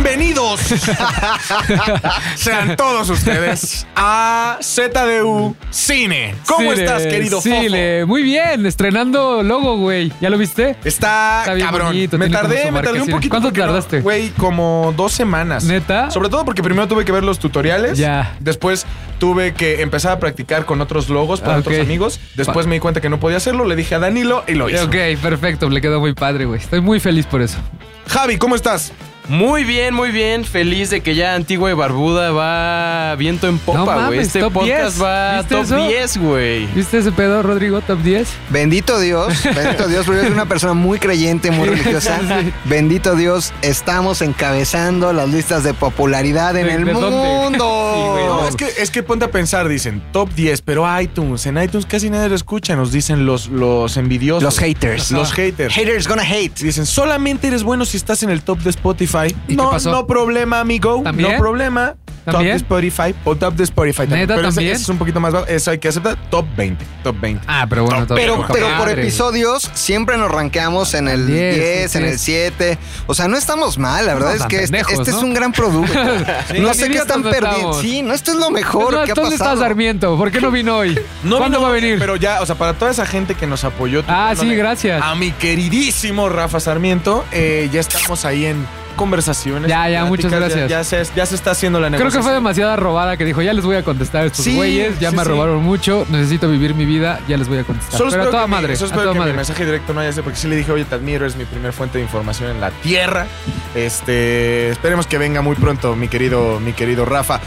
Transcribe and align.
Bienvenidos 0.00 0.60
sean 2.36 2.76
todos 2.76 3.10
ustedes 3.10 3.84
a 3.96 4.56
ZDU 4.62 5.56
Cine. 5.70 6.36
¿Cómo 6.46 6.70
Cine, 6.70 6.84
estás, 6.84 7.02
querido 7.02 7.40
Cine, 7.40 8.04
muy 8.04 8.22
bien, 8.22 8.64
estrenando 8.64 9.42
logo, 9.42 9.76
güey. 9.78 10.12
¿Ya 10.20 10.30
lo 10.30 10.38
viste? 10.38 10.76
Está, 10.84 11.40
Está 11.40 11.54
bien 11.54 11.66
cabrón. 11.66 11.88
bonito, 11.88 12.16
me 12.16 12.30
tardé, 12.30 12.70
me 12.70 12.80
tardé 12.80 13.02
un 13.02 13.08
poquito. 13.08 13.30
¿Cuánto 13.30 13.48
porque 13.48 13.60
no- 13.60 13.66
tardaste? 13.66 14.00
Güey, 14.00 14.28
como 14.30 14.94
dos 14.96 15.10
semanas. 15.12 15.64
¿Neta? 15.64 16.12
Sobre 16.12 16.28
todo 16.28 16.44
porque 16.44 16.62
primero 16.62 16.86
tuve 16.86 17.04
que 17.04 17.10
ver 17.10 17.24
los 17.24 17.40
tutoriales. 17.40 17.98
Ya. 17.98 18.36
Después 18.38 18.86
tuve 19.18 19.52
que 19.54 19.82
empezar 19.82 20.12
a 20.12 20.20
practicar 20.20 20.64
con 20.64 20.80
otros 20.80 21.08
logos 21.08 21.40
para 21.40 21.56
Ah, 21.56 21.58
otros 21.58 21.76
amigos. 21.80 22.20
Después 22.36 22.66
Pa- 22.66 22.68
me 22.70 22.76
di 22.76 22.80
cuenta 22.80 23.00
que 23.00 23.08
no 23.08 23.18
podía 23.18 23.38
hacerlo. 23.38 23.64
Le 23.64 23.74
dije 23.74 23.96
a 23.96 23.98
Danilo 23.98 24.44
y 24.46 24.54
lo 24.54 24.70
hizo. 24.70 24.84
Ok, 24.84 24.94
perfecto, 25.20 25.68
le 25.68 25.80
quedó 25.80 25.98
muy 25.98 26.14
padre, 26.14 26.44
güey. 26.44 26.60
Estoy 26.60 26.80
muy 26.82 27.00
feliz 27.00 27.26
por 27.26 27.42
eso. 27.42 27.58
Javi, 28.06 28.38
¿cómo 28.38 28.54
estás? 28.54 28.92
Muy 29.28 29.64
bien, 29.64 29.92
muy 29.94 30.10
bien. 30.10 30.44
Feliz 30.44 30.88
de 30.90 31.02
que 31.02 31.14
ya 31.14 31.34
Antigua 31.34 31.70
y 31.70 31.74
Barbuda 31.74 32.30
va 32.32 33.14
viento 33.16 33.46
en 33.46 33.54
No 33.56 33.60
popa, 33.60 33.82
güey. 33.84 33.96
mames, 33.96 34.26
este 34.28 34.40
top 34.40 34.52
podcast 34.54 34.96
10. 34.96 35.02
va 35.04 35.36
¿Viste 35.38 35.54
top 35.54 35.64
eso? 35.64 35.86
10, 35.86 36.16
güey. 36.18 36.66
¿Viste 36.74 36.98
ese 36.98 37.12
pedo, 37.12 37.42
Rodrigo? 37.42 37.80
Top 37.82 37.98
10. 38.02 38.26
Bendito 38.48 38.98
Dios, 38.98 39.34
bendito 39.54 39.86
Dios, 39.86 40.06
porque 40.06 40.20
yo 40.22 40.24
soy 40.28 40.32
una 40.32 40.46
persona 40.46 40.72
muy 40.72 40.98
creyente, 40.98 41.50
muy 41.50 41.68
religiosa. 41.68 42.18
sí. 42.42 42.52
Bendito 42.64 43.16
Dios, 43.16 43.52
estamos 43.60 44.22
encabezando 44.22 45.12
las 45.12 45.28
listas 45.28 45.62
de 45.62 45.74
popularidad 45.74 46.56
en 46.56 46.66
¿De- 46.66 46.72
el 46.74 46.86
mundo. 46.86 47.54
Sí, 47.98 48.02
güey, 48.12 48.24
No, 48.26 48.48
es 48.48 48.56
que, 48.56 48.66
es 48.78 48.90
que 48.90 49.02
ponte 49.02 49.24
a 49.26 49.30
pensar, 49.30 49.68
dicen 49.68 50.02
top 50.12 50.30
10, 50.34 50.62
pero 50.62 50.86
iTunes, 51.00 51.44
en 51.46 51.60
iTunes 51.62 51.84
casi 51.86 52.08
nadie 52.10 52.28
lo 52.28 52.34
escucha, 52.34 52.76
nos 52.76 52.92
dicen 52.92 53.26
los, 53.26 53.48
los 53.48 53.96
envidiosos. 53.96 54.42
Los 54.42 54.58
haters. 54.58 55.10
Los 55.10 55.32
haters. 55.32 55.74
Haters 55.74 56.06
gonna 56.08 56.22
hate. 56.22 56.54
Dicen, 56.60 56.86
solamente 56.86 57.48
eres 57.48 57.62
bueno 57.62 57.84
si 57.84 57.96
estás 57.96 58.22
en 58.22 58.30
el 58.30 58.42
top 58.42 58.60
de 58.60 58.70
Spotify. 58.70 59.17
¿Y 59.26 59.56
no, 59.56 59.64
qué 59.64 59.74
pasó? 59.74 59.90
no 59.90 60.06
problema, 60.06 60.60
amigo. 60.60 61.00
¿También? 61.02 61.32
No 61.32 61.38
problema. 61.38 61.94
¿También? 62.24 62.58
Top 62.58 62.78
de 62.78 62.90
Spotify 62.90 63.14
o 63.24 63.36
top 63.36 63.54
de 63.54 63.64
Spotify. 63.64 63.98
también. 64.00 64.20
¿Neta, 64.20 64.34
pero 64.34 64.48
ese- 64.48 64.56
también? 64.56 64.74
ese 64.74 64.82
es 64.82 64.88
un 64.90 64.98
poquito 64.98 65.18
más 65.18 65.32
bajo. 65.32 65.46
Eso 65.46 65.70
hay 65.70 65.78
que 65.78 65.88
aceptar. 65.88 66.18
Top 66.28 66.44
20. 66.58 66.84
Top 67.02 67.16
20. 67.18 67.42
Ah, 67.46 67.64
pero 67.70 67.84
bueno, 67.84 68.06
Pero, 68.14 68.44
pero 68.52 68.66
por 68.76 68.90
episodios 68.90 69.70
siempre 69.72 70.18
nos 70.18 70.30
rankeamos 70.30 70.92
en 70.92 71.08
el 71.08 71.26
10, 71.26 71.54
10, 71.54 71.96
en 71.96 72.04
el 72.04 72.18
7. 72.18 72.78
O 73.06 73.14
sea, 73.14 73.28
no 73.28 73.38
estamos 73.38 73.78
mal, 73.78 74.04
la 74.04 74.12
verdad 74.12 74.28
No, 74.28 74.34
es 74.34 74.42
que 74.44 74.56
este, 74.56 74.66
pendejos, 74.66 74.92
este 74.98 75.10
¿no? 75.12 75.16
es 75.16 75.22
un 75.24 75.32
gran 75.32 75.52
producto. 75.52 75.98
no 76.60 76.74
sé 76.74 76.90
qué 76.90 76.98
están 76.98 77.22
perdiendo. 77.22 77.80
Sí, 77.80 78.02
no, 78.02 78.12
esto 78.12 78.32
es 78.32 78.36
lo 78.36 78.50
mejor 78.50 78.92
No, 78.92 79.04
que 79.04 79.12
ha 79.12 79.14
¿Dónde 79.14 79.34
está 79.36 79.46
pasado. 79.46 79.62
Sarmiento? 79.62 80.18
¿Por 80.18 80.30
qué 80.30 80.42
no 80.42 80.50
vino 80.50 80.76
hoy? 80.76 81.00
No 81.24 81.38
¿Cuándo 81.38 81.56
vino, 81.58 81.62
va 81.62 81.68
a 81.68 81.72
venir? 81.72 81.98
Pero 81.98 82.16
ya, 82.16 82.42
o 82.42 82.46
sea, 82.46 82.56
para 82.56 82.74
toda 82.74 82.90
esa 82.90 83.06
gente 83.06 83.36
que 83.36 83.46
nos 83.46 83.64
apoyó. 83.64 84.04
Ah, 84.06 84.34
sí, 84.38 84.54
gracias. 84.54 85.00
A 85.02 85.14
mi 85.14 85.30
queridísimo 85.32 86.28
Rafa 86.28 86.60
Sarmiento, 86.60 87.24
eh, 87.32 87.70
ya 87.72 87.80
estamos 87.80 88.26
ahí 88.26 88.44
en 88.44 88.66
conversaciones. 88.98 89.70
Ya, 89.70 89.88
ya, 89.88 90.04
muchas 90.04 90.30
gracias. 90.30 90.68
Ya, 90.68 90.78
ya 90.78 90.84
se, 90.84 91.02
ya 91.16 91.24
se 91.24 91.34
está 91.36 91.52
haciendo 91.52 91.80
la 91.80 91.86
Creo 91.86 91.96
que 91.96 92.04
negociación. 92.04 92.24
fue 92.24 92.32
demasiada 92.34 92.76
robada 92.76 93.16
que 93.16 93.24
dijo, 93.24 93.40
ya 93.40 93.54
les 93.54 93.64
voy 93.64 93.76
a 93.76 93.82
contestar 93.82 94.24
a 94.24 94.26
estos 94.26 94.44
Sí, 94.44 94.54
güeyes, 94.54 94.98
ya 95.00 95.08
sí, 95.10 95.16
me 95.16 95.22
sí. 95.22 95.28
robaron 95.30 95.62
mucho, 95.62 96.06
necesito 96.10 96.50
vivir 96.50 96.74
mi 96.74 96.84
vida, 96.84 97.20
ya 97.26 97.38
les 97.38 97.48
voy 97.48 97.56
a 97.56 97.64
contestar. 97.64 97.96
Solo 97.96 98.10
Pero 98.10 98.22
a 98.24 98.26
toda 98.26 98.42
que 98.42 98.48
mi- 98.48 98.54
madre, 98.54 98.76
solo 98.76 98.84
a 98.84 98.88
espero 98.88 99.02
toda 99.04 99.12
que 99.14 99.18
mi 99.18 99.20
madre. 99.20 99.32
mensaje 99.36 99.64
directo 99.64 99.94
no 99.94 100.00
haya 100.00 100.12
sido, 100.12 100.24
porque 100.24 100.38
sí 100.38 100.48
le 100.48 100.56
dije, 100.56 100.70
oye, 100.72 100.84
te 100.84 100.94
admiro, 100.94 101.24
eres 101.24 101.36
mi 101.36 101.46
primer 101.46 101.72
fuente 101.72 101.96
de 101.96 102.04
información 102.04 102.50
en 102.50 102.60
la 102.60 102.70
tierra. 102.70 103.26
Este, 103.74 104.70
esperemos 104.70 105.06
que 105.06 105.16
venga 105.16 105.40
muy 105.40 105.56
pronto, 105.56 105.94
mi 105.96 106.08
querido, 106.08 106.60
mi 106.60 106.72
querido 106.74 107.04
Rafa. 107.06 107.40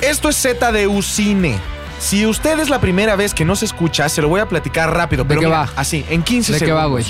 Esto 0.00 0.28
es 0.28 0.36
ZDU 0.36 1.00
Cine. 1.02 1.58
Si 1.98 2.26
usted 2.26 2.58
es 2.60 2.68
la 2.70 2.80
primera 2.80 3.16
vez 3.16 3.34
que 3.34 3.44
nos 3.44 3.62
escucha, 3.62 4.08
se 4.08 4.22
lo 4.22 4.28
voy 4.28 4.40
a 4.40 4.48
platicar 4.48 4.94
rápido. 4.94 5.24
¿De 5.24 5.28
pero 5.28 5.40
qué 5.40 5.46
mira, 5.46 5.58
va? 5.60 5.68
Así, 5.76 6.04
en 6.08 6.22
15 6.22 6.52
¿De 6.52 6.58
qué 6.60 6.72
va, 6.72 6.86
güey? 6.86 7.04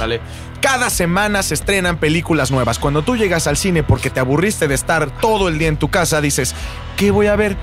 Cada 0.61 0.91
semana 0.91 1.43
se 1.43 1.55
estrenan 1.55 1.99
películas 1.99 2.51
nuevas. 2.51 2.79
Cuando 2.79 3.03
tú 3.03 3.17
llegas 3.17 3.47
al 3.47 3.57
cine 3.57 3.83
porque 3.83 4.11
te 4.11 4.19
aburriste 4.21 4.67
de 4.67 4.75
estar 4.75 5.11
todo 5.21 5.49
el 5.49 5.59
día 5.59 5.69
en 5.69 5.77
tu 5.77 5.89
casa, 5.89 6.21
dices, 6.21 6.55
¿qué 6.97 7.11
voy 7.11 7.27
a 7.27 7.37
ver? 7.37 7.57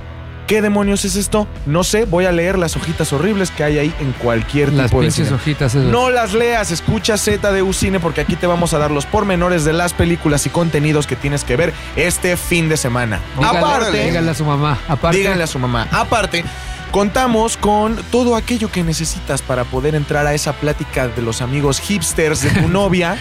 ¿Qué 0.47 0.61
demonios 0.61 1.03
es 1.05 1.15
esto? 1.15 1.47
No 1.65 1.83
sé, 1.83 2.05
voy 2.05 2.25
a 2.25 2.31
leer 2.31 2.59
las 2.59 2.75
hojitas 2.77 3.11
horribles 3.11 3.49
que 3.49 3.63
hay 3.63 3.79
ahí 3.79 3.93
en 3.99 4.11
cualquier 4.11 4.71
Las 4.71 4.91
tipo 4.91 5.01
de 5.01 5.07
pinches 5.07 5.25
cine. 5.27 5.35
hojitas 5.35 5.73
esas. 5.73 5.89
No 5.89 6.11
las 6.11 6.33
leas, 6.33 6.69
escucha 6.69 7.17
ZDU 7.17 7.73
Cine 7.73 7.99
porque 7.99 8.21
aquí 8.21 8.35
te 8.35 8.45
vamos 8.45 8.75
a 8.75 8.77
dar 8.77 8.91
los 8.91 9.07
pormenores 9.07 9.65
de 9.65 9.73
las 9.73 9.93
películas 9.93 10.45
y 10.45 10.51
contenidos 10.51 11.07
que 11.07 11.15
tienes 11.15 11.43
que 11.43 11.55
ver 11.55 11.73
este 11.95 12.37
fin 12.37 12.69
de 12.69 12.77
semana. 12.77 13.19
Aparte, 13.41 14.03
dígale 14.05 14.29
a 14.29 14.35
su 14.35 14.45
mamá. 14.45 14.77
Aparte, 14.87 15.17
díganle 15.17 15.43
a 15.43 15.47
su 15.47 15.57
mamá. 15.57 15.87
Aparte, 15.91 16.45
contamos 16.91 17.57
con 17.57 17.95
todo 18.11 18.35
aquello 18.35 18.71
que 18.71 18.83
necesitas 18.83 19.41
para 19.41 19.63
poder 19.65 19.95
entrar 19.95 20.25
a 20.27 20.33
esa 20.33 20.53
plática 20.53 21.07
de 21.07 21.21
los 21.21 21.41
amigos 21.41 21.79
hipsters 21.79 22.41
de 22.41 22.49
tu 22.61 22.67
novia. 22.69 23.17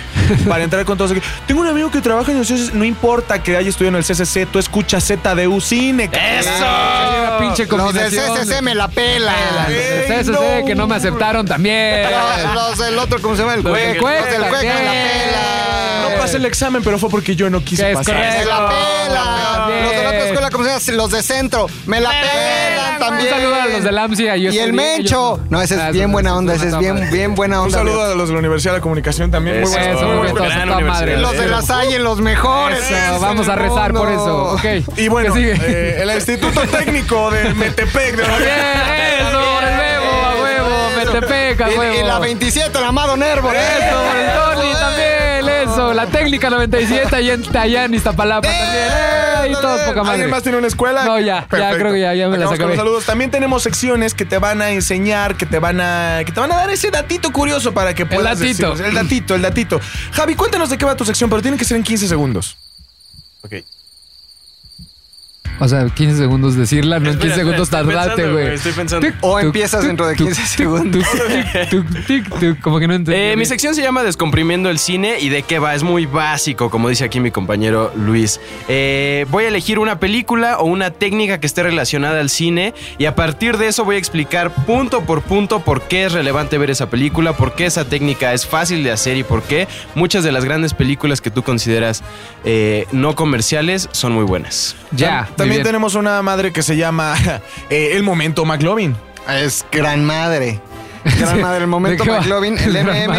para 0.49 0.65
entrar 0.65 0.85
con 0.85 0.97
todos. 0.97 1.11
aquellos. 1.11 1.29
Tengo 1.47 1.61
un 1.61 1.67
amigo 1.67 1.91
que 1.91 2.01
trabaja 2.01 2.31
en 2.33 2.39
el 2.39 2.45
CCC. 2.47 2.75
No 2.75 2.85
importa 2.85 3.43
que 3.43 3.57
haya 3.57 3.69
estudiado 3.69 3.97
en 3.99 4.03
el 4.03 4.05
CCC, 4.05 4.47
tú 4.51 4.59
escuchas 4.59 5.05
ZDU 5.05 5.61
Cine. 5.61 6.11
Sí, 6.13 6.49
una 6.49 7.39
pinche 7.39 7.67
Los 7.67 7.93
del. 7.95 8.11
CCC 8.11 8.63
me 8.63 8.75
la 8.75 8.89
pelan. 8.89 9.35
Los 9.57 9.69
del 9.69 10.25
CCC 10.25 10.61
no. 10.61 10.67
que 10.67 10.75
no 10.75 10.87
me 10.87 10.97
aceptaron 10.97 11.47
también. 11.47 12.03
Los, 12.11 12.55
los 12.55 12.79
del 12.79 12.99
otro, 12.99 13.21
¿cómo 13.21 13.35
se 13.37 13.43
llama? 13.43 13.55
El. 13.55 13.63
Cueco 13.63 14.09
Los 14.09 14.31
del 14.31 14.41
me 14.41 14.51
la 14.51 14.51
pelan. 14.61 16.03
No 16.11 16.19
pasé 16.21 16.37
el 16.37 16.45
examen, 16.47 16.83
pero 16.83 16.99
fue 16.99 17.09
porque 17.11 17.35
yo 17.37 17.51
no 17.51 17.63
quise 17.65 17.91
es 17.91 17.97
pasar. 17.97 18.15
correcto. 18.15 18.39
Me 18.39 18.45
la. 19.15 19.67
Bien. 19.67 19.83
Los 19.85 19.93
de 19.93 20.03
la 20.03 20.09
otra 20.11 20.25
escuela, 20.27 20.51
¿cómo 20.51 20.65
se 20.65 20.71
llama? 20.71 21.03
Los 21.03 21.11
de 21.11 21.23
centro. 21.23 21.67
Me 21.87 22.01
la 22.01 22.11
también. 22.99 23.33
Un 23.33 23.41
saludo 23.41 23.55
a 23.55 23.67
los 23.67 23.85
del 23.85 23.99
AMSIA. 23.99 24.37
yo 24.37 24.51
Y 24.53 24.59
el 24.59 24.73
Mencho. 24.73 25.35
ellos 25.37 25.51
No, 25.51 25.63
ese 25.63 25.75
Ah, 25.81 25.87
es 25.89 25.93
bien 25.93 26.05
esos- 26.05 26.13
buena 26.13 26.37
onda. 26.37 26.55
Ese 26.55 26.69
es 26.69 26.79
bien, 26.79 27.11
bien 27.11 27.35
buena 27.35 27.61
Un 27.61 27.67
onda. 27.67 27.79
saludo 27.79 28.03
a 28.03 28.15
los 28.15 28.29
de 28.29 28.33
la 28.35 28.39
Universidad 28.41 28.73
de 28.73 28.79
la 28.79 28.83
Comunicación 28.83 29.31
también. 29.31 29.61
Muy 29.61 29.71
buenos. 29.71 30.01
Bien. 31.05 31.23
Los 31.23 31.33
de 31.37 31.47
la 31.49 31.63
Salle, 31.63 31.99
los 31.99 32.21
mejores. 32.21 32.81
Vamos 33.21 33.49
a 33.49 33.57
rezar 33.57 33.93
por 33.93 34.09
eso. 34.11 34.57
Y 34.97 35.09
bueno, 35.09 35.35
eh, 35.37 35.99
el 36.03 36.11
Instituto 36.11 36.61
Técnico 36.63 37.31
de 37.31 37.55
Metepec 37.55 38.17
de 38.17 38.25
huevo, 41.15 41.27
Metepec, 41.29 41.61
a 41.61 41.71
Y- 41.73 41.79
huevo. 41.79 41.95
Y 42.01 42.03
la 42.07 42.19
27, 42.19 42.79
el 42.79 42.85
amado 42.85 43.17
Nervo. 43.17 43.51
Eso, 43.53 43.97
por 44.05 44.17
el 44.17 44.33
Tony 44.63 44.73
también, 44.73 45.49
eso. 45.69 45.95
La 45.95 46.07
técnica 46.07 46.51
97 46.51 47.17
allá 47.17 47.33
en, 47.35 47.57
allá 47.57 47.85
en 47.85 47.95
Iztapalapa 47.95 48.49
también. 48.49 48.89
¡Eh! 48.89 49.49
Y 49.51 49.53
todos 49.53 49.81
poca 49.83 50.01
madre. 50.03 50.13
¿Alguien 50.15 50.31
más 50.31 50.43
tiene 50.43 50.59
una 50.59 50.67
escuela? 50.69 51.05
No, 51.05 51.21
ya, 51.21 51.47
ya 51.51 51.75
creo 51.77 51.93
que 51.93 52.01
ya- 52.01 52.15
ya 52.15 52.29
me 52.29 52.39
con 52.43 52.55
acabé. 52.55 52.77
saludos. 52.77 53.05
También 53.05 53.31
tenemos 53.31 53.63
secciones 53.63 54.15
que 54.15 54.25
te 54.25 54.39
van 54.39 54.63
a 54.63 54.71
enseñar, 54.71 55.37
que 55.37 55.45
te 55.47 55.59
van 55.59 55.81
a, 55.81 56.23
que 56.25 56.33
te 56.33 56.41
van 56.41 56.51
a 56.53 56.57
dar 56.57 56.71
ese 56.71 56.91
datito 56.91 57.31
curioso 57.33 57.73
para 57.75 57.95
que 57.95 58.07
puedas 58.07 58.39
datito. 58.39 58.71
decirnos. 58.71 58.81
El 58.81 58.95
datito, 58.95 59.35
el 59.35 59.43
datito. 59.43 59.81
Javi, 60.13 60.35
cuéntanos 60.35 60.71
de 60.71 60.79
qué 60.79 60.85
va 60.87 60.97
tu 60.97 61.05
sección, 61.05 61.29
pero 61.29 61.43
tiene 61.43 61.57
que 61.59 61.65
ser 61.65 61.77
en 61.77 61.83
15 61.83 62.09
segundos. 62.09 62.57
Ok. 63.43 63.55
O 65.61 65.69
sea, 65.69 65.87
15 65.87 66.17
segundos 66.17 66.57
decirla, 66.57 66.99
no 66.99 67.11
en 67.11 67.19
15 67.19 67.29
Espera, 67.29 67.35
segundos 67.37 67.69
pensando, 67.71 68.33
güey. 68.33 68.55
estoy 68.55 68.73
pensando. 68.73 69.07
Tic, 69.07 69.17
O 69.21 69.35
tuc, 69.37 69.45
empiezas 69.45 69.81
tuc, 69.81 69.87
dentro 69.87 70.07
de 70.07 70.17
tuc, 70.17 70.27
15 70.27 70.41
tuc, 70.43 70.51
segundos. 70.51 71.05
tuc, 71.71 71.87
tuc, 71.87 72.07
tic, 72.07 72.41
tuc, 72.41 72.61
Como 72.61 72.79
que 72.81 72.89
no 72.89 72.95
entendí. 72.95 73.21
Eh, 73.21 73.37
mi 73.37 73.47
sección 73.47 73.75
se 73.75 73.83
llama 73.83 74.03
Descomprimiendo 74.03 74.69
el 74.69 74.79
cine 74.79 75.19
y 75.21 75.29
de 75.29 75.43
qué 75.43 75.59
va. 75.59 75.75
Es 75.75 75.83
muy 75.83 76.07
básico, 76.07 76.71
como 76.71 76.89
dice 76.89 77.05
aquí 77.05 77.21
mi 77.21 77.31
compañero 77.31 77.93
Luis. 77.97 78.41
Eh, 78.69 79.27
voy 79.31 79.45
a 79.45 79.49
elegir 79.49 79.79
una 79.79 80.01
película 80.01 80.59
o 80.59 80.65
una 80.65 80.91
técnica 80.91 81.39
que 81.39 81.47
esté 81.47 81.63
relacionada 81.63 82.21
al 82.21 82.31
cine 82.31 82.75
y 82.99 83.05
a 83.07 83.15
partir 83.15 83.57
de 83.57 83.69
eso 83.69 83.85
voy 83.85 83.97
a 83.97 83.99
explicar 83.99 84.51
punto 84.67 85.03
por 85.03 85.23
punto 85.23 85.61
por 85.61 85.83
qué 85.83 86.07
es 86.07 86.13
relevante 86.13 86.59
ver 86.59 86.71
esa 86.71 86.91
película, 86.91 87.37
por 87.37 87.55
qué 87.55 87.67
esa 87.67 87.85
técnica 87.85 88.33
es 88.33 88.47
fácil 88.47 88.83
de 88.83 88.91
hacer 88.91 89.17
y 89.17 89.23
por 89.23 89.43
qué 89.43 89.69
muchas 89.95 90.25
de 90.25 90.33
las 90.33 90.45
grandes 90.45 90.75
películas 90.75 91.21
que 91.21 91.31
tú 91.31 91.43
consideras 91.43 92.03
eh, 92.45 92.87
no 92.93 93.15
comerciales 93.15 93.89
son 93.93 94.13
muy 94.13 94.25
buenas. 94.25 94.77
Ya, 94.91 95.29
También 95.45 95.59
bien. 95.61 95.65
tenemos 95.67 95.95
una 95.95 96.21
madre 96.23 96.53
que 96.53 96.63
se 96.63 96.77
llama 96.77 97.15
eh, 97.71 97.91
El 97.93 98.03
Momento 98.03 98.45
McLovin. 98.45 98.97
Es 99.29 99.65
gran 99.73 100.05
madre. 100.05 100.61
Gran 101.19 101.43
madre, 101.43 101.65
el 101.65 101.67
momento. 101.67 102.03
McLovin, 102.07 102.57
el 102.57 102.73
MM. 102.85 103.13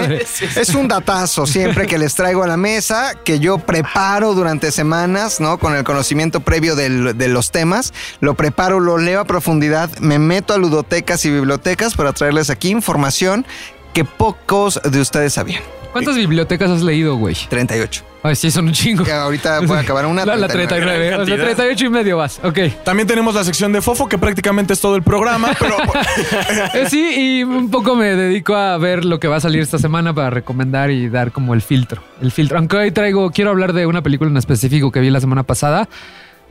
Es 0.56 0.69
un 0.74 0.88
datazo 0.88 1.45
siempre 1.45 1.86
que 1.86 2.00
les 2.00 2.16
traigo 2.16 2.42
a 2.44 2.48
la 2.48 2.57
mesa, 2.57 3.13
que 3.24 3.39
yo 3.39 3.60
preparo 3.60 4.33
durante 4.33 4.72
semanas, 4.72 5.39
¿no? 5.39 5.60
Con 5.60 5.75
el 5.75 5.83
conocimiento 5.83 6.39
previo 6.39 6.75
del- 6.75 7.16
de 7.16 7.27
los 7.27 7.51
temas. 7.51 7.94
Lo 8.22 8.33
preparo, 8.33 8.80
lo 8.80 8.98
leo 8.98 9.19
a 9.19 9.25
profundidad, 9.25 9.92
me 10.00 10.18
meto 10.18 10.56
a 10.56 10.57
ludotecas 10.57 11.25
y 11.25 11.30
bibliotecas 11.31 11.94
para 11.94 12.12
traerles 12.13 12.50
aquí 12.50 12.69
información 12.69 13.45
que 13.94 14.04
pocos 14.04 14.81
de 14.83 15.00
ustedes 15.00 15.33
sabían. 15.33 15.62
¿Cuántas 15.92 16.16
bibliotecas 16.16 16.71
has 16.71 16.81
leído, 16.81 17.16
güey? 17.18 17.36
38. 17.50 18.04
Ay, 18.25 18.36
sí, 18.36 18.50
son 18.50 18.66
un 18.66 18.74
chingo. 18.74 19.04
Que 19.04 19.12
ahorita 19.12 19.57
a 19.57 19.80
acabar 19.80 20.07
una. 20.07 20.25
La, 20.25 20.36
la 20.36 20.48
39. 20.48 21.06
Gran 21.06 21.22
O 21.22 21.25
sea, 21.25 21.36
cantidad. 21.36 21.56
38 21.56 21.86
y 21.86 21.89
medio 21.89 22.18
vas. 22.18 22.39
Ok. 22.44 22.60
También 22.83 23.07
tenemos 23.07 23.36
la 23.36 23.44
sección 23.44 23.72
de 23.72 23.83
Fofo, 23.83 24.10
que 24.10 24.18
prácticamente 24.18 24.74
es 24.74 24.81
todo 24.81 24.95
el 24.95 25.04
programa, 25.04 25.51
pero 25.60 25.75
Eh, 26.74 26.88
sí, 26.89 27.13
y 27.16 27.44
un 27.44 27.69
poco 27.69 27.95
me 27.95 28.16
dedico 28.16 28.56
a 28.56 28.77
ver 28.80 29.06
lo 29.06 29.19
que 29.19 29.27
va 29.27 29.36
a 29.36 29.39
salir 29.39 29.62
esta 29.62 29.77
semana 29.77 30.12
para 30.12 30.31
recomendar 30.31 30.89
y 30.89 31.07
dar 31.07 31.31
como 31.31 31.54
el 31.54 31.62
filtro. 31.62 32.01
El 32.19 32.31
filtro. 32.31 32.57
Aunque 32.57 32.77
hoy 32.77 32.92
traigo, 32.92 33.30
quiero 33.30 33.51
hablar 33.51 33.74
de 33.74 33.86
una 33.86 34.01
película 34.01 34.31
en 34.31 34.38
específico 34.38 34.92
que 34.92 35.01
vi 35.01 35.12
la 35.12 35.19
semana 35.19 35.44
pasada. 35.44 35.88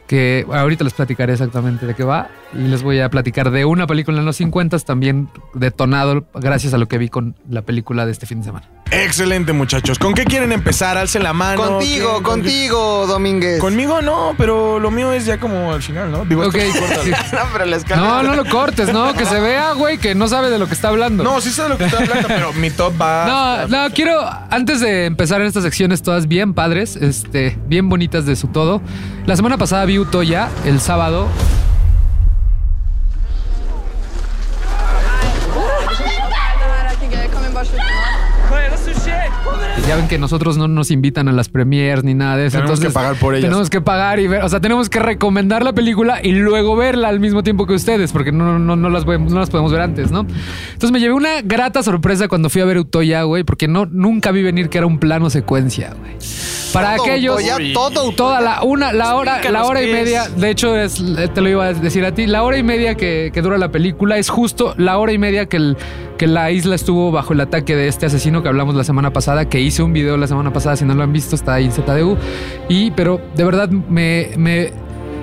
Que 0.06 0.47
ahorita 0.53 0.85
les 0.85 0.93
platicaré 0.93 1.32
exactamente 1.32 1.87
de 1.87 1.94
qué 1.94 2.05
va. 2.05 2.29
Y 2.53 2.69
les 2.69 2.82
voy 2.82 3.00
a 3.00 3.09
platicar 3.09 3.50
de 3.50 3.65
una 3.65 3.87
película 3.87 4.19
en 4.19 4.27
los 4.27 4.37
50 4.37 4.79
también 4.81 5.29
detonado 5.55 6.27
gracias 6.35 6.75
a 6.75 6.79
lo 6.79 6.87
que 6.87 6.99
vi 6.99 7.09
con 7.09 7.35
la 7.49 7.62
película 7.62 8.05
de 8.06 8.12
este 8.12 8.27
fin 8.27 8.38
de 8.41 8.44
semana. 8.44 8.69
Excelente, 8.91 9.53
muchachos. 9.53 9.99
¿Con 9.99 10.15
qué 10.15 10.25
quieren 10.25 10.53
empezar? 10.53 10.97
Alce 10.97 11.19
la 11.19 11.33
mano. 11.33 11.61
Contigo, 11.63 12.13
¿Quién- 12.13 12.23
contigo, 12.23 13.07
Domínguez. 13.09 13.59
Conmigo 13.61 14.03
no, 14.03 14.35
pero 14.39 14.79
lo 14.79 14.91
mío 14.91 15.13
es 15.13 15.27
ya 15.27 15.39
como 15.41 15.73
al 15.73 15.83
final, 15.83 16.13
¿no? 16.13 16.25
Digo, 16.25 16.47
Ok. 16.47 16.55
esto- 16.55 16.81
No, 17.33 17.41
pero 17.53 17.65
la 17.65 17.77
escala- 17.77 18.03
No, 18.03 18.23
no 18.23 18.35
lo 18.37 18.45
cortes, 18.45 18.93
no, 18.93 19.13
que 19.15 19.25
se 19.27 19.41
vea, 19.41 19.73
güey, 19.73 19.99
que 19.99 20.15
no 20.15 20.29
sabe 20.29 20.51
de 20.51 20.59
lo 20.59 20.69
que 20.69 20.75
está 20.75 20.89
hablando. 20.89 21.25
No, 21.25 21.41
sí 21.41 21.51
sé 21.51 21.63
de 21.65 21.71
lo 21.71 21.79
que 21.79 21.85
estoy 21.87 22.03
hablando, 22.05 22.29
pero 22.29 22.53
mi 22.53 22.71
top 22.71 22.93
va. 23.01 23.27
No, 23.27 23.69
no, 23.69 23.93
quiero, 23.95 24.21
antes 24.51 24.81
de 24.81 25.07
empezar 25.07 25.41
en 25.41 25.49
estas 25.49 25.65
secciones 25.65 26.03
todas 26.03 26.29
bien 26.29 26.55
padres, 26.55 26.95
este, 26.97 27.59
bien 27.67 27.89
bonitas 27.89 28.27
de 28.27 28.37
su 28.37 28.47
todo. 28.49 28.81
La 29.27 29.35
semana 29.35 29.59
pasada 29.59 29.85
vi 29.87 29.99
Utoya, 29.99 30.51
el 30.67 30.81
sábado. 30.81 31.27
Ya 39.88 39.97
ven 39.97 40.09
que 40.09 40.19
nosotros 40.19 40.56
no 40.56 40.67
nos 40.67 40.91
invitan 40.91 41.29
a 41.29 41.32
las 41.32 41.49
premiers 41.50 42.05
ni 42.05 42.15
nada 42.15 42.37
de 42.37 42.47
eso. 42.47 42.59
Tenemos 42.59 42.81
que 42.81 42.91
pagar 42.91 43.17
por 43.17 43.35
ellas. 43.35 43.49
Tenemos 43.49 43.69
que 43.71 43.81
pagar 43.82 44.19
y 44.19 44.26
ver, 44.26 44.43
o 44.43 44.49
sea, 44.49 44.61
tenemos 44.61 44.88
que 44.88 44.99
recomendar 44.99 45.62
la 45.62 45.73
película 45.75 46.21
y 46.23 46.32
luego 46.32 46.75
verla 46.75 47.09
al 47.09 47.21
mismo 47.21 47.43
tiempo 47.43 47.67
que 47.67 47.75
ustedes, 47.75 48.11
porque 48.12 48.32
no, 48.32 48.59
no, 48.59 48.76
no, 48.76 48.88
las, 48.88 49.05
podemos- 49.05 49.32
no 49.32 49.41
las 49.41 49.50
podemos 49.50 49.73
ver 49.73 49.82
antes, 49.82 50.11
¿no? 50.11 50.21
Entonces 50.21 50.91
me 50.91 51.00
llevé 51.00 51.12
una 51.12 51.43
grata 51.43 51.82
sorpresa 51.82 52.29
cuando 52.29 52.49
fui 52.49 52.62
a 52.62 52.65
ver 52.65 52.79
Utoya, 52.79 53.25
güey, 53.25 53.44
porque 53.44 53.69
no, 53.69 53.85
nunca 53.87 54.31
vi 54.31 54.43
venir 54.43 54.71
que 54.71 54.79
era 54.79 54.87
un 54.87 54.99
plano 54.99 55.29
secuencia, 55.29 55.93
güey. 55.99 56.12
Para 56.73 56.97
Todo 56.97 57.05
aquellos. 57.06 57.35
Utoya, 57.41 57.56
todo 57.73 58.12
Toda 58.12 58.41
la 58.41 58.62
una, 58.65 58.93
la 58.93 59.15
hora, 59.15 59.32
Explícanos 59.35 59.61
la 59.62 59.69
hora 59.69 59.82
y 59.82 59.93
media. 59.93 60.25
es. 60.25 60.41
De 60.41 60.50
hecho, 60.50 60.77
es, 60.77 61.00
te 61.35 61.41
lo 61.41 61.49
iba 61.49 61.67
a 61.67 61.73
decir 61.73 62.05
a 62.05 62.12
ti. 62.15 62.27
La 62.27 62.43
hora 62.43 62.56
y 62.59 62.62
media 62.65 62.97
que, 62.97 63.31
que 63.32 63.43
dura 63.43 63.59
la 63.59 63.70
película 63.70 64.19
es 64.19 64.29
justo 64.29 64.75
la 64.77 64.99
hora 64.99 65.12
y 65.12 65.19
media 65.19 65.47
que, 65.47 65.56
el, 65.59 65.77
que 66.19 66.27
la 66.27 66.50
isla 66.50 66.75
estuvo 66.75 67.12
bajo 67.12 67.32
el 67.32 67.41
ataque 67.41 67.77
de 67.77 67.87
este 67.87 68.06
asesino 68.06 68.43
que 68.43 68.49
hablamos 68.49 68.75
la 68.75 68.82
semana 68.82 69.12
pasada, 69.12 69.49
que 69.49 69.61
hice 69.65 69.83
un 69.83 69.93
video 69.93 70.17
la 70.17 70.27
semana 70.27 70.53
pasada. 70.53 70.77
Si 70.77 70.85
no 70.85 70.95
lo 70.95 71.03
han 71.03 71.13
visto, 71.13 71.35
está 71.35 71.55
ahí 71.55 71.65
en 71.67 71.73
ZDU. 71.73 72.17
Y, 72.69 72.91
pero 72.93 73.21
de 73.37 73.45
verdad 73.45 73.69
me, 73.71 74.31
me, 74.37 74.71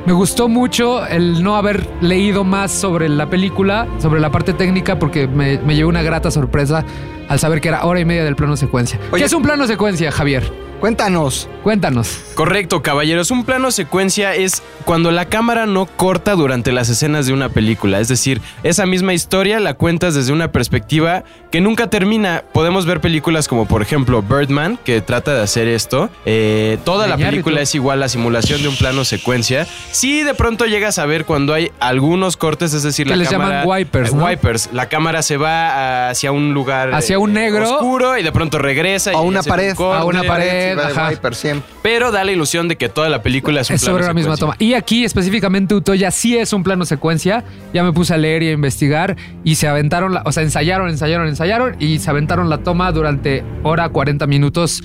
me 0.05 0.13
gustó 0.13 0.47
mucho 0.47 1.05
el 1.05 1.43
no 1.43 1.55
haber 1.55 1.87
leído 2.01 2.43
más 2.43 2.71
sobre 2.71 3.07
la 3.09 3.29
película, 3.29 3.87
sobre 3.99 4.19
la 4.19 4.31
parte 4.31 4.53
técnica, 4.53 4.97
porque 4.99 5.27
me, 5.27 5.57
me 5.59 5.75
llevé 5.75 5.87
una 5.87 6.01
grata 6.03 6.31
sorpresa 6.31 6.83
al 7.29 7.39
saber 7.39 7.61
que 7.61 7.69
era 7.69 7.85
hora 7.85 7.99
y 7.99 8.05
media 8.05 8.23
del 8.23 8.35
plano 8.35 8.57
secuencia. 8.57 8.99
Oye- 9.11 9.21
¿Qué 9.21 9.25
es 9.25 9.33
un 9.33 9.43
plano 9.43 9.65
secuencia, 9.67 10.11
Javier? 10.11 10.43
Cuéntanos. 10.81 11.47
Cuéntanos. 11.61 12.19
Correcto, 12.33 12.81
caballeros. 12.81 13.29
Un 13.29 13.45
plano 13.45 13.69
secuencia 13.69 14.33
es 14.33 14.63
cuando 14.83 15.11
la 15.11 15.25
cámara 15.25 15.67
no 15.67 15.85
corta 15.85 16.33
durante 16.33 16.71
las 16.71 16.89
escenas 16.89 17.27
de 17.27 17.33
una 17.33 17.49
película. 17.49 17.99
Es 17.99 18.07
decir, 18.07 18.41
esa 18.63 18.87
misma 18.87 19.13
historia 19.13 19.59
la 19.59 19.75
cuentas 19.75 20.15
desde 20.15 20.33
una 20.33 20.51
perspectiva 20.51 21.23
que 21.51 21.61
nunca 21.61 21.91
termina. 21.91 22.43
Podemos 22.51 22.87
ver 22.87 22.99
películas 22.99 23.47
como, 23.47 23.67
por 23.67 23.83
ejemplo, 23.83 24.23
Birdman, 24.23 24.79
que 24.83 25.01
trata 25.01 25.35
de 25.35 25.43
hacer 25.43 25.67
esto. 25.67 26.09
Eh, 26.25 26.79
toda 26.83 27.05
la 27.05 27.15
película 27.15 27.61
es 27.61 27.75
igual 27.75 27.99
la 27.99 28.09
simulación 28.09 28.63
de 28.63 28.67
un 28.67 28.75
plano 28.75 29.05
secuencia. 29.05 29.67
Sí, 29.91 30.23
de 30.23 30.33
pronto 30.33 30.65
llegas 30.65 30.97
a 30.97 31.05
ver 31.05 31.25
cuando 31.25 31.53
hay 31.53 31.71
algunos 31.79 32.37
cortes, 32.37 32.73
es 32.73 32.81
decir, 32.81 33.05
Que 33.05 33.11
la 33.11 33.17
les 33.17 33.29
llaman 33.29 33.49
cámara. 33.49 33.67
wipers, 33.67 34.09
eh, 34.09 34.15
¿no? 34.15 34.25
Wipers. 34.25 34.69
La 34.73 34.89
cámara 34.89 35.21
se 35.21 35.37
va 35.37 36.09
hacia 36.09 36.31
un 36.31 36.55
lugar. 36.55 36.91
Hacia 36.95 37.19
un 37.19 37.29
eh, 37.37 37.41
negro. 37.41 37.69
Oscuro 37.71 38.17
y 38.17 38.23
de 38.23 38.31
pronto 38.31 38.57
regresa. 38.57 39.11
A 39.11 39.13
y 39.13 39.17
una 39.27 39.43
pared. 39.43 39.69
un 39.69 39.75
corte. 39.75 40.01
A 40.01 40.05
una 40.05 40.23
pared. 40.23 40.70
De 40.75 40.83
ajá. 40.83 41.09
Viper. 41.09 41.33
Pero 41.81 42.11
da 42.11 42.23
la 42.23 42.31
ilusión 42.31 42.67
de 42.67 42.77
que 42.77 42.89
toda 42.89 43.09
la 43.09 43.21
película 43.21 43.61
es 43.61 43.69
un 43.69 43.75
Es 43.75 43.81
plano 43.83 43.97
sobre 43.97 44.07
la 44.07 44.13
misma 44.13 44.37
toma. 44.37 44.55
Y 44.59 44.73
aquí 44.73 45.03
específicamente 45.05 45.73
Utoya 45.75 46.11
sí 46.11 46.37
es 46.37 46.53
un 46.53 46.63
plano 46.63 46.85
secuencia. 46.85 47.43
Ya 47.73 47.83
me 47.83 47.93
puse 47.93 48.13
a 48.13 48.17
leer 48.17 48.43
y 48.43 48.49
a 48.49 48.51
investigar 48.51 49.15
y 49.43 49.55
se 49.55 49.67
aventaron, 49.67 50.13
la, 50.13 50.23
o 50.25 50.31
sea, 50.31 50.43
ensayaron, 50.43 50.89
ensayaron, 50.89 51.27
ensayaron 51.27 51.75
y 51.79 51.99
se 51.99 52.09
aventaron 52.09 52.49
la 52.49 52.59
toma 52.59 52.91
durante 52.91 53.43
hora 53.63 53.89
40 53.89 54.27
minutos. 54.27 54.83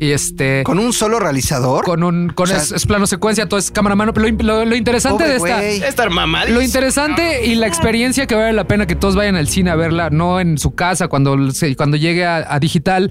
Y 0.00 0.12
este... 0.12 0.62
¿Con 0.62 0.78
un 0.78 0.92
solo 0.92 1.18
realizador? 1.18 1.84
Con 1.84 2.04
un... 2.04 2.28
Con 2.28 2.44
O 2.44 2.46
sea, 2.46 2.58
es, 2.58 2.70
es 2.70 2.86
plano 2.86 3.06
secuencia, 3.08 3.48
todo 3.48 3.58
es 3.58 3.72
cámara 3.72 3.94
a 3.94 3.96
mano. 3.96 4.12
Pero 4.14 4.28
lo, 4.28 4.36
lo- 4.42 4.64
lo 4.64 4.76
interesante 4.76 5.24
de 5.24 5.36
esta... 5.36 5.56
güey. 5.56 5.82
Estar. 5.82 6.08
Lo 6.48 6.62
interesante 6.62 7.46
y 7.46 7.56
la 7.56 7.66
experiencia 7.66 8.26
que 8.28 8.36
vale 8.36 8.52
la 8.52 8.64
pena 8.68 8.86
que 8.86 8.94
todos 8.94 9.16
vayan 9.16 9.34
al 9.34 9.48
cine 9.48 9.70
a 9.70 9.74
verla, 9.76 10.10
no 10.10 10.38
en 10.38 10.56
su 10.58 10.74
casa 10.76 11.08
cuando, 11.08 11.36
cuando 11.76 11.96
llegue 11.96 12.24
a, 12.24 12.46
a 12.48 12.60
digital, 12.60 13.10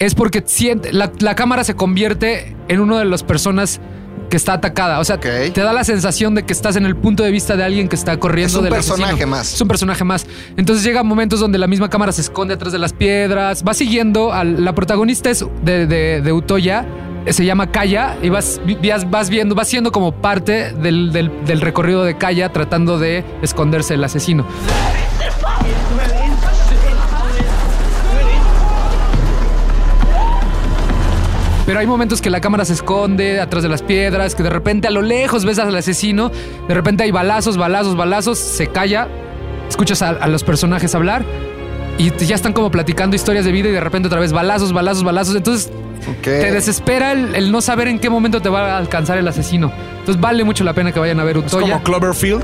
es 0.00 0.14
porque 0.16 0.42
siente, 0.44 0.92
la, 0.92 1.12
la 1.20 1.36
cámara 1.36 1.62
se 1.62 1.74
convierte 1.76 2.56
en 2.68 2.80
uno 2.80 2.98
de 2.98 3.04
las 3.04 3.22
personas 3.22 3.80
que 4.30 4.36
está 4.36 4.54
atacada. 4.54 4.98
O 5.00 5.04
sea, 5.04 5.18
te 5.20 5.50
da 5.60 5.72
la 5.72 5.82
sensación 5.84 6.34
de 6.34 6.44
que 6.44 6.52
estás 6.52 6.76
en 6.76 6.84
el 6.86 6.96
punto 6.96 7.22
de 7.22 7.30
vista 7.30 7.56
de 7.56 7.64
alguien 7.64 7.88
que 7.88 7.96
está 7.96 8.16
corriendo 8.18 8.48
Es 8.48 8.56
un 8.58 8.64
del 8.64 8.72
personaje 8.72 9.04
asesino. 9.12 9.26
más. 9.28 9.54
Es 9.54 9.60
un 9.60 9.68
personaje 9.68 10.04
más. 10.04 10.26
Entonces 10.56 10.84
llega 10.84 11.02
momentos 11.02 11.40
donde 11.40 11.58
la 11.58 11.66
misma 11.66 11.90
cámara 11.90 12.12
se 12.12 12.20
esconde 12.22 12.54
atrás 12.54 12.72
de 12.72 12.78
las 12.78 12.92
piedras. 12.92 13.62
Va 13.66 13.74
siguiendo 13.74 14.32
a 14.32 14.44
la 14.44 14.74
protagonista 14.74 15.30
es 15.30 15.44
de, 15.64 15.86
de, 15.86 16.20
de 16.22 16.32
Utoya. 16.32 16.86
Se 17.28 17.44
llama 17.44 17.70
Kaya 17.70 18.16
y 18.22 18.30
vas, 18.30 18.60
vas 19.10 19.28
viendo, 19.28 19.54
vas 19.54 19.68
siendo 19.68 19.92
como 19.92 20.12
parte 20.12 20.72
del, 20.72 21.12
del- 21.12 21.30
del 21.44 21.60
recorrido 21.60 22.02
de 22.04 22.16
Kaya 22.16 22.50
tratando 22.50 22.98
de 22.98 23.24
esconderse 23.42 23.94
el 23.94 24.04
asesino. 24.04 24.46
Pero 31.70 31.78
hay 31.78 31.86
momentos 31.86 32.20
que 32.20 32.30
la 32.30 32.40
cámara 32.40 32.64
se 32.64 32.72
esconde 32.72 33.38
atrás 33.40 33.62
de 33.62 33.68
las 33.68 33.80
piedras, 33.80 34.34
que 34.34 34.42
de 34.42 34.50
repente 34.50 34.88
a 34.88 34.90
lo 34.90 35.02
lejos 35.02 35.44
ves 35.44 35.60
al 35.60 35.72
asesino, 35.76 36.32
de 36.66 36.74
repente 36.74 37.04
hay 37.04 37.12
balazos, 37.12 37.56
balazos, 37.56 37.94
balazos, 37.94 38.38
se 38.40 38.66
calla, 38.66 39.06
escuchas 39.68 40.02
a, 40.02 40.08
a 40.08 40.26
los 40.26 40.42
personajes 40.42 40.96
hablar 40.96 41.24
y 41.96 42.10
ya 42.26 42.34
están 42.34 42.54
como 42.54 42.72
platicando 42.72 43.14
historias 43.14 43.44
de 43.44 43.52
vida 43.52 43.68
y 43.68 43.70
de 43.70 43.78
repente 43.78 44.08
otra 44.08 44.18
vez 44.18 44.32
balazos, 44.32 44.72
balazos, 44.72 45.04
balazos. 45.04 45.36
Entonces 45.36 45.70
te 46.24 46.50
desespera 46.50 47.12
el, 47.12 47.36
el 47.36 47.52
no 47.52 47.60
saber 47.60 47.86
en 47.86 48.00
qué 48.00 48.10
momento 48.10 48.42
te 48.42 48.48
va 48.48 48.74
a 48.74 48.76
alcanzar 48.76 49.16
el 49.18 49.28
asesino. 49.28 49.70
Entonces 50.00 50.20
vale 50.20 50.42
mucho 50.42 50.64
la 50.64 50.72
pena 50.72 50.90
que 50.90 50.98
vayan 50.98 51.20
a 51.20 51.24
ver 51.24 51.36
Es 51.36 51.44
Utoya. 51.54 51.74
como 51.74 51.84
Cloverfield. 51.84 52.42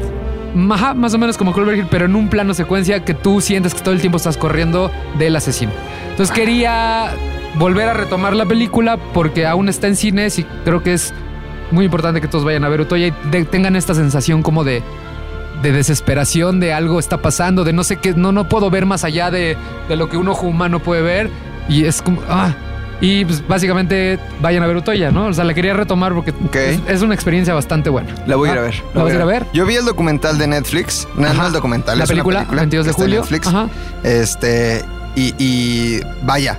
Ajá, 0.70 0.94
más 0.94 1.12
o 1.14 1.18
menos 1.18 1.36
como 1.36 1.52
Cloverfield, 1.52 1.88
pero 1.90 2.04
en 2.04 2.14
un 2.14 2.28
plano 2.28 2.54
secuencia 2.54 3.04
que 3.04 3.12
tú 3.12 3.40
sientes 3.40 3.74
que 3.74 3.80
todo 3.80 3.92
el 3.92 4.00
tiempo 4.00 4.18
estás 4.18 4.36
corriendo 4.36 4.88
del 5.18 5.34
asesino. 5.34 5.72
Entonces 6.10 6.32
quería 6.32 7.10
volver 7.58 7.88
a 7.88 7.94
retomar 7.94 8.34
la 8.34 8.44
película 8.46 8.96
porque 9.14 9.46
aún 9.46 9.68
está 9.68 9.86
en 9.86 9.96
cines 9.96 10.38
y 10.38 10.44
creo 10.64 10.82
que 10.82 10.92
es 10.94 11.12
muy 11.70 11.84
importante 11.84 12.20
que 12.20 12.28
todos 12.28 12.44
vayan 12.44 12.64
a 12.64 12.68
ver 12.68 12.80
Utoya 12.82 13.08
y 13.08 13.14
de- 13.30 13.44
tengan 13.44 13.76
esta 13.76 13.94
sensación 13.94 14.42
como 14.42 14.62
de, 14.64 14.82
de 15.62 15.72
desesperación, 15.72 16.60
de 16.60 16.72
algo 16.72 16.98
está 16.98 17.18
pasando, 17.18 17.64
de 17.64 17.72
no 17.72 17.82
sé 17.84 17.96
qué, 17.96 18.12
no, 18.14 18.30
no 18.32 18.48
puedo 18.48 18.70
ver 18.70 18.86
más 18.86 19.04
allá 19.04 19.30
de, 19.30 19.56
de 19.88 19.96
lo 19.96 20.08
que 20.08 20.16
un 20.16 20.28
ojo 20.28 20.46
humano 20.46 20.80
puede 20.80 21.02
ver 21.02 21.30
y 21.68 21.84
es 21.84 22.02
como... 22.02 22.20
Ah, 22.28 22.54
y 22.98 23.26
pues 23.26 23.46
básicamente 23.46 24.18
vayan 24.40 24.62
a 24.62 24.66
ver 24.66 24.76
Utoya, 24.78 25.10
¿no? 25.10 25.26
O 25.26 25.32
sea, 25.34 25.44
la 25.44 25.52
quería 25.52 25.74
retomar 25.74 26.14
porque 26.14 26.32
es, 26.54 26.80
es 26.88 27.02
una 27.02 27.14
experiencia 27.14 27.52
bastante 27.52 27.90
buena. 27.90 28.14
La 28.26 28.36
voy 28.36 28.48
a 28.48 28.52
ir 28.52 28.58
a 28.58 28.60
Ah, 28.62 28.64
ver. 28.64 28.74
¿La 28.94 29.02
vas 29.02 29.12
a 29.12 29.16
ir 29.16 29.20
a 29.20 29.24
ver? 29.26 29.46
Yo 29.52 29.66
vi 29.66 29.74
el 29.76 29.84
documental 29.84 30.38
de 30.38 30.46
Netflix. 30.46 31.06
No, 31.14 31.30
no 31.34 31.46
el 31.46 31.52
documental. 31.52 31.98
La 31.98 32.04
es 32.04 32.10
una 32.10 32.14
película, 32.14 32.38
película 32.38 32.60
22 32.62 32.86
de 32.86 32.92
julio. 32.92 33.20
Netflix. 33.20 33.46
Ajá. 33.48 33.68
Este, 34.02 34.82
y, 35.14 35.34
y 35.38 36.00
vaya, 36.22 36.58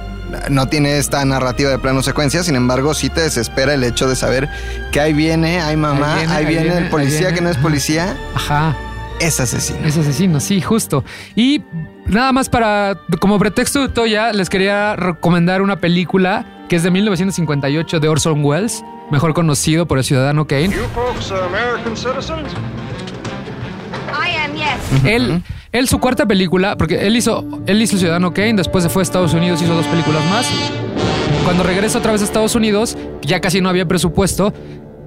no 0.50 0.68
tiene 0.68 0.98
esta 0.98 1.24
narrativa 1.26 1.70
de 1.70 1.80
plano 1.80 2.04
secuencia, 2.04 2.44
sin 2.44 2.56
embargo, 2.56 2.94
sí 2.94 3.10
te 3.10 3.22
desespera 3.22 3.74
el 3.74 3.84
hecho 3.84 4.08
de 4.08 4.16
saber 4.16 4.50
que 4.92 5.00
ahí 5.00 5.14
viene, 5.14 5.62
hay 5.62 5.76
mamá, 5.78 6.16
Ahí 6.16 6.28
ahí 6.30 6.46
viene, 6.46 6.46
viene, 6.46 6.60
ahí 6.60 6.64
viene, 6.64 6.86
el 6.86 6.90
policía 6.90 7.34
que 7.34 7.42
no 7.42 7.50
es 7.50 7.58
policía, 7.58 8.18
Ajá. 8.36 8.76
es 9.20 9.40
asesino. 9.40 9.80
Es 9.86 9.98
asesino, 9.98 10.40
sí, 10.40 10.62
justo. 10.62 11.04
Y 11.36 11.64
nada 12.06 12.32
más 12.32 12.50
para, 12.50 13.00
como 13.20 13.40
pretexto 13.40 13.82
de 13.82 13.90
Toya, 13.90 14.32
les 14.34 14.50
quería 14.50 14.96
recomendar 14.96 15.62
una 15.62 15.78
película 15.78 16.46
que 16.70 16.76
es 16.76 16.84
de 16.84 16.92
1958 16.92 18.00
de 18.00 18.08
Orson 18.10 18.44
Welles, 18.44 18.84
mejor 19.10 19.34
conocido 19.34 19.86
por 19.88 19.98
el 19.98 20.04
Ciudadano 20.04 20.48
Kane. 20.48 20.70
You 20.70 20.84
folks 20.94 21.32
are 21.32 21.46
American 21.46 21.96
citizens? 21.96 22.52
I 24.12 24.36
am, 24.36 24.54
yes. 24.56 25.06
Él, 25.06 25.42
él 25.72 25.88
su 25.88 26.00
cuarta 26.00 26.26
película, 26.26 26.78
porque 26.78 27.08
él 27.08 27.16
hizo, 27.16 27.46
él 27.66 27.82
hizo 27.82 27.96
el 27.96 28.00
Ciudadano 28.00 28.34
Kane, 28.34 28.54
después 28.54 28.84
se 28.84 28.90
fue 28.90 29.02
a 29.02 29.04
Estados 29.04 29.34
Unidos, 29.34 29.62
hizo 29.62 29.74
dos 29.74 29.86
películas 29.88 30.24
más. 30.30 30.50
Cuando 31.44 31.64
regresa 31.64 32.00
otra 32.00 32.12
vez 32.12 32.22
a 32.22 32.26
Estados 32.26 32.56
Unidos, 32.56 32.98
ya 33.22 33.40
casi 33.40 33.62
no 33.62 33.70
había 33.70 33.88
presupuesto, 33.88 34.54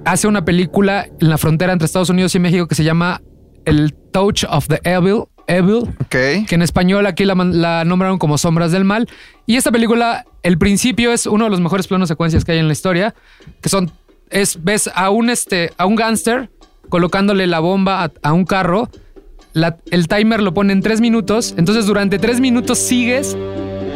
hace 0.05 0.27
una 0.27 0.43
película 0.45 1.07
en 1.19 1.29
la 1.29 1.37
frontera 1.37 1.73
entre 1.73 1.85
Estados 1.85 2.09
Unidos 2.09 2.33
y 2.35 2.39
México 2.39 2.67
que 2.67 2.75
se 2.75 2.83
llama 2.83 3.21
El 3.65 3.93
Touch 4.11 4.43
of 4.49 4.67
the 4.67 4.79
Evil. 4.83 5.23
Evil 5.47 5.83
Ok. 5.99 6.09
que 6.09 6.47
en 6.51 6.61
español 6.61 7.05
aquí 7.07 7.25
la, 7.25 7.83
nombraron 7.83 8.19
como 8.19 8.37
Sombras 8.37 8.71
del 8.71 8.85
Mal. 8.85 9.09
Y 9.45 9.57
esta 9.57 9.71
película, 9.71 10.25
el 10.43 10.57
principio 10.57 11.11
es 11.11 11.25
uno 11.25 11.45
de 11.45 11.49
los 11.49 11.59
mejores 11.59 11.87
planos 11.87 12.07
secuencias 12.07 12.45
que 12.45 12.53
hay 12.53 12.59
en 12.59 12.67
la 12.67 12.73
historia, 12.73 13.13
que 13.59 13.67
son, 13.67 13.91
es, 14.29 14.63
ves 14.63 14.89
a 14.93 15.09
un, 15.09 15.29
este, 15.29 15.73
a 15.77 15.85
un 15.87 15.95
gángster 15.95 16.49
colocándole 16.89 17.47
la 17.47 17.59
bomba 17.59 18.03
a, 18.03 18.11
a 18.23 18.33
un 18.33 18.45
carro, 18.45 18.89
la- 19.53 19.77
el 19.91 20.07
timer 20.07 20.41
lo 20.41 20.53
pone 20.53 20.73
en 20.73 20.81
tres 20.81 21.01
minutos, 21.01 21.53
entonces 21.57 21.85
durante 21.85 22.19
tres 22.19 22.39
minutos 22.39 22.77
sigues 22.79 23.35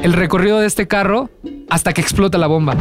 el 0.03 0.13
recorrido 0.13 0.59
de 0.59 0.67
este 0.67 0.87
carro 0.87 1.29
hasta 1.69 1.93
que 1.93 2.01
explota 2.01 2.37
la 2.37 2.47
bomba. 2.47 2.75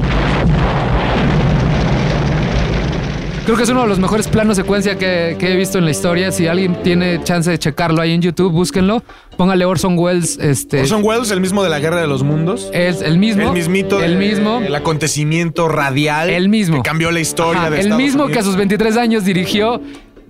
Creo 3.45 3.59
que 3.59 3.65
es 3.65 3.69
uno 3.69 3.83
de 3.83 3.89
los 3.89 3.99
mejores 3.99 4.27
planos 4.27 4.57
secuencia 4.57 4.97
que, 4.97 5.37
que 5.39 5.53
he 5.53 5.57
visto 5.57 5.77
en 5.77 5.85
la 5.85 5.91
historia. 5.91 6.33
Si 6.33 6.47
alguien 6.47 6.77
tiene 6.83 7.23
chance 7.25 7.51
de 7.51 7.59
checarlo 7.59 8.01
ahí 8.01 8.13
en 8.13 8.23
YouTube, 8.23 8.51
búsquenlo. 8.51 9.03
Póngale 9.37 9.67
Orson 9.67 9.99
Welles. 9.99 10.39
Este, 10.39 10.81
Orson 10.81 11.03
Welles, 11.05 11.31
el 11.31 11.43
mismo 11.43 11.63
de 11.63 11.69
la 11.69 11.79
Guerra 11.79 12.01
de 12.01 12.07
los 12.07 12.23
Mundos. 12.23 12.71
es 12.73 13.03
el 13.03 13.19
mismo. 13.19 13.43
El 13.49 13.53
mismito. 13.53 14.03
El 14.03 14.13
de- 14.13 14.19
mismo. 14.29 14.61
El 14.65 14.75
acontecimiento 14.75 15.69
radial. 15.69 16.31
El 16.31 16.49
mismo. 16.49 16.77
Que 16.83 16.89
cambió 16.89 17.11
la 17.11 17.21
historia 17.21 17.61
Ajá, 17.61 17.71
de 17.71 17.77
El 17.81 17.83
Estados 17.83 18.03
mismo 18.03 18.27
que 18.29 18.39
a 18.39 18.43
sus 18.43 18.57
23 18.57 18.97
años 18.97 19.27
dirigió, 19.27 19.79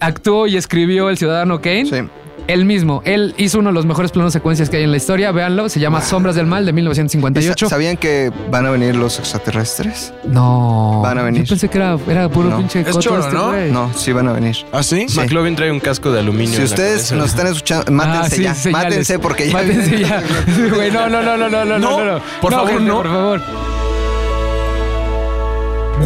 actuó 0.00 0.48
y 0.48 0.56
escribió 0.56 1.08
El 1.08 1.16
Ciudadano 1.16 1.60
Kane. 1.60 1.86
Sí. 1.86 1.96
El 2.46 2.66
mismo. 2.66 3.00
Él 3.06 3.34
hizo 3.38 3.58
uno 3.58 3.70
de 3.70 3.74
los 3.74 3.86
mejores 3.86 4.10
planos 4.10 4.32
secuencias 4.34 4.68
que 4.68 4.76
hay 4.76 4.82
en 4.84 4.90
la 4.90 4.98
historia. 4.98 5.32
Véanlo. 5.32 5.68
Se 5.70 5.80
llama 5.80 6.02
Sombras 6.02 6.34
del 6.36 6.46
Mal 6.46 6.64
de 6.66 6.70
¿Y 6.70 6.72
sa- 6.72 6.76
1958. 6.76 7.68
¿Sabían 7.70 7.96
que 7.96 8.30
van 8.50 8.66
a 8.66 8.70
venir 8.70 8.94
los 8.96 9.18
extraterrestres? 9.18 10.12
No. 10.24 11.00
Van 11.02 11.18
a 11.18 11.22
venir. 11.22 11.44
Yo 11.44 11.48
pensé 11.50 11.68
que 11.68 11.78
era, 11.78 11.96
era 12.08 12.28
puro 12.28 12.50
No. 12.50 12.58
pinche 12.58 12.80
Es 12.80 12.98
choro, 12.98 13.20
este 13.20 13.34
¿no? 13.34 13.86
No, 13.86 13.94
sí 13.94 14.12
van 14.12 14.28
a 14.28 14.32
venir. 14.32 14.56
¿Ah, 14.72 14.82
sí? 14.82 15.06
Sí. 15.08 15.18
McLovin 15.18 15.56
trae 15.56 15.70
un 15.72 15.80
casco 15.80 16.12
de 16.12 16.20
aluminio. 16.20 16.56
Si 16.58 16.62
ustedes 16.64 16.96
cabeza. 17.10 17.16
nos 17.16 17.30
están 17.30 17.46
escuchando, 17.46 17.90
mátense 17.92 18.26
Ah, 18.26 18.36
sí, 18.36 18.42
ya. 18.42 18.54
señales. 18.54 18.84
Mátense 18.84 19.18
porque 19.18 19.46
ya. 19.48 19.52
Mátense 19.54 19.98
ya. 20.00 20.22
Güey, 20.74 20.90
no, 20.90 21.08
no, 21.08 21.22
no, 21.22 21.36
no, 21.38 21.48
no, 21.48 21.64
no, 21.64 21.78
no, 21.78 22.04
no. 22.04 22.20
por 22.42 22.52
favor, 22.52 22.68
gente, 22.68 22.84
no. 22.84 22.96
Por 22.98 23.06
favor. 23.08 23.40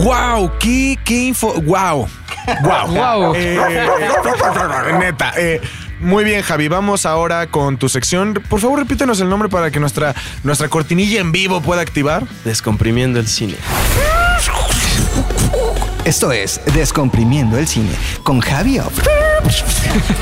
¡Wow! 0.04 0.52
¿Qué, 0.61 0.97
qué 1.04 1.14
info? 1.28 1.54
¡Wow! 1.62 2.07
¡Wow! 2.62 2.88
Guau. 2.92 3.35
Eh, 3.35 3.59
neta. 5.00 5.33
eh, 5.37 5.61
muy 6.00 6.25
bien, 6.25 6.43
Javi. 6.43 6.69
Vamos 6.69 7.07
ahora 7.07 7.47
con 7.49 7.76
tu 7.76 7.88
sección. 7.88 8.35
Por 8.49 8.61
favor, 8.61 8.78
repítenos 8.78 9.21
el 9.21 9.28
nombre 9.28 9.49
para 9.49 9.71
que 9.71 9.81
nuestra, 9.81 10.14
nuestra 10.45 10.69
cortinilla 10.69 11.21
en 11.21 11.33
vivo 11.33 11.61
pueda 11.61 11.83
activar. 11.83 12.26
Descomprimiendo 12.45 13.19
el 13.19 13.26
cine. 13.26 13.57
Esto 16.05 16.33
es 16.33 16.61
Descomprimiendo 16.73 17.59
el 17.59 17.67
Cine 17.67 17.90
con 18.23 18.40
Javi 18.40 18.78
Off. 18.78 18.99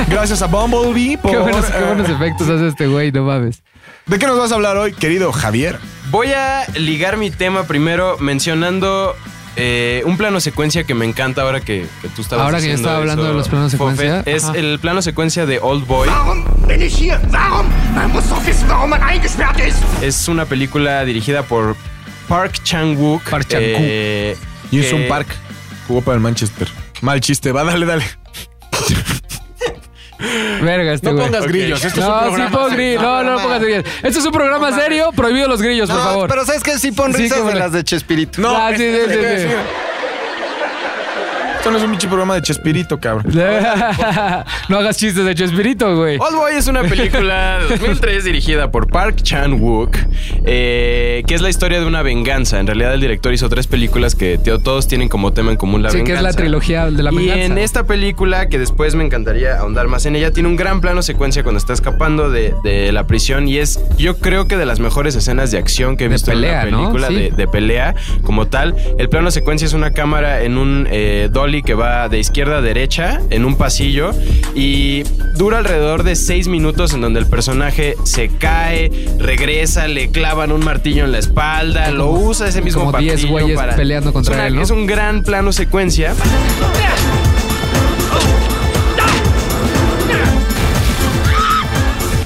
Gracias 0.09 0.43
a 0.43 0.47
Bumblebee 0.47 1.17
por... 1.17 1.31
Qué 1.31 1.39
buenos, 1.39 1.65
qué 1.67 1.79
eh, 1.79 1.85
buenos 1.85 2.09
efectos 2.09 2.49
hace 2.49 2.69
este 2.69 2.87
güey, 2.89 3.13
no 3.13 3.23
mames. 3.23 3.63
¿De 4.07 4.19
qué 4.19 4.27
nos 4.27 4.37
vas 4.37 4.51
a 4.51 4.57
hablar 4.57 4.77
hoy, 4.77 4.93
querido 4.93 5.33
Javier? 5.33 5.79
Voy 6.11 6.33
a 6.33 6.67
ligar 6.75 7.17
mi 7.17 7.31
tema 7.31 7.65
primero 7.65 8.17
mencionando 8.19 9.15
eh, 9.57 10.03
un 10.05 10.17
plano 10.17 10.39
secuencia 10.41 10.85
que 10.85 10.95
me 10.95 11.05
encanta 11.07 11.43
ahora 11.43 11.61
que, 11.61 11.87
que 12.03 12.09
tú 12.09 12.23
estabas 12.23 12.45
Ahora 12.45 12.61
que 12.61 12.69
yo 12.69 12.75
estaba 12.75 12.99
hablando 12.99 13.23
eso, 13.23 13.31
de 13.33 13.39
los 13.39 13.49
planos 13.49 13.75
Fofet. 13.75 13.97
secuencia, 13.97 14.23
Es 14.35 14.45
ajá. 14.45 14.59
el 14.59 14.79
plano 14.79 15.03
secuencia 15.03 15.47
de 15.47 15.59
Old 15.61 15.87
Boy. 15.87 16.09
Es 20.03 20.29
una 20.29 20.45
película 20.45 21.05
dirigida 21.05 21.43
por 21.43 21.77
Park 22.29 22.61
Chan-wook. 22.63 23.23
Park 23.31 23.47
Chan-wook. 23.49 23.79
eh, 23.81 24.37
Y 24.71 24.81
que- 24.91 24.95
un 24.95 25.09
Park. 25.09 25.29
Jugó 25.89 26.03
para 26.03 26.17
el 26.17 26.21
Manchester. 26.21 26.69
Mal 27.01 27.21
chiste. 27.21 27.53
Va, 27.53 27.63
dale, 27.65 27.87
dale. 27.87 28.05
Verga, 30.19 30.93
este 30.95 31.07
No 31.09 31.15
güey. 31.15 31.27
pongas 31.27 31.47
grillos. 31.47 31.85
Esto 31.85 32.01
es 32.01 32.07
un 32.07 32.13
No, 32.13 32.21
sí 32.21 32.27
programa 32.27 32.51
pongo 32.51 32.69
serio. 32.71 32.77
grillos. 32.85 33.03
No, 33.03 33.23
no, 33.23 33.31
no 33.37 33.43
pongas 33.43 33.61
grillos. 33.63 33.85
Esto 34.03 34.19
es 34.21 34.25
un 34.27 34.33
programa 34.33 34.73
serio. 34.81 35.11
Prohibido 35.15 35.49
los 35.49 35.61
grillos, 35.63 35.91
por 35.91 35.99
favor. 35.99 36.29
pero 36.29 36.45
¿sabes 36.45 36.63
qué? 36.63 36.79
Sí 36.79 36.93
pon 36.93 37.13
Sí, 37.13 37.23
risas 37.23 37.39
cómo 37.39 37.51
de 37.51 37.57
las 37.59 37.73
de 37.73 37.85
Chespirito. 37.85 38.41
No, 38.41 38.57
Ah, 38.57 38.71
sí, 38.77 38.83
es- 38.85 39.09
sí, 39.09 39.15
sí, 39.15 39.49
sí. 39.49 39.55
Esto 41.67 41.73
no 41.73 41.79
es 41.79 41.85
un 41.85 41.91
pinche 41.91 42.07
programa 42.07 42.35
de 42.37 42.43
Chespirito, 42.43 43.01
cabrón. 43.01 43.33
no 44.69 44.79
hagas 44.79 44.97
chistes 44.99 45.25
de 45.25 45.35
Chespirito, 45.35 45.97
güey. 45.97 46.17
Old 46.17 46.37
Boy 46.37 46.53
es 46.55 46.69
una 46.69 46.83
película 46.85 47.59
de 47.59 47.67
2003 47.77 48.23
dirigida 48.23 48.71
por 48.71 48.87
Park 48.87 49.17
Chan-wook, 49.23 49.97
eh, 50.45 51.25
que 51.27 51.35
es 51.35 51.41
la 51.41 51.49
historia 51.51 51.81
de 51.81 51.87
una 51.87 52.03
venganza. 52.03 52.61
En 52.61 52.69
realidad 52.69 52.95
el 52.95 53.01
director 53.01 53.35
hizo 53.35 53.49
tres 53.49 53.67
películas 53.67 54.15
que 54.15 54.39
tío, 54.39 54.61
todos 54.61 54.87
tienen 54.87 55.09
como 55.09 55.33
tema 55.33 55.51
en 55.51 55.57
común 55.57 55.83
la 55.83 55.91
Sí, 55.91 55.97
que 55.99 56.03
venganza. 56.05 56.29
es 56.29 56.35
la 56.37 56.41
trilogía 56.41 56.87
de 56.89 57.03
la 57.03 57.13
y 57.13 57.17
venganza. 57.17 57.45
en 57.47 57.59
esta 57.59 57.83
película, 57.85 58.49
que 58.49 58.61
después 58.61 58.95
me 58.95 59.05
encantaría 59.05 59.59
ahondar 59.59 59.89
más 59.89 60.07
en 60.07 60.15
ella, 60.15 60.31
tiene 60.31 60.49
un 60.49 60.55
gran 60.55 60.81
plano 60.81 61.03
secuencia 61.03 61.43
cuando 61.43 61.59
está 61.59 61.73
escapando 61.73 62.31
de, 62.31 62.55
de 62.63 62.93
la 62.93 63.09
prisión 63.09 63.49
y 63.49 63.59
es, 63.59 63.81
yo 63.99 64.19
creo 64.19 64.47
que 64.47 64.57
de 64.57 64.67
las 64.67 64.79
mejores 64.79 65.17
escenas 65.17 65.51
de 65.51 65.59
acción 65.59 65.97
que 65.97 66.05
he 66.05 66.09
De 66.09 66.15
visto 66.15 66.31
pelea, 66.31 66.63
en 66.63 66.71
¿no? 66.71 66.79
película, 66.93 67.09
Sí. 67.09 67.15
de, 67.17 67.31
de 67.33 67.49
pelea 67.49 67.97
como 68.23 68.47
tal. 68.47 68.77
El 68.99 69.09
plano 69.09 69.33
secuencia 69.33 69.67
es 69.67 69.73
una 69.73 69.91
cámara 69.91 70.43
en 70.43 70.59
un 70.59 70.87
eh, 70.93 71.29
dolly 71.33 71.56
que 71.63 71.75
va 71.75 72.09
de 72.09 72.19
izquierda 72.19 72.59
a 72.59 72.61
derecha 72.61 73.21
en 73.31 73.45
un 73.45 73.57
pasillo 73.57 74.11
y 74.55 75.03
dura 75.37 75.59
alrededor 75.59 76.03
de 76.03 76.17
seis 76.17 76.49
minutos 76.49 76.93
en 76.95 77.01
donde 77.01 77.21
el 77.21 77.27
personaje 77.27 77.95
se 78.05 78.29
cae, 78.29 78.91
regresa, 79.19 79.89
le 79.89 80.11
clavan 80.11 80.53
un 80.53 80.65
martillo 80.65 81.05
en 81.05 81.13
la 81.13 81.19
espalda, 81.19 81.91
lo 81.91 82.11
usa 82.11 82.49
ese 82.49 82.63
mismo 82.63 82.85
como 82.85 82.99
10 82.99 83.13
martillo 83.15 83.33
güeyes 83.33 83.57
para- 83.59 83.77
peleando 83.77 84.13
contra 84.13 84.33
es 84.33 84.39
una- 84.39 84.47
él, 84.49 84.55
¿no? 84.57 84.63
Es 84.63 84.71
un 84.71 84.87
gran 84.87 85.23
plano 85.23 85.53
secuencia. 85.53 86.15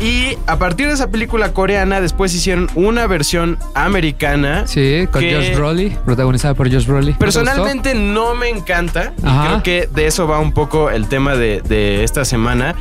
Y 0.00 0.38
a 0.47 0.59
partir 0.59 0.87
de 0.88 0.95
esa 0.95 1.11
película 1.11 1.52
coreana, 1.52 2.00
después 2.00 2.35
hicieron 2.35 2.69
una 2.75 3.07
versión 3.07 3.59
americana. 3.75 4.66
Sí, 4.66 5.07
con 5.12 5.21
que 5.21 5.35
Josh 5.35 5.54
Brolin, 5.54 5.97
protagonizada 6.07 6.54
por 6.54 6.73
Josh 6.73 6.87
Brolin. 6.87 7.14
Personalmente 7.16 7.95
no 7.95 8.35
me 8.35 8.49
encanta. 8.49 9.12
Y 9.23 9.26
Ajá. 9.26 9.45
creo 9.47 9.62
que 9.62 9.88
de 9.95 10.07
eso 10.07 10.26
va 10.26 10.38
un 10.38 10.52
poco 10.52 10.90
el 10.90 11.07
tema 11.09 11.35
de, 11.35 11.61
de 11.61 12.02
esta 12.02 12.25
semana. 12.25 12.75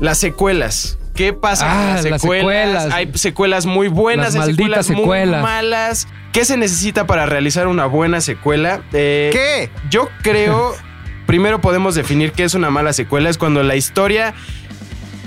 Las 0.00 0.16
secuelas. 0.18 0.98
¿Qué 1.14 1.34
pasa 1.34 1.66
Ah, 1.68 1.84
con 1.84 1.94
las 1.96 2.04
las 2.06 2.22
secuelas? 2.22 2.92
Hay 2.94 3.10
secuelas 3.16 3.66
muy 3.66 3.88
buenas, 3.88 4.34
Las 4.34 4.46
hay 4.48 4.54
secuelas, 4.54 4.86
secuelas. 4.86 5.40
muy 5.42 5.50
malas. 5.50 6.08
¿Qué 6.32 6.46
se 6.46 6.56
necesita 6.56 7.06
para 7.06 7.26
realizar 7.26 7.66
una 7.66 7.84
buena 7.84 8.22
secuela? 8.22 8.80
Eh, 8.94 9.28
¿Qué? 9.30 9.70
Yo 9.90 10.08
creo, 10.22 10.72
primero 11.26 11.60
podemos 11.60 11.94
definir 11.94 12.32
qué 12.32 12.44
es 12.44 12.54
una 12.54 12.70
mala 12.70 12.94
secuela. 12.94 13.28
Es 13.28 13.36
cuando 13.36 13.62
la 13.62 13.76
historia... 13.76 14.32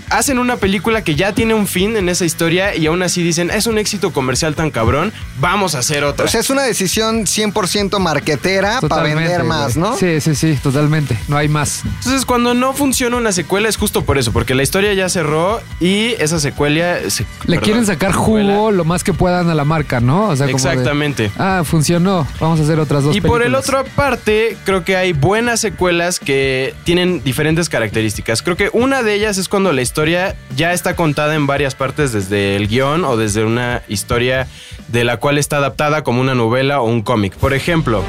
Hacen 0.10 0.40
una 0.40 0.58
película 0.58 1.04
que 1.04 1.16
ya 1.16 1.34
tiene 1.34 1.54
un 1.54 1.68
fin 1.68 1.98
en 1.98 2.10
esa 2.10 2.26
historia 2.26 2.76
y 2.76 2.86
aún 2.88 3.02
así 3.04 3.24
dicen, 3.24 3.50
es 3.52 3.68
un 3.68 3.78
éxito 3.78 4.12
comercial 4.14 4.56
tan 4.56 4.72
cabrón, 4.72 5.12
vamos 5.40 5.76
a 5.76 5.80
hacer 5.80 6.04
otra. 6.04 6.26
O 6.26 6.28
sea, 6.28 6.40
es 6.40 6.50
una 6.50 6.64
decisión 6.64 7.26
100% 7.26 8.00
marquetera 8.00 8.82
para 8.82 9.04
vender 9.04 9.44
más, 9.44 9.76
güey. 9.78 9.90
¿no? 9.92 9.98
Sí, 9.98 10.22
sí, 10.22 10.36
sí, 10.36 10.58
totalmente. 10.62 11.18
No 11.28 11.38
hay 11.38 11.48
más. 11.48 11.82
Entonces, 11.86 12.26
cuando 12.26 12.54
no 12.54 12.74
funciona 12.74 13.18
una 13.18 13.32
secuela 13.32 13.68
es 13.70 13.78
justo 13.78 14.04
por 14.06 14.18
eso, 14.18 14.32
porque 14.32 14.54
la 14.56 14.64
historia 14.64 14.94
ya 14.94 15.10
cerró 15.10 15.60
y 15.80 16.10
esa 16.20 16.40
secuela... 16.40 16.98
se- 17.10 17.24
Le 17.24 17.28
perdón, 17.58 17.64
quieren 17.64 17.86
sacar 17.86 18.12
secuela- 18.12 18.54
jugo 18.56 18.72
lo 18.72 18.86
más 18.86 19.04
que 19.04 19.14
puedan 19.14 19.50
a 19.50 19.56
la 19.56 19.66
marca, 19.66 20.00
¿no? 20.00 20.30
O 20.30 20.36
sea, 20.36 20.46
como 20.48 20.58
de, 20.64 20.70
Exactamente. 20.70 21.32
ah, 21.38 21.64
funcionó. 21.66 22.28
Vamos 22.40 22.60
a 22.60 22.64
hacer 22.64 22.80
otras 22.80 23.04
dos 23.04 23.16
Y 23.16 23.22
por 23.22 23.42
el 23.42 23.56
otro 23.56 23.84
parte, 23.96 24.58
creo 24.66 24.84
que 24.84 24.96
hay 24.98 25.14
buenas 25.14 25.60
secuelas 25.62 26.20
que 26.20 26.74
tienen 26.84 27.24
diferentes 27.24 27.70
características. 27.70 28.42
Creo 28.42 28.56
que 28.56 28.70
una 28.74 29.02
de 29.04 29.14
ellas 29.16 29.38
es 29.38 29.50
cuando 29.50 29.72
la 29.74 29.82
historia 29.82 29.95
ya 30.04 30.74
está 30.74 30.96
contada 30.96 31.36
en 31.36 31.48
varias 31.48 31.74
partes 31.74 32.12
desde 32.12 32.58
el 32.58 32.68
guion 32.68 33.06
o 33.06 33.16
desde 33.16 33.46
una 33.46 33.82
historia 33.88 34.46
de 34.90 35.06
la 35.06 35.18
cual 35.18 35.38
está 35.38 35.58
adaptada 35.58 36.04
como 36.04 36.20
una 36.20 36.36
novela 36.36 36.82
o 36.82 36.86
un 36.86 37.02
cómic. 37.02 37.36
Por 37.38 37.54
ejemplo, 37.54 38.04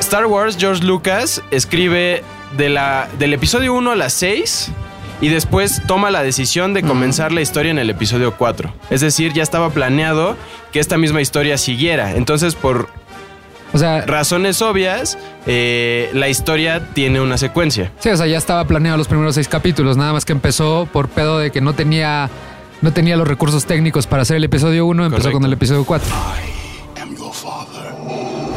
Star 0.00 0.24
Wars, 0.24 0.56
George 0.58 0.82
Lucas 0.84 1.42
escribe 1.50 2.24
de 2.56 2.70
la, 2.70 3.08
del 3.18 3.34
episodio 3.34 3.74
1 3.74 3.92
a 3.92 3.96
las 3.96 4.14
6 4.14 4.70
y 5.20 5.28
después 5.28 5.82
toma 5.86 6.10
la 6.10 6.22
decisión 6.22 6.72
de 6.72 6.82
comenzar 6.82 7.32
la 7.32 7.42
historia 7.42 7.70
en 7.70 7.78
el 7.78 7.90
episodio 7.90 8.34
4. 8.36 8.72
Es 8.88 9.02
decir, 9.02 9.34
ya 9.34 9.42
estaba 9.42 9.68
planeado 9.68 10.36
que 10.72 10.80
esta 10.80 10.96
misma 10.96 11.20
historia 11.20 11.58
siguiera. 11.58 12.16
Entonces, 12.16 12.54
por 12.54 12.88
O 13.72 13.78
sea, 13.78 14.02
razones 14.06 14.60
obvias, 14.62 15.16
eh, 15.46 16.10
la 16.12 16.28
historia 16.28 16.88
tiene 16.92 17.20
una 17.20 17.38
secuencia. 17.38 17.92
sí, 18.00 18.08
o 18.08 18.16
sea, 18.16 18.26
ya 18.26 18.38
estaba 18.38 18.64
planeado 18.64 18.96
los 18.98 19.08
primeros 19.08 19.34
seis 19.34 19.48
capítulos. 19.48 19.96
Nada 19.96 20.12
más 20.12 20.24
que 20.24 20.32
empezó 20.32 20.88
por 20.92 21.08
pedo 21.08 21.38
de 21.38 21.50
que 21.50 21.60
no 21.60 21.72
tenía, 21.72 22.28
no 22.82 22.92
tenía 22.92 23.16
los 23.16 23.28
recursos 23.28 23.66
técnicos 23.66 24.06
para 24.06 24.22
hacer 24.22 24.36
el 24.36 24.44
episodio 24.44 24.86
1, 24.86 25.04
empezó 25.04 25.22
Correcto. 25.22 25.38
con 25.38 25.44
el 25.46 25.52
episodio 25.52 25.84
4. 25.84 26.08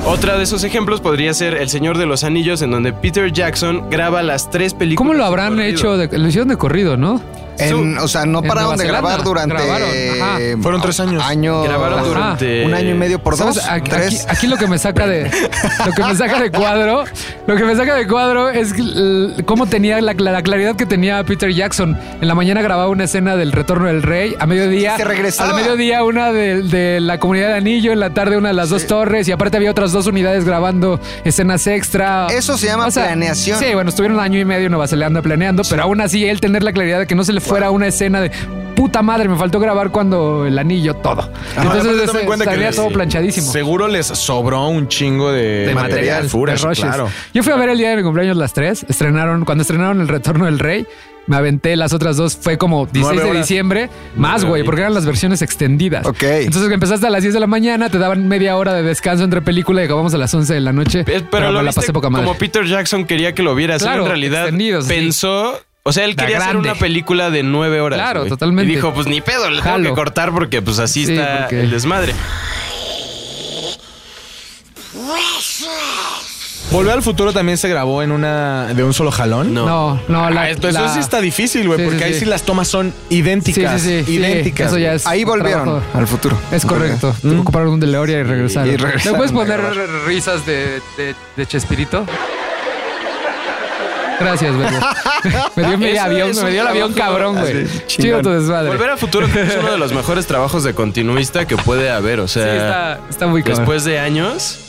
Otra 0.06 0.38
de 0.38 0.44
esos 0.44 0.66
ejemplos 0.66 1.00
podría 1.00 1.34
ser 1.34 1.54
El 1.56 1.70
Señor 1.70 1.98
de 1.98 2.06
los 2.06 2.26
Anillos, 2.26 2.62
en 2.62 2.72
donde 2.72 2.92
Peter 2.92 3.32
Jackson 3.32 3.90
graba 3.90 4.22
las 4.22 4.50
tres 4.50 4.74
películas. 4.74 4.98
¿Cómo 4.98 5.14
lo 5.14 5.24
habrán 5.24 5.60
hecho? 5.62 5.96
De, 5.96 6.18
lo 6.18 6.28
hicieron 6.28 6.50
de 6.50 6.58
corrido, 6.58 6.98
¿no? 6.98 7.22
En- 7.60 7.98
o 7.98 8.08
sea, 8.08 8.26
no 8.26 8.40
en 8.40 8.48
pararon 8.48 8.78
de 8.78 8.86
Zelanda. 8.86 9.10
grabar 9.10 9.24
durante 9.24 9.54
Grabaron, 9.56 9.90
ajá. 10.22 10.38
Fueron 10.62 10.82
tres 10.82 11.00
años. 11.00 11.24
año- 11.24 11.64
Grabaron 11.64 12.04
durante- 12.04 12.66
un 12.66 12.74
año 12.74 12.90
y 12.92 12.94
medio 12.94 13.20
por 13.20 13.38
dos, 13.38 13.60
Aquí, 13.70 13.90
tres. 13.90 14.22
aquí- 14.26 14.36
aquí 14.38 14.48
lo 14.48 14.58
que 14.58 14.68
me 14.68 14.78
saca 14.78 15.08
de 15.08 15.30
lo 15.86 15.92
que 15.94 16.04
me 16.04 16.16
saca 16.16 16.40
de 16.42 16.52
cuadro, 16.52 17.04
lo 17.48 17.56
que 17.56 17.64
me 17.64 17.76
saca 17.76 17.96
de 17.96 18.08
cuadro 18.08 18.50
es 18.50 18.74
cómo 19.46 19.66
tenía 19.68 20.02
la, 20.02 20.14
la 20.14 20.42
claridad 20.42 20.76
que 20.76 20.86
tenía 20.86 21.24
Peter 21.24 21.52
Jackson. 21.54 21.98
En 22.22 22.28
la 22.28 22.36
mañana 22.36 22.62
grababa 22.62 22.90
una 22.90 23.04
escena 23.06 23.36
del 23.36 23.52
Retorno 23.52 23.88
del 23.88 24.02
Rey, 24.04 24.36
a 24.40 24.46
mediodía 24.46 24.98
Se 24.98 25.04
regresaba. 25.04 25.50
al 25.52 25.56
mediodía 25.56 26.04
una 26.04 26.32
de, 26.32 26.64
de 26.64 27.00
la 27.00 27.20
Comunidad 27.20 27.50
de 27.50 27.56
Anillo, 27.56 27.92
en 27.92 28.00
la 28.00 28.12
tarde 28.12 28.38
una 28.38 28.50
de 28.50 28.56
las 28.56 28.70
dos 28.70 28.88
torres 28.88 29.28
y 29.28 29.32
aparte 29.32 29.58
había 29.58 29.72
otras 29.72 29.92
dos 29.92 30.08
unidades 30.08 30.46
grabando 30.46 31.00
escenas 31.24 31.68
extra. 31.68 32.28
Eso 32.28 32.58
se 32.58 32.68
llama 32.68 32.88
planeación. 32.90 33.60
Sí, 33.60 33.74
bueno, 33.74 33.90
estuvieron 33.90 34.18
un 34.18 34.24
año 34.24 34.40
y 34.40 34.46
medio 34.46 34.66
en 34.66 34.72
Nueva 34.72 34.88
Zelanda 34.88 35.22
planeando, 35.22 35.64
pero 35.70 35.84
aún 35.84 36.02
así 36.02 36.26
él 36.26 36.40
tener 36.42 36.64
la 36.64 36.72
claridad 36.74 37.00
de 37.00 37.08
que 37.08 37.16
no 37.16 37.24
se 37.24 37.34
le 37.34 37.42
fuera 37.44 37.72
una 37.72 37.88
escena 37.88 38.22
de 38.22 38.32
puta 38.76 39.02
madre, 39.04 39.30
me 39.30 39.38
faltó 39.38 39.60
grabar 39.60 39.92
cuando 39.92 40.46
el 40.46 40.58
anillo, 40.58 40.96
todo. 40.96 41.32
Entonces 41.56 42.10
en 42.10 42.40
que 42.50 42.58
les- 42.58 42.76
todo 42.76 42.90
planchadísimo. 42.90 43.52
Seguro 43.52 43.88
les 43.88 44.08
sobró 44.08 44.68
un 44.68 44.88
chingo 44.88 45.32
de, 45.32 45.68
de 45.68 45.76
material, 45.76 46.28
de 46.30 46.74
claro. 46.76 47.10
Yo 47.34 47.44
fui 47.44 47.54
a 47.54 47.56
ver 47.56 47.70
el 47.70 47.78
día 47.78 47.92
de 47.92 47.98
mi 47.98 48.04
cumpleaños 48.04 48.36
las 48.36 48.54
tres. 48.54 48.86
Estrenaron, 48.90 49.46
cuando 49.46 49.62
estrenaron 49.62 50.02
El 50.02 50.08
Retorno 50.08 50.46
del 50.46 50.58
Rey, 50.60 50.86
me 51.28 51.38
aventé 51.38 51.76
las 51.78 51.94
otras 51.94 52.18
dos. 52.18 52.36
Fue 52.36 52.58
como 52.58 52.86
16 52.88 53.14
Nueve 53.16 53.32
de 53.34 53.40
diciembre. 53.40 53.90
Más, 54.18 54.44
güey, 54.44 54.64
porque 54.64 54.82
eran 54.82 54.94
las 54.96 55.06
versiones 55.06 55.42
extendidas. 55.42 56.06
Ok. 56.06 56.24
Entonces 56.24 56.70
empezaste 56.72 57.08
a 57.08 57.10
las 57.12 57.22
10 57.22 57.36
de 57.36 57.40
la 57.40 57.48
mañana, 57.48 57.90
te 57.90 58.00
daban 58.00 58.28
media 58.28 58.58
hora 58.58 58.74
de 58.74 58.82
descanso 58.84 59.24
entre 59.24 59.42
película 59.42 59.82
y 59.82 59.86
acabamos 59.86 60.14
a 60.14 60.18
las 60.18 60.34
11 60.34 60.52
de 60.54 60.60
la 60.60 60.74
noche. 60.74 61.06
Eh, 61.08 61.22
Pero, 61.32 61.52
lo 61.52 61.60
me 61.60 61.66
la 61.66 61.72
pasé 61.72 61.94
poca 61.94 62.10
madre. 62.10 62.26
como 62.26 62.38
Peter 62.38 62.66
Jackson 62.66 63.06
quería 63.06 63.34
que 63.34 63.44
lo 63.44 63.54
vieras. 63.56 63.82
Claro, 63.84 64.02
en 64.02 64.08
realidad 64.10 64.48
sí. 64.82 64.90
O 65.86 65.92
sea, 65.92 66.06
él 66.06 66.16
quería 66.16 66.38
hacer 66.38 66.56
una 66.56 66.76
película 66.76 67.30
de 67.30 67.44
nueve 67.44 67.82
horas. 67.82 67.98
Claro, 68.00 68.26
totalmente. 68.26 68.72
Y 68.72 68.76
dijo, 68.76 68.94
pues 68.94 69.06
ni 69.06 69.20
pedo, 69.20 69.50
le 69.50 69.58
tengo 69.58 69.72
Jalo. 69.72 69.90
que 69.90 69.96
cortar 69.96 70.32
porque 70.32 70.62
pues 70.62 70.80
así 70.80 71.06
Sí, 71.06 71.14
está 71.14 71.40
porque- 71.42 71.60
el 71.62 71.72
desmadre. 71.72 72.14
Volver 76.72 76.94
al 76.94 77.04
futuro 77.04 77.34
también 77.34 77.58
se 77.58 77.68
grabó 77.68 78.02
en 78.02 78.12
una 78.12 78.68
de 78.74 78.84
un 78.84 78.94
solo 78.94 79.12
jalón. 79.12 79.54
No. 79.54 79.66
No, 79.66 80.02
no, 80.08 80.30
la, 80.30 80.42
Ah, 80.44 80.50
esto- 80.50 80.70
eso 80.70 80.88
sí 80.94 81.00
está 81.00 81.20
difícil, 81.22 81.68
güey, 81.68 81.78
Sí, 81.80 81.84
porque 81.86 82.00
sí, 82.00 82.04
ahí 82.06 82.14
sí. 82.14 82.20
sí 82.22 82.26
las 82.26 82.44
tomas 82.44 82.68
son 82.70 82.94
idénticas. 83.10 83.82
sí, 83.82 84.00
sí, 84.00 84.04
sí, 84.06 84.12
idénticas. 84.14 84.68
eso 84.70 84.78
ya 84.80 84.94
es 84.94 85.06
Ahí 85.06 85.24
volvieron 85.26 85.64
trabajo. 85.66 85.86
al 85.94 86.08
futuro. 86.08 86.40
Es 86.52 86.66
correcto. 86.66 87.14
Ocuparon 87.42 87.68
un 87.68 87.80
DeLorean 87.82 88.22
y 88.22 88.24
regresaron. 88.24 88.74
Y 88.74 88.78
regresaron 88.78 89.14
¿Le 89.14 89.18
puedes 89.18 89.32
a 89.32 89.36
poner 89.62 89.90
risas 90.08 90.46
de, 90.46 90.82
de, 90.98 91.14
de 91.36 91.46
Chespirito? 91.46 92.06
Gracias, 94.20 94.52
Bebo. 94.58 94.70
me 95.56 95.78
dio 95.78 95.88
Eso 95.88 96.04
avión, 96.04 96.32
me 96.44 96.52
dio 96.52 96.62
el 96.62 96.68
avión 96.68 96.94
cabrón, 96.94 97.40
güey. 97.40 97.66
Chido 97.88 98.22
tu 98.22 98.30
desmadre. 98.30 98.70
Volver 98.70 98.90
al 98.92 98.98
futuro 98.98 99.28
creo 99.28 99.46
que 99.48 99.54
es 99.54 99.60
uno 99.60 99.72
de 99.72 99.78
los 99.78 99.94
mejores 99.96 100.26
trabajos 100.28 100.64
de 100.64 100.74
continuista 100.74 101.46
que 101.46 101.58
puede 101.58 101.90
haber. 101.92 102.20
O 102.20 102.28
Sí, 102.28 102.36
sea, 102.40 102.56
está, 102.56 103.00
está 103.10 103.28
muy 103.28 103.42
cabrón. 103.44 103.60
después 103.60 103.84
de 103.84 104.00
años. 104.00 104.60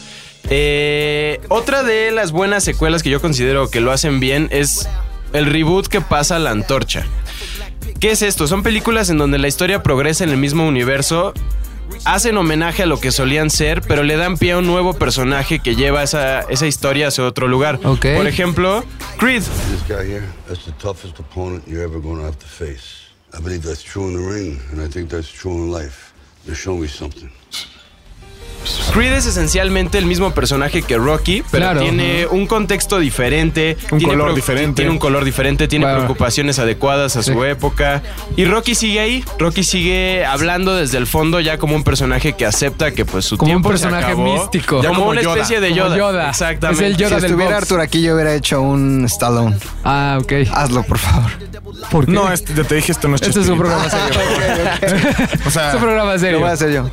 Eh, 0.50 1.40
otra 1.48 1.82
de 1.82 2.10
las 2.10 2.30
buenas 2.32 2.64
secuelas 2.64 3.02
que 3.02 3.10
yo 3.10 3.20
considero 3.20 3.70
que 3.70 3.80
lo 3.80 3.92
hacen 3.92 4.20
bien 4.20 4.48
es 4.50 4.88
el 5.32 5.46
reboot 5.46 5.86
que 5.88 6.00
pasa 6.00 6.36
a 6.36 6.38
la 6.38 6.50
antorcha. 6.50 7.04
¿Qué 8.00 8.10
es 8.10 8.22
esto? 8.22 8.46
Son 8.46 8.62
películas 8.62 9.08
en 9.08 9.18
donde 9.18 9.38
la 9.38 9.48
historia 9.48 9.82
progresa 9.82 10.24
en 10.24 10.30
el 10.30 10.36
mismo 10.36 10.66
universo, 10.66 11.32
hacen 12.04 12.36
homenaje 12.36 12.82
a 12.82 12.86
lo 12.86 13.00
que 13.00 13.10
solían 13.10 13.50
ser, 13.50 13.82
pero 13.82 14.02
le 14.02 14.16
dan 14.16 14.36
pie 14.36 14.52
a 14.52 14.58
un 14.58 14.66
nuevo 14.66 14.94
personaje 14.94 15.58
que 15.58 15.74
lleva 15.74 16.02
esa, 16.02 16.40
esa 16.42 16.66
historia 16.66 17.08
hacia 17.08 17.24
otro 17.24 17.48
lugar. 17.48 17.80
Ok. 17.84 18.06
Por 18.16 18.26
ejemplo, 18.26 18.84
Creed. 19.18 19.42
This 27.54 27.73
Creed 28.92 29.12
es 29.12 29.26
esencialmente 29.26 29.98
el 29.98 30.06
mismo 30.06 30.32
personaje 30.32 30.82
que 30.82 30.96
Rocky, 30.96 31.42
pero 31.50 31.64
Claro. 31.66 31.80
tiene 31.80 32.26
un 32.26 32.46
contexto 32.46 32.98
diferente. 32.98 33.76
Un 33.90 33.98
tiene 33.98 34.14
color 34.14 34.34
diferente. 34.34 34.76
Tiene 34.76 34.90
un 34.90 34.98
color 34.98 35.24
diferente, 35.24 35.68
tiene 35.68 35.84
Bueno. 35.84 36.00
preocupaciones 36.00 36.58
adecuadas 36.58 37.16
a 37.16 37.22
Sí. 37.22 37.32
su 37.32 37.44
época. 37.44 38.02
Y 38.36 38.44
Rocky 38.44 38.74
sigue 38.74 39.00
ahí. 39.00 39.24
Rocky 39.38 39.64
sigue 39.64 40.24
hablando 40.24 40.74
desde 40.74 40.98
el 40.98 41.06
fondo 41.06 41.40
ya 41.40 41.58
como 41.58 41.74
un 41.76 41.84
personaje 41.84 42.34
que 42.34 42.46
acepta 42.46 42.90
que 42.92 43.04
pues 43.04 43.24
su 43.24 43.36
Como 43.36 43.50
un 43.52 43.56
tiempo 43.62 43.68
se 43.70 43.72
personaje 43.84 44.12
acabó. 44.12 44.24
místico. 44.32 44.82
Ya 44.82 44.88
como, 44.88 45.00
como 45.00 45.10
una 45.12 45.22
Yoda. 45.22 45.34
especie 45.34 45.60
de 45.60 45.74
Yoda. 45.74 45.96
Yoda. 45.96 46.30
Exactamente. 46.30 46.84
Es 46.86 46.90
el 46.92 46.96
Yoda 46.96 47.08
Si 47.08 47.14
del 47.16 47.24
estuviera 47.26 47.50
box. 47.56 47.62
Arthur 47.62 47.80
aquí, 47.80 48.02
yo 48.02 48.14
hubiera 48.14 48.34
hecho 48.34 48.60
un 48.62 49.04
Stallone. 49.06 49.56
Ah, 49.84 50.18
ok. 50.20 50.32
Hazlo, 50.52 50.82
por 50.84 50.98
favor. 50.98 51.30
¿Por 51.90 52.06
qué? 52.06 52.12
No, 52.12 52.32
este, 52.32 52.52
te 52.64 52.74
dije, 52.76 52.92
esto 52.92 53.08
no 53.08 53.16
es 53.16 53.22
este 53.22 53.40
es 53.40 53.48
un 53.48 53.58
programa 53.58 53.88
serio. 53.90 54.20
O 55.46 55.50
sea, 55.50 55.68
es 55.70 55.74
un 55.74 55.80
programa 55.80 56.12
Lo 56.14 56.18
serio. 56.18 56.40
voy 56.40 56.48
a 56.48 56.52
hacer 56.52 56.72
yo. 56.72 56.88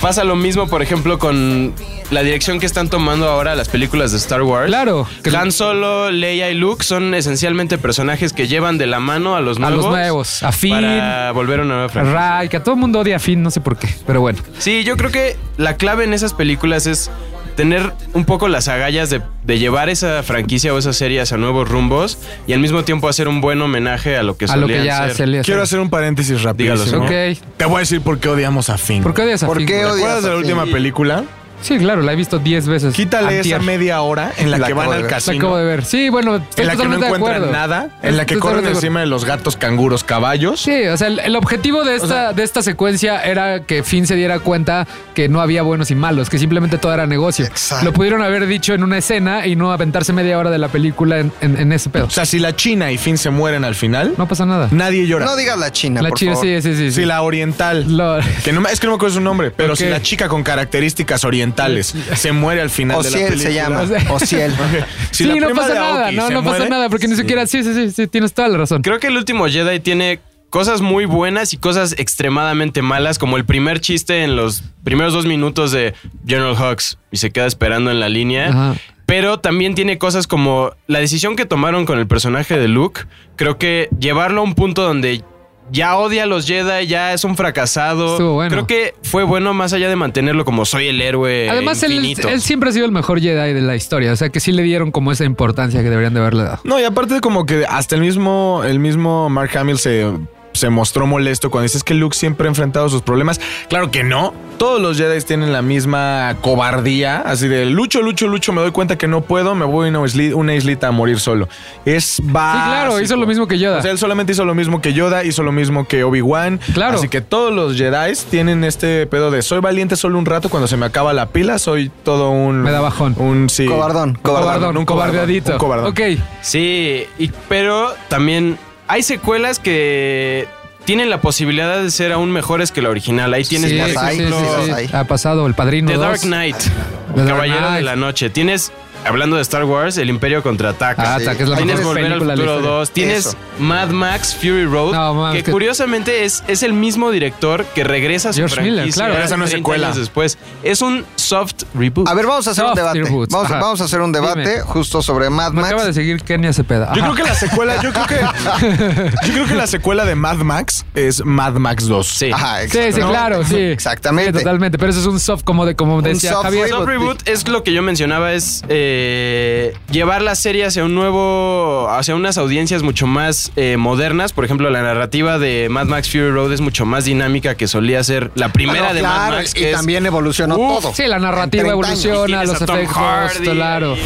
Pasa 0.00 0.24
lo 0.24 0.36
mismo, 0.36 0.66
por 0.68 0.82
ejemplo, 0.82 1.13
con 1.18 1.72
la 2.10 2.22
dirección 2.22 2.60
que 2.60 2.66
están 2.66 2.88
tomando 2.90 3.28
ahora 3.28 3.54
las 3.54 3.68
películas 3.68 4.12
de 4.12 4.18
Star 4.18 4.42
Wars. 4.42 4.66
Claro. 4.66 5.06
Que- 5.22 5.34
Han 5.36 5.52
Solo, 5.52 6.10
Leia 6.10 6.50
y 6.50 6.54
Luke 6.54 6.84
son 6.84 7.14
esencialmente 7.14 7.78
personajes 7.78 8.32
que 8.32 8.46
llevan 8.48 8.78
de 8.78 8.86
la 8.86 9.00
mano 9.00 9.36
a 9.36 9.40
los 9.40 9.56
A 9.56 9.60
nuevos. 9.60 9.76
los 9.84 9.86
nuevos. 9.90 10.42
A 10.42 10.52
Finn, 10.52 10.74
Para 10.74 11.32
volver 11.32 11.60
a 11.60 11.62
una 11.62 11.74
nueva 11.74 11.88
franquicia. 11.88 12.18
Ray, 12.38 12.48
que 12.48 12.56
a 12.58 12.62
todo 12.62 12.74
el 12.74 12.80
mundo 12.80 13.00
odia 13.00 13.16
a 13.16 13.18
Finn, 13.18 13.42
no 13.42 13.50
sé 13.50 13.60
por 13.60 13.76
qué. 13.76 13.88
Pero 14.06 14.20
bueno. 14.20 14.38
Sí, 14.58 14.84
yo 14.84 14.96
creo 14.96 15.10
que 15.10 15.36
la 15.56 15.76
clave 15.76 16.04
en 16.04 16.12
esas 16.14 16.34
películas 16.34 16.86
es 16.86 17.10
tener 17.56 17.92
un 18.14 18.24
poco 18.24 18.48
las 18.48 18.68
agallas 18.68 19.10
de, 19.10 19.22
de 19.44 19.58
llevar 19.58 19.88
esa 19.88 20.22
franquicia 20.22 20.74
o 20.74 20.78
esas 20.78 20.96
series 20.96 21.32
a 21.32 21.36
nuevos 21.36 21.68
rumbos 21.68 22.18
y 22.46 22.52
al 22.52 22.60
mismo 22.60 22.84
tiempo 22.84 23.08
hacer 23.08 23.28
un 23.28 23.40
buen 23.40 23.60
homenaje 23.62 24.16
a 24.16 24.22
lo 24.22 24.36
que 24.36 24.46
A 24.46 24.56
lo 24.56 24.66
que 24.66 24.84
ya 24.84 25.08
ser. 25.10 25.42
quiero 25.42 25.62
hacer 25.62 25.80
un 25.80 25.90
paréntesis 25.90 26.38
Dígalo, 26.38 26.44
rapidísimo. 26.50 27.08
señor. 27.08 27.32
Ok. 27.36 27.56
Te 27.56 27.64
voy 27.66 27.76
a 27.76 27.78
decir 27.80 28.00
por 28.00 28.18
qué 28.18 28.28
odiamos 28.28 28.70
a 28.70 28.78
Finn. 28.78 29.02
¿Por 29.02 29.14
qué 29.14 29.22
odias 29.22 29.42
a 29.42 29.46
¿Por 29.46 29.58
Finn? 29.58 29.66
qué? 29.66 29.74
¿Te 29.74 29.84
odias 29.84 29.96
acuerdas 29.98 30.22
de 30.24 30.30
la 30.30 30.36
última 30.36 30.64
película? 30.66 31.24
Sí, 31.64 31.78
claro, 31.78 32.02
la 32.02 32.12
he 32.12 32.16
visto 32.16 32.38
10 32.38 32.66
veces. 32.68 32.94
Quítale 32.94 33.38
Antier. 33.38 33.56
esa 33.56 33.64
media 33.64 34.00
hora 34.02 34.32
en 34.36 34.50
la, 34.50 34.58
La 34.58 34.66
que 34.66 34.74
van 34.74 34.92
al. 34.92 35.02
La 35.02 35.08
casino. 35.08 35.38
acabo 35.38 35.56
de 35.56 35.64
ver. 35.64 35.84
Sí, 35.84 36.08
bueno, 36.10 36.36
estoy 36.36 36.62
En 36.62 36.66
la 36.66 36.76
que 36.76 36.86
no 36.88 36.94
encuentran 36.96 37.14
acuerdo. 37.36 37.50
nada, 37.52 37.88
en 38.02 38.16
la 38.16 38.26
que 38.26 38.34
Estoy 38.34 38.50
corren 38.52 38.66
encima 38.66 39.00
de 39.00 39.06
los 39.06 39.24
gatos, 39.24 39.56
canguros, 39.56 40.04
caballos. 40.04 40.60
Sí, 40.60 40.86
o 40.88 40.96
sea, 40.96 41.08
el, 41.08 41.18
el 41.20 41.34
objetivo 41.36 41.84
de 41.84 41.96
esta, 41.96 42.32
de 42.32 42.42
esta 42.42 42.62
secuencia 42.62 43.22
era 43.24 43.60
que 43.60 43.82
Finn 43.82 44.06
se 44.06 44.14
diera 44.14 44.38
cuenta 44.40 44.86
que 45.14 45.28
no 45.28 45.40
había 45.40 45.62
buenos 45.62 45.90
y 45.90 45.94
malos, 45.94 46.28
que 46.30 46.38
simplemente 46.38 46.76
todo 46.78 46.92
era 46.92 47.06
negocio. 47.06 47.44
Exacto. 47.46 47.84
Lo 47.86 47.92
pudieron 47.92 48.22
haber 48.22 48.46
dicho 48.46 48.74
en 48.74 48.82
una 48.84 48.98
escena 48.98 49.46
y 49.46 49.56
no 49.56 49.72
aventarse 49.72 50.12
media 50.12 50.38
hora 50.38 50.50
de 50.50 50.58
la 50.58 50.68
película 50.68 51.18
en, 51.18 51.32
en- 51.40 51.56
en 51.58 51.72
ese 51.72 51.88
pedo. 51.88 52.06
O 52.06 52.10
sea, 52.10 52.26
si 52.26 52.38
la 52.38 52.54
China 52.54 52.92
y 52.92 52.98
Finn 52.98 53.16
se 53.16 53.30
mueren 53.30 53.64
al 53.64 53.74
final, 53.74 54.14
No 54.18 54.28
pasa 54.28 54.44
nada. 54.44 54.68
nadie 54.70 55.06
llora. 55.06 55.24
No 55.24 55.34
digas 55.36 55.58
la 55.58 55.72
China, 55.72 56.02
la 56.02 56.10
por 56.10 56.18
china, 56.18 56.32
favor. 56.32 56.46
sí, 56.46 56.60
sí, 56.60 56.74
sí. 56.76 56.90
sí. 56.90 57.00
si 57.00 57.06
la 57.06 57.22
oriental, 57.22 57.96
Lo- 57.96 58.18
que 58.44 58.52
no, 58.52 58.60
me- 58.60 58.70
es 58.70 58.80
que 58.80 58.86
no 58.86 58.92
me 58.92 58.96
acuerdo 58.96 59.14
su 59.14 59.20
nombre, 59.22 59.50
pero 59.50 59.74
si 59.76 59.86
la 59.86 60.02
chica 60.02 60.28
con 60.28 60.42
características 60.42 61.24
orientales 61.24 61.53
se 61.82 62.32
muere 62.32 62.60
al 62.60 62.70
final 62.70 63.02
de 63.02 63.10
la 63.10 63.16
Ociel 63.16 63.30
película. 63.30 63.50
se 63.50 63.54
llama. 63.54 64.12
Ociel. 64.12 64.54
Si 65.10 65.24
sí, 65.24 65.38
no 65.38 65.48
pasa 65.50 65.74
nada, 65.74 66.10
no, 66.12 66.28
no 66.30 66.42
pasa 66.42 66.56
muere, 66.56 66.68
nada, 66.70 66.88
porque 66.88 67.06
ni 67.06 67.14
siquiera, 67.14 67.46
sí, 67.46 67.62
sí, 67.62 67.72
sí, 67.72 67.90
sí, 67.92 68.06
tienes 68.08 68.32
toda 68.32 68.48
la 68.48 68.58
razón. 68.58 68.82
Creo 68.82 68.98
que 68.98 69.06
el 69.06 69.16
último 69.16 69.46
Jedi 69.46 69.78
tiene 69.78 70.18
cosas 70.50 70.80
muy 70.80 71.04
buenas 71.04 71.52
y 71.52 71.56
cosas 71.56 71.94
extremadamente 71.98 72.82
malas, 72.82 73.18
como 73.18 73.36
el 73.36 73.44
primer 73.44 73.80
chiste 73.80 74.24
en 74.24 74.34
los 74.34 74.64
primeros 74.82 75.12
dos 75.12 75.26
minutos 75.26 75.70
de 75.70 75.94
General 76.26 76.54
Hux 76.54 76.98
y 77.12 77.18
se 77.18 77.30
queda 77.30 77.46
esperando 77.46 77.90
en 77.90 78.00
la 78.00 78.08
línea. 78.08 78.48
Ajá. 78.48 78.74
Pero 79.06 79.38
también 79.38 79.74
tiene 79.74 79.98
cosas 79.98 80.26
como 80.26 80.72
la 80.86 80.98
decisión 80.98 81.36
que 81.36 81.44
tomaron 81.44 81.84
con 81.84 81.98
el 81.98 82.06
personaje 82.06 82.58
de 82.58 82.68
Luke. 82.68 83.02
Creo 83.36 83.58
que 83.58 83.88
llevarlo 83.98 84.40
a 84.40 84.44
un 84.44 84.54
punto 84.54 84.82
donde 84.82 85.22
ya 85.70 85.96
odia 85.96 86.24
a 86.24 86.26
los 86.26 86.46
Jedi, 86.46 86.86
ya 86.86 87.12
es 87.12 87.24
un 87.24 87.36
fracasado. 87.36 88.12
Estuvo 88.12 88.34
bueno. 88.34 88.50
Creo 88.50 88.66
que 88.66 88.94
fue 89.02 89.24
bueno 89.24 89.54
más 89.54 89.72
allá 89.72 89.88
de 89.88 89.96
mantenerlo 89.96 90.44
como 90.44 90.64
soy 90.64 90.88
el 90.88 91.00
héroe. 91.00 91.48
Además, 91.50 91.82
él, 91.82 92.16
él 92.28 92.40
siempre 92.40 92.70
ha 92.70 92.72
sido 92.72 92.86
el 92.86 92.92
mejor 92.92 93.20
Jedi 93.20 93.52
de 93.52 93.60
la 93.60 93.76
historia, 93.76 94.12
o 94.12 94.16
sea 94.16 94.30
que 94.30 94.40
sí 94.40 94.52
le 94.52 94.62
dieron 94.62 94.90
como 94.90 95.12
esa 95.12 95.24
importancia 95.24 95.82
que 95.82 95.90
deberían 95.90 96.14
de 96.14 96.20
haberle 96.20 96.44
dado. 96.44 96.60
No, 96.64 96.80
y 96.80 96.84
aparte 96.84 97.20
como 97.20 97.46
que 97.46 97.66
hasta 97.66 97.94
el 97.94 98.00
mismo, 98.00 98.62
el 98.66 98.78
mismo 98.78 99.28
Mark 99.28 99.56
Hamill 99.56 99.78
se, 99.78 100.06
se 100.54 100.70
mostró 100.70 101.06
molesto 101.06 101.50
cuando 101.50 101.64
dices 101.64 101.84
que 101.84 101.94
Luke 101.94 102.16
siempre 102.16 102.46
ha 102.46 102.50
enfrentado 102.50 102.88
sus 102.88 103.02
problemas. 103.02 103.40
Claro 103.68 103.90
que 103.90 104.02
no. 104.02 104.32
Todos 104.56 104.80
los 104.80 104.96
Jedi 104.96 105.20
tienen 105.24 105.52
la 105.52 105.62
misma 105.62 106.36
cobardía, 106.40 107.18
así 107.20 107.48
de 107.48 107.66
lucho, 107.66 108.02
lucho, 108.02 108.28
lucho, 108.28 108.52
me 108.52 108.60
doy 108.62 108.70
cuenta 108.70 108.96
que 108.96 109.08
no 109.08 109.20
puedo, 109.20 109.56
me 109.56 109.64
voy 109.64 109.88
a 109.88 109.90
una, 109.90 109.98
isli- 110.00 110.32
una 110.32 110.54
islita 110.54 110.88
a 110.88 110.90
morir 110.92 111.18
solo. 111.18 111.48
Es 111.84 112.20
básico. 112.22 112.64
Sí, 112.64 112.68
claro, 112.70 113.00
hizo 113.00 113.16
lo 113.16 113.26
mismo 113.26 113.48
que 113.48 113.58
Yoda. 113.58 113.78
O 113.78 113.82
sea, 113.82 113.90
él 113.90 113.98
solamente 113.98 114.30
hizo 114.32 114.44
lo 114.44 114.54
mismo 114.54 114.80
que 114.80 114.92
Yoda, 114.92 115.24
hizo 115.24 115.42
lo 115.42 115.50
mismo 115.50 115.88
que 115.88 116.04
Obi-Wan. 116.04 116.60
Claro. 116.72 116.98
Así 116.98 117.08
que 117.08 117.20
todos 117.20 117.52
los 117.52 117.76
Jedi 117.76 118.12
tienen 118.30 118.62
este 118.62 119.06
pedo 119.08 119.32
de 119.32 119.42
soy 119.42 119.58
valiente 119.60 119.96
solo 119.96 120.18
un 120.18 120.24
rato, 120.24 120.48
cuando 120.48 120.68
se 120.68 120.76
me 120.76 120.86
acaba 120.86 121.12
la 121.12 121.26
pila, 121.30 121.58
soy 121.58 121.90
todo 122.04 122.30
un... 122.30 122.62
Me 122.62 122.70
da 122.70 122.80
bajón. 122.80 123.16
Un 123.18 123.50
sí. 123.50 123.66
Cobardón, 123.66 124.16
Cobardón, 124.22 124.44
cobardón. 124.52 124.76
un 124.76 124.84
cobardeadito. 124.86 125.52
Un 125.52 125.58
cobardón. 125.58 125.90
Ok. 125.90 126.00
Sí, 126.42 127.04
y- 127.18 127.30
pero 127.48 127.92
también 128.08 128.56
hay 128.88 129.02
secuelas 129.02 129.58
que 129.58 130.46
tienen 130.84 131.10
la 131.10 131.20
posibilidad 131.20 131.82
de 131.82 131.90
ser 131.90 132.12
aún 132.12 132.30
mejores 132.30 132.70
que 132.72 132.82
la 132.82 132.90
original. 132.90 133.32
Ahí 133.32 133.44
tienes, 133.44 133.70
Sí, 133.70 133.78
sí. 133.78 134.90
Ha 134.92 135.04
pasado 135.04 135.46
El 135.46 135.54
Padrino 135.54 135.88
The 135.90 135.96
2. 135.96 136.02
Dark 136.02 136.20
Knight, 136.20 136.56
The 136.58 137.20
Dark 137.20 137.28
Caballero 137.28 137.70
de 137.72 137.82
la 137.82 137.96
Noche. 137.96 138.30
Tienes, 138.30 138.72
hablando 139.04 139.36
de 139.36 139.42
Star 139.42 139.64
Wars, 139.64 139.96
El 139.98 140.10
Imperio 140.10 140.42
contraataca. 140.42 141.14
Ah, 141.14 141.18
Sí. 141.18 141.26
es 141.38 141.48
la 141.48 141.56
Tienes 141.56 141.78
mejor 141.78 141.94
Volver 141.96 142.12
al 142.12 142.18
Futuro 142.20 142.34
historia. 142.44 142.70
2. 142.70 142.90
Tienes 142.90 143.18
Eso. 143.26 143.36
Mad 143.58 143.88
Max 143.90 144.34
Fury 144.34 144.64
Road. 144.66 144.92
No, 144.94 145.32
que 145.32 145.42
que- 145.42 145.52
curiosamente 145.52 146.24
es, 146.24 146.42
es 146.48 146.62
el 146.62 146.72
mismo 146.72 147.10
director 147.10 147.64
que 147.74 147.84
regresa 147.84 148.30
a 148.30 148.32
su 148.32 148.38
George 148.38 148.54
franquicia. 148.56 148.82
Miller, 148.82 148.94
claro. 148.94 149.12
Pero 149.14 149.24
esa 149.26 149.36
no 149.36 149.44
es 149.44 149.50
30 149.50 149.64
secuela. 149.66 149.86
años 149.88 149.98
después. 149.98 150.38
Es 150.62 150.82
un 150.82 151.04
soft 151.16 151.62
reboot. 151.74 152.08
A 152.08 152.14
ver, 152.14 152.26
vamos 152.26 152.46
a 152.48 152.50
hacer 152.52 152.64
un 152.64 152.74
debate. 152.74 153.02
reboots. 153.02 153.32
Vamos, 153.32 153.80
a 153.80 153.84
hacer 153.84 154.00
un 154.00 154.12
debate 154.12 154.40
Dime. 154.40 154.60
justo 154.62 155.02
sobre 155.02 155.30
Mad 155.30 155.52
Me 155.52 155.62
Max. 155.62 155.72
acaba 155.72 155.86
de 155.86 155.92
seguir 155.94 156.22
Kenia 156.22 156.52
Cepeda. 156.52 156.92
Yo 156.94 157.02
Ajá. 157.02 157.12
creo 157.12 157.24
que 157.24 157.30
la 157.30 157.34
secuela, 157.36 157.82
yo 157.82 157.92
creo 157.92 158.06
que 158.06 159.26
yo 159.28 159.32
creo 159.32 159.46
que 159.46 159.54
la 159.54 159.66
secuela 159.66 160.04
de 160.04 160.14
Mad 160.14 160.36
Max 160.38 160.84
es 160.94 161.24
Mad 161.24 161.54
Max 161.54 161.86
2. 161.86 162.06
Sí. 162.06 162.30
Ajá, 162.32 162.62
Sí, 162.68 162.78
sí, 162.92 163.00
claro, 163.00 163.44
sí. 163.44 163.56
Exactamente. 163.56 164.38
Sí, 164.38 164.44
totalmente. 164.44 164.78
Pero 164.78 164.90
eso 164.90 165.00
es 165.00 165.06
un 165.06 165.20
soft, 165.20 165.42
como, 165.44 165.66
de, 165.66 165.74
como 165.76 166.00
decía 166.02 166.32
soft 166.32 166.44
Javier. 166.44 166.68
Soft 166.68 166.86
reboot 166.86 167.28
es 167.28 167.46
lo 167.48 167.62
que 167.62 167.72
yo 167.72 167.82
mencionaba, 167.82 168.32
es 168.32 168.62
eh, 168.68 168.93
eh, 168.96 169.74
llevar 169.90 170.22
la 170.22 170.34
serie 170.36 170.64
hacia 170.64 170.84
un 170.84 170.94
nuevo, 170.94 171.88
hacia 171.90 172.14
unas 172.14 172.38
audiencias 172.38 172.82
mucho 172.82 173.06
más 173.06 173.50
eh, 173.56 173.76
modernas. 173.76 174.32
Por 174.32 174.44
ejemplo, 174.44 174.70
la 174.70 174.82
narrativa 174.82 175.38
de 175.38 175.68
Mad 175.70 175.86
Max 175.86 176.08
Fury 176.10 176.30
Road 176.30 176.52
es 176.52 176.60
mucho 176.60 176.86
más 176.86 177.04
dinámica 177.04 177.56
que 177.56 177.66
solía 177.66 178.02
ser 178.04 178.30
la 178.36 178.50
primera 178.52 178.80
Bueno, 178.80 178.94
de 178.94 179.02
Mad 179.02 179.10
claro, 179.14 179.36
Max. 179.36 179.50
y 179.54 179.58
que 179.58 179.70
es- 179.70 179.76
también 179.76 180.06
evolucionó 180.06 180.56
Uf, 180.56 180.82
todo. 180.82 180.94
Sí, 180.94 181.04
la 181.06 181.18
narrativa 181.18 181.62
En 181.62 181.80
30 181.80 181.88
años. 181.88 182.04
evoluciona, 182.04 182.44
los 182.44 182.62
efectos, 182.62 183.52
claro. 183.54 183.96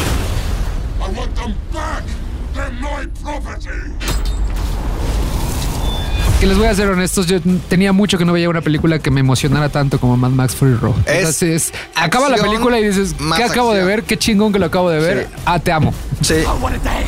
Que 6.39 6.47
les 6.47 6.57
voy 6.57 6.67
a 6.67 6.73
ser 6.73 6.89
honestos, 6.89 7.27
yo 7.27 7.39
tenía 7.67 7.91
mucho 7.91 8.17
que 8.17 8.23
no 8.23 8.31
veía 8.31 8.49
una 8.49 8.61
película 8.61 8.99
que 8.99 9.11
me 9.11 9.19
emocionara 9.19 9.67
tanto 9.67 9.99
como 9.99 10.15
Mad 10.15 10.29
Max 10.29 10.55
Fury 10.55 10.75
Road. 10.75 10.95
Es 11.05 11.17
Entonces, 11.17 11.73
acaba 11.95 12.29
la 12.29 12.37
película 12.37 12.79
y 12.79 12.85
dices, 12.85 13.13
¿qué 13.35 13.43
acabo 13.43 13.73
de 13.73 13.83
ver? 13.83 14.03
Qué 14.03 14.15
chingón 14.15 14.53
que 14.53 14.59
lo 14.59 14.67
acabo 14.67 14.89
de 14.89 15.01
ver. 15.01 15.27
Sí. 15.27 15.41
Ah, 15.45 15.59
te 15.59 15.73
amo. 15.73 15.93
Sí. 16.21 16.35
What 16.61 16.75
a 16.75 16.77
day. 16.77 17.03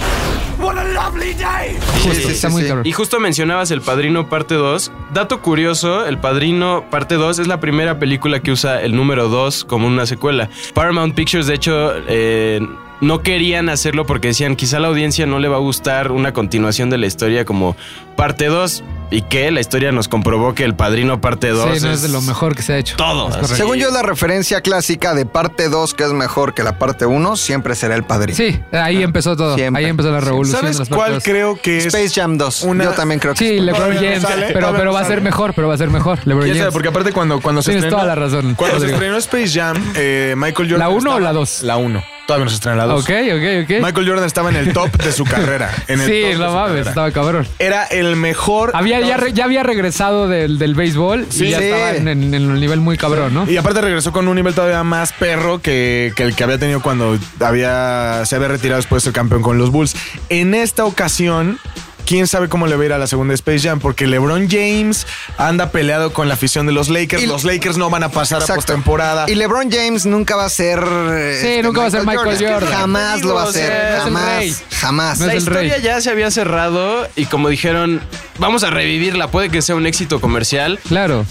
What 0.59 0.77
a 0.77 0.83
lovely 0.83 1.33
day. 1.33 1.77
Justo, 2.03 2.27
sí, 2.27 2.33
está 2.33 2.49
sí, 2.49 2.53
muy. 2.53 2.65
Y 2.83 2.91
justo 2.91 3.21
mencionabas 3.21 3.71
El 3.71 3.79
Padrino 3.79 4.27
Parte 4.27 4.55
2. 4.55 4.91
Dato 5.13 5.41
curioso, 5.41 6.05
El 6.05 6.17
Padrino 6.17 6.83
Parte 6.91 7.15
2 7.15 7.39
es 7.39 7.47
la 7.47 7.61
primera 7.61 7.99
película 7.99 8.41
que 8.41 8.51
usa 8.51 8.81
el 8.81 8.97
número 8.97 9.29
2 9.29 9.63
como 9.63 9.87
una 9.87 10.05
secuela. 10.07 10.49
Paramount 10.73 11.15
Pictures, 11.15 11.47
de 11.47 11.53
hecho, 11.53 11.93
eh, 12.09 12.59
no 12.99 13.23
querían 13.23 13.69
hacerlo 13.69 14.05
porque 14.05 14.27
decían, 14.27 14.57
quizá 14.57 14.75
a 14.77 14.79
la 14.81 14.89
audiencia 14.89 15.25
no 15.25 15.39
le 15.39 15.47
va 15.47 15.55
a 15.55 15.61
gustar 15.61 16.11
una 16.11 16.33
continuación 16.33 16.89
de 16.89 16.97
la 16.97 17.07
historia 17.07 17.45
como 17.45 17.77
Parte 18.17 18.47
2. 18.47 18.83
Y 19.13 19.24
que 19.24 19.52
la 19.52 19.60
historia 19.60 19.91
nos 19.91 20.08
comprobó 20.08 20.56
que 20.56 20.63
El 20.63 20.74
Padrino 20.74 21.19
Parte 21.19 21.50
2 21.50 21.78
Sí, 21.80 21.84
no 21.86 21.91
es 21.91 22.02
de 22.02 22.08
lo 22.08 22.21
mejor 22.21 22.56
que 22.56 22.62
se 22.62 22.71
ha 22.74 22.78
hecho. 22.78 22.95
todo. 22.95 23.28
Es. 23.41 23.50
Según 23.50 23.76
yo, 23.78 23.91
la 23.91 24.02
referencia 24.04 24.62
clásica 24.62 25.13
de 25.13 25.26
parte 25.26 25.67
2, 25.67 25.93
que 25.93 26.06
es 26.06 26.13
mejor 26.13 26.54
que 26.54 26.63
la 26.63 26.80
parte 26.80 27.06
1, 27.06 27.36
siempre 27.36 27.76
será 27.76 27.95
el 27.95 28.04
padrino. 28.04 28.38
Sí, 28.38 28.58
ahí 28.71 29.04
empezó 29.04 29.36
todo. 29.36 29.56
Siempre. 29.56 29.84
Ahí 29.84 29.89
empezó 29.89 30.12
la 30.12 30.21
revolución. 30.21 30.62
¿Sabes 30.62 30.78
de 30.78 30.80
las 30.84 30.89
cuál 30.89 31.12
partes. 31.12 31.24
creo 31.26 31.60
que 31.62 31.80
es? 31.80 31.88
Space 31.88 32.10
Jam 32.21 32.38
2. 32.38 32.62
Una- 32.63 32.86
Yo 32.86 32.91
también 32.91 33.19
creo 33.19 33.34
que 33.34 33.39
Sí, 33.39 33.60
LeBron 33.60 33.74
Todavía 33.89 34.00
no 34.02 34.08
James. 34.08 34.21
sale, 34.21 34.47
pero 34.54 34.71
pero 34.71 34.86
no 34.86 34.93
va 34.93 35.02
a 35.02 35.06
ser 35.06 35.21
mejor, 35.21 35.54
pero 35.54 35.67
va 35.67 35.74
a 35.74 35.78
ser 35.78 35.89
mejor. 35.89 36.19
LeBron. 36.26 36.47
James. 36.47 36.67
Porque 36.71 36.88
aparte 36.88 37.12
cuando, 37.12 37.41
cuando 37.41 37.62
se 37.62 37.71
Tienes 37.71 37.84
estrenó... 37.84 38.04
toda 38.04 38.15
la 38.15 38.15
razón, 38.15 38.56
Cuando 38.56 38.80
se 38.80 38.91
estrenó 38.93 39.17
Space 39.17 39.50
Jam, 39.60 39.91
eh, 39.95 40.36
Michael 40.38 40.69
Jordan... 40.71 40.80
¿La 40.80 40.88
uno 40.89 40.95
o 40.95 41.00
estaba- 41.15 41.19
la 41.19 41.34
dos? 41.34 41.63
La 41.63 41.76
1. 41.76 42.02
Todavía 42.27 42.45
no 42.45 42.49
se 42.49 42.55
estrena 42.55 42.77
la 42.77 42.86
2. 42.86 43.03
Ok, 43.03 43.10
ok, 43.10 43.63
ok. 43.63 43.84
Michael 43.84 44.07
Jordan 44.07 44.25
estaba 44.25 44.49
en 44.51 44.55
el 44.55 44.71
top 44.73 44.89
de 45.03 45.12
su 45.12 45.23
carrera. 45.25 45.69
En 45.88 45.99
el 45.99 46.07
Sí, 46.07 46.23
no 46.39 46.53
mames, 46.53 46.88
estaba 46.88 47.12
cabrón. 47.12 47.45
Era 47.60 47.84
el 47.86 48.15
mejor... 48.15 48.71
Había, 48.73 49.01
ya, 49.01 49.17
re- 49.17 49.34
ya 49.34 49.45
había 49.45 49.63
regresado 49.63 50.27
del, 50.29 50.57
del 50.57 50.73
béisbol 50.75 51.25
Sí. 51.29 51.45
y 51.47 51.49
ya 51.49 51.57
Sí. 51.60 51.65
estaba 51.65 51.91
en, 51.95 52.07
en- 52.07 52.34
en 52.34 52.49
un 52.49 52.60
nivel 52.60 52.79
muy 52.79 52.97
cabrón, 52.97 53.34
¿no? 53.34 53.49
Y 53.49 53.57
aparte 53.57 53.81
regresó 53.81 54.12
con 54.13 54.27
un 54.27 54.36
nivel 54.36 54.53
todavía 54.53 54.84
más 54.84 55.12
perro 55.13 55.62
que, 55.62 56.13
que 56.15 56.23
el 56.23 56.36
que 56.36 56.43
había 56.43 56.57
tenido 56.57 56.81
cuando 56.81 57.17
había, 57.41 58.21
se 58.25 58.36
había 58.36 58.47
retirado 58.47 58.77
después 58.77 59.03
de 59.03 59.07
ser 59.07 59.13
campeón 59.13 59.41
con 59.41 59.57
los 59.57 59.69
Bulls. 59.71 59.95
En 60.29 60.53
esta 60.53 60.86
ocasión, 60.86 61.60
quién 62.05 62.27
sabe 62.27 62.49
cómo 62.49 62.67
le 62.67 62.75
va 62.75 62.83
a 62.83 62.85
ir 62.85 62.93
a 62.93 62.97
la 62.97 63.07
segunda 63.07 63.33
Space 63.33 63.59
Jam, 63.67 63.79
porque 63.79 64.07
LeBron 64.07 64.47
James 64.49 65.05
anda 65.37 65.71
peleado 65.71 66.13
con 66.13 66.27
la 66.27 66.33
afición 66.35 66.65
de 66.65 66.71
los 66.71 66.89
Lakers. 66.89 67.23
Y- 67.23 67.27
los 67.27 67.43
Lakers 67.43 67.77
no 67.77 67.89
van 67.89 68.03
a 68.03 68.09
pasar 68.09 68.39
a 68.39 68.41
Exacto. 68.41 68.55
postemporada. 68.63 69.25
Y 69.29 69.35
LeBron 69.35 69.71
James 69.71 70.05
nunca 70.05 70.35
va 70.35 70.45
a 70.45 70.49
ser. 70.49 70.79
este, 70.79 71.63
nunca 71.63 71.81
va 71.81 71.87
a 71.87 71.91
ser 71.91 72.05
Michael 72.05 72.37
Jordan. 72.39 72.69
Jamás 72.71 73.21
lo 73.23 73.35
va 73.35 73.43
a 73.43 73.49
es 73.49 73.55
el 73.55 74.01
Jamás. 74.01 74.63
Jamás. 74.79 75.19
No 75.19 75.25
La 75.27 75.31
rey. 75.33 75.37
historia 75.41 75.77
ya 75.77 76.01
se 76.01 76.09
había 76.09 76.31
cerrado 76.31 77.07
y 77.15 77.25
como 77.25 77.49
dijeron, 77.49 78.01
vamos 78.39 78.63
a 78.63 78.69
revivirla, 78.69 79.29
puede 79.29 79.49
que 79.49 79.61
sea 79.61 79.75
un 79.75 79.85
éxito 79.85 80.19
comercial. 80.19 80.79
Claro. 80.87 81.25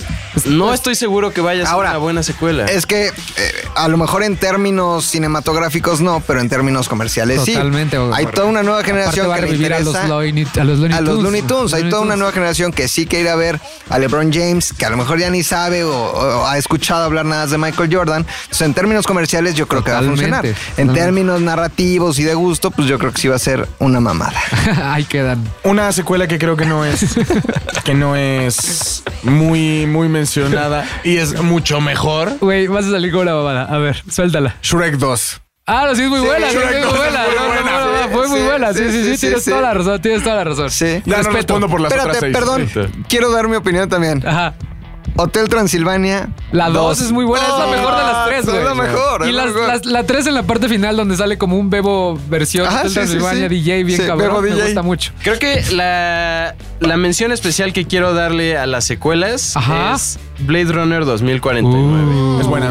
No 0.44 0.72
estoy 0.72 0.94
seguro 0.94 1.32
que 1.32 1.40
vaya 1.40 1.62
a 1.62 1.66
ser 1.66 1.74
Ahora, 1.74 1.90
una 1.90 1.98
buena 1.98 2.22
secuela. 2.22 2.66
Es 2.66 2.86
que 2.86 3.08
eh, 3.08 3.12
a 3.74 3.88
lo 3.88 3.96
mejor 3.96 4.22
en 4.22 4.36
términos 4.36 5.04
cinematográficos 5.06 6.00
no, 6.00 6.22
pero 6.26 6.40
en 6.40 6.48
términos 6.48 6.88
comerciales 6.88 7.44
Totalmente, 7.44 7.96
sí. 7.96 8.02
güey. 8.02 8.14
Hay 8.14 8.26
toda 8.26 8.46
una 8.46 8.62
nueva 8.62 8.84
generación 8.84 9.26
Aparte 9.26 9.28
va 9.28 9.34
a 9.34 9.38
que 9.38 9.42
le 9.46 9.52
revivir 9.52 9.74
a 9.74 9.80
los, 9.80 10.08
Looney, 10.08 10.44
a 10.60 10.64
los 10.64 10.78
Looney 10.78 10.96
a 10.96 11.00
los 11.00 11.10
Tunes. 11.10 11.24
Looney 11.24 11.42
Tunes. 11.42 11.72
Hay 11.74 11.80
Looney 11.80 11.90
toda 11.90 12.02
una 12.02 12.08
Tunes. 12.14 12.18
nueva 12.18 12.32
generación 12.32 12.72
que 12.72 12.88
sí 12.88 13.06
quiere 13.06 13.24
ir 13.24 13.30
a 13.30 13.36
ver 13.36 13.60
a 13.88 13.98
LeBron 13.98 14.32
James, 14.32 14.72
que 14.72 14.84
a 14.86 14.90
lo 14.90 14.96
mejor 14.96 15.18
ya 15.18 15.30
ni 15.30 15.42
sabe 15.42 15.84
o, 15.84 15.90
o 15.92 16.46
ha 16.46 16.58
escuchado 16.58 17.04
hablar 17.04 17.24
nada 17.24 17.46
de 17.46 17.58
Michael 17.58 17.94
Jordan. 17.94 18.26
Entonces, 18.42 18.60
en 18.62 18.74
términos 18.74 19.06
comerciales, 19.06 19.54
yo 19.54 19.66
creo 19.66 19.82
que 19.84 19.90
va 19.90 19.98
a 19.98 20.02
funcionar. 20.02 20.44
En 20.46 20.52
totalmente. 20.54 21.00
términos 21.00 21.40
narrativos 21.40 22.18
y 22.18 22.24
de 22.24 22.34
gusto, 22.34 22.70
pues 22.70 22.86
yo 22.88 22.98
creo 22.98 23.12
que 23.12 23.20
sí 23.20 23.28
va 23.28 23.36
a 23.36 23.40
ser 23.40 23.66
una 23.78 24.00
mamada. 24.00 24.38
Ahí 24.84 25.04
quedan. 25.04 25.42
Una 25.64 25.90
secuela 25.92 26.26
que 26.28 26.38
creo 26.38 26.56
que 26.56 26.66
no 26.66 26.84
es 26.84 27.04
que 27.84 27.94
no 27.94 28.16
es 28.16 29.02
muy 29.22 29.86
muy 29.86 30.08
mencionada 30.08 30.86
y 31.04 31.16
es 31.16 31.40
mucho 31.42 31.80
mejor. 31.80 32.36
Güey, 32.40 32.66
vas 32.66 32.84
a 32.86 32.90
salir 32.90 33.12
con 33.12 33.22
una 33.22 33.34
babada. 33.34 33.64
A 33.64 33.78
ver, 33.78 34.02
suéltala. 34.10 34.56
Shrek 34.62 34.96
2. 34.96 35.40
Ah, 35.66 35.84
no, 35.86 35.94
sí, 35.94 36.02
es 36.02 36.08
muy 36.08 36.20
buena. 36.20 36.48
Sí, 36.50 36.56
Shrek 36.56 36.70
es 36.72 36.84
muy 36.86 36.92
es 36.94 36.98
buena. 36.98 37.24
Fue 38.12 38.28
muy 38.28 38.38
Sí, 38.40 38.44
buena. 38.46 38.72
Sí, 38.72 38.78
sí, 38.84 38.90
sí, 38.92 39.04
sí, 39.04 39.14
sí, 39.14 39.20
tienes 39.20 39.44
sí. 39.44 39.50
toda 39.50 39.62
la 39.62 39.74
razón. 39.74 40.00
Tienes 40.02 40.22
toda 40.22 40.36
la 40.36 40.44
razón. 40.44 40.70
Sí. 40.70 40.86
Ya 41.04 41.16
no 41.18 41.22
Respeto. 41.22 41.36
respondo 41.36 41.68
por 41.68 41.80
las 41.80 41.92
otras 41.92 42.16
Espérate, 42.16 42.66
seis. 42.66 42.70
perdón. 42.76 43.04
Quiero 43.08 43.30
dar 43.30 43.48
mi 43.48 43.56
opinión 43.56 43.88
también. 43.88 44.26
Ajá. 44.26 44.54
Hotel 45.16 45.48
Transilvania. 45.48 46.30
La 46.52 46.70
2 46.70 47.00
es 47.00 47.12
muy 47.12 47.24
buena, 47.24 47.44
es 47.44 47.58
la 47.58 47.66
mejor 47.66 47.96
de 47.96 48.02
las 48.02 48.26
tres, 48.28 48.48
es 48.48 48.64
la 48.64 48.74
mejor, 48.74 49.26
Y 49.28 49.32
la 49.32 49.44
las- 49.44 49.54
mejor. 49.54 49.68
las- 49.68 49.84
la 49.86 50.04
3 50.04 50.26
en 50.28 50.34
la 50.34 50.44
parte 50.44 50.68
final 50.68 50.96
donde 50.96 51.16
sale 51.16 51.36
como 51.36 51.58
un 51.58 51.68
bebo 51.68 52.18
versión 52.28 52.66
Ajá, 52.66 52.78
Hotel 52.78 52.90
sí, 52.90 52.94
Transilvania 52.94 53.48
sí. 53.48 53.54
DJ 53.56 53.84
bien 53.84 54.00
Sí, 54.00 54.06
cabrón. 54.06 54.28
Bebo 54.28 54.40
Me 54.42 54.50
DJ. 54.50 54.64
gusta 54.66 54.82
mucho. 54.82 55.12
Creo 55.22 55.38
que 55.38 55.62
la, 55.72 56.54
la 56.78 56.96
mención 56.96 57.32
especial 57.32 57.72
que 57.72 57.86
quiero 57.86 58.14
darle 58.14 58.56
a 58.56 58.66
las 58.66 58.84
secuelas 58.84 59.56
Ajá. 59.56 59.94
es 59.96 60.18
Blade 60.38 60.72
Runner 60.72 61.04
2049. 61.04 62.40
Es 62.40 62.46
buena. 62.46 62.70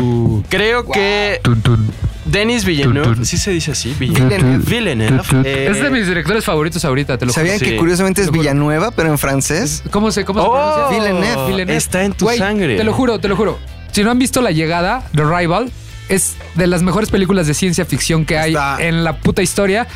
Creo 0.49 0.85
que 0.89 1.41
Tun, 1.43 1.61
tun. 1.61 1.91
Denis 2.31 2.63
Villeneuve, 2.65 3.25
¿sí 3.25 3.37
se 3.37 3.51
dice 3.51 3.71
así? 3.71 3.95
Villeneuve. 3.99 4.57
Villeneuve. 4.59 5.21
eh, 5.45 5.67
Es 5.71 5.81
de 5.81 5.89
mis 5.89 6.07
directores 6.07 6.45
favoritos 6.45 6.83
ahorita, 6.85 7.17
te 7.17 7.25
lo 7.25 7.31
juro. 7.33 7.41
¿Sabían 7.41 7.59
Sí. 7.59 7.65
que 7.65 7.77
curiosamente 7.77 8.21
es. 8.21 8.31
Villanueva, 8.31 8.91
pero 8.91 9.09
en 9.09 9.17
francés? 9.17 9.83
¿Cómo 9.91 10.11
se, 10.11 10.25
cómo 10.25 10.41
se 10.41 10.47
Oh, 10.47 10.53
pronuncia? 10.53 10.99
Villeneuve. 10.99 11.45
Villeneuve. 11.51 11.75
Está 11.77 12.03
en 12.03 12.13
tu 12.13 12.25
Güey, 12.25 12.37
sangre. 12.37 12.77
Te 12.77 12.83
lo 12.83 12.93
juro, 12.93 13.19
te 13.19 13.27
lo 13.27 13.35
juro. 13.35 13.57
Si 13.91 14.03
no 14.03 14.11
han 14.11 14.19
visto 14.19 14.41
La 14.41 14.51
Llegada, 14.51 15.03
The 15.15 15.23
Rival, 15.23 15.71
es 16.09 16.35
de 16.55 16.67
las 16.67 16.83
mejores 16.83 17.09
películas 17.09 17.47
de 17.47 17.53
ciencia 17.53 17.85
ficción 17.85 18.25
que 18.25 18.37
hay 18.37 18.51
Está- 18.51 18.77
en 18.79 19.03
la 19.03 19.17
puta 19.19 19.41
historia. 19.41 19.87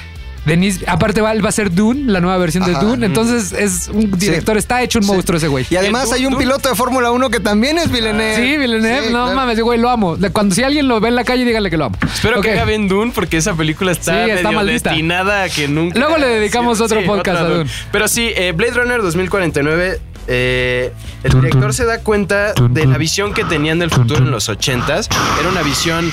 Denise, 0.46 0.84
aparte 0.88 1.22
va, 1.22 1.34
va 1.36 1.50
a 1.50 1.52
ser 1.54 1.72
Dune, 1.74 2.12
la 2.12 2.20
nueva 2.20 2.38
versión 2.38 2.64
Ajá. 2.64 2.80
de 2.80 2.86
Dune. 2.86 3.06
Entonces 3.06 3.54
es 3.54 3.88
un 3.88 4.12
director, 4.12 4.58
está 4.58 4.82
hecho 4.84 5.00
un 5.00 5.06
monstruo 5.06 5.38
ese 5.38 5.48
güey. 5.48 5.66
Y 5.70 5.76
además 5.78 6.12
hay 6.12 6.26
un 6.26 6.34
Dune- 6.34 6.44
piloto 6.44 6.68
de 6.70 6.76
Fórmula 6.76 7.12
1 7.12 7.30
que 7.30 7.40
también 7.40 7.78
es 7.78 7.90
Villeneuve. 7.90 8.36
Sí, 8.36 8.58
Villeneuve, 8.58 9.08
Sí, 9.08 9.14
no 9.14 9.22
claro. 9.24 9.36
mames, 9.36 9.60
güey, 9.62 9.80
lo 9.80 9.90
amo. 9.90 10.18
Cuando 10.34 10.54
si 10.54 10.64
alguien 10.64 10.88
lo 10.88 11.00
ve 11.00 11.10
en 11.10 11.16
la 11.16 11.24
calle, 11.24 11.46
díganle 11.46 11.70
que 11.70 11.78
lo 11.78 11.86
amo. 11.86 11.98
Espero 12.14 12.42
que 12.42 12.52
haga 12.52 12.66
bien 12.66 12.88
Dune 12.88 13.12
porque 13.16 13.38
esa 13.38 13.54
película 13.54 13.92
está, 13.94 14.26
Sí, 14.26 14.32
está 14.32 14.52
medio 14.52 14.66
destinada 14.66 15.44
a 15.44 15.50
que 15.50 15.68
nunca. 15.68 15.98
Luego 15.98 16.18
le 16.18 16.28
dedicamos 16.28 16.82
otro 16.82 17.04
podcast 17.06 17.40
otra 17.42 17.54
a 17.54 17.58
Dune. 17.60 17.70
Pero 17.92 18.08
sí, 18.10 18.32
eh, 18.36 18.52
Blade 18.54 18.74
Runner 18.74 19.02
2049. 19.02 20.00
Eh, 20.28 20.94
el 21.24 21.32
director 21.34 21.74
se 21.74 21.86
da 21.86 22.00
cuenta 22.00 22.54
de 22.54 22.86
la 22.86 22.98
visión 22.98 23.34
que 23.34 23.44
tenían 23.44 23.80
del 23.80 23.90
futuro 23.90 24.20
en 24.24 24.32
los 24.32 24.50
80s. 24.50 25.08
Era 25.40 25.50
una 25.50 25.62
visión 25.62 26.12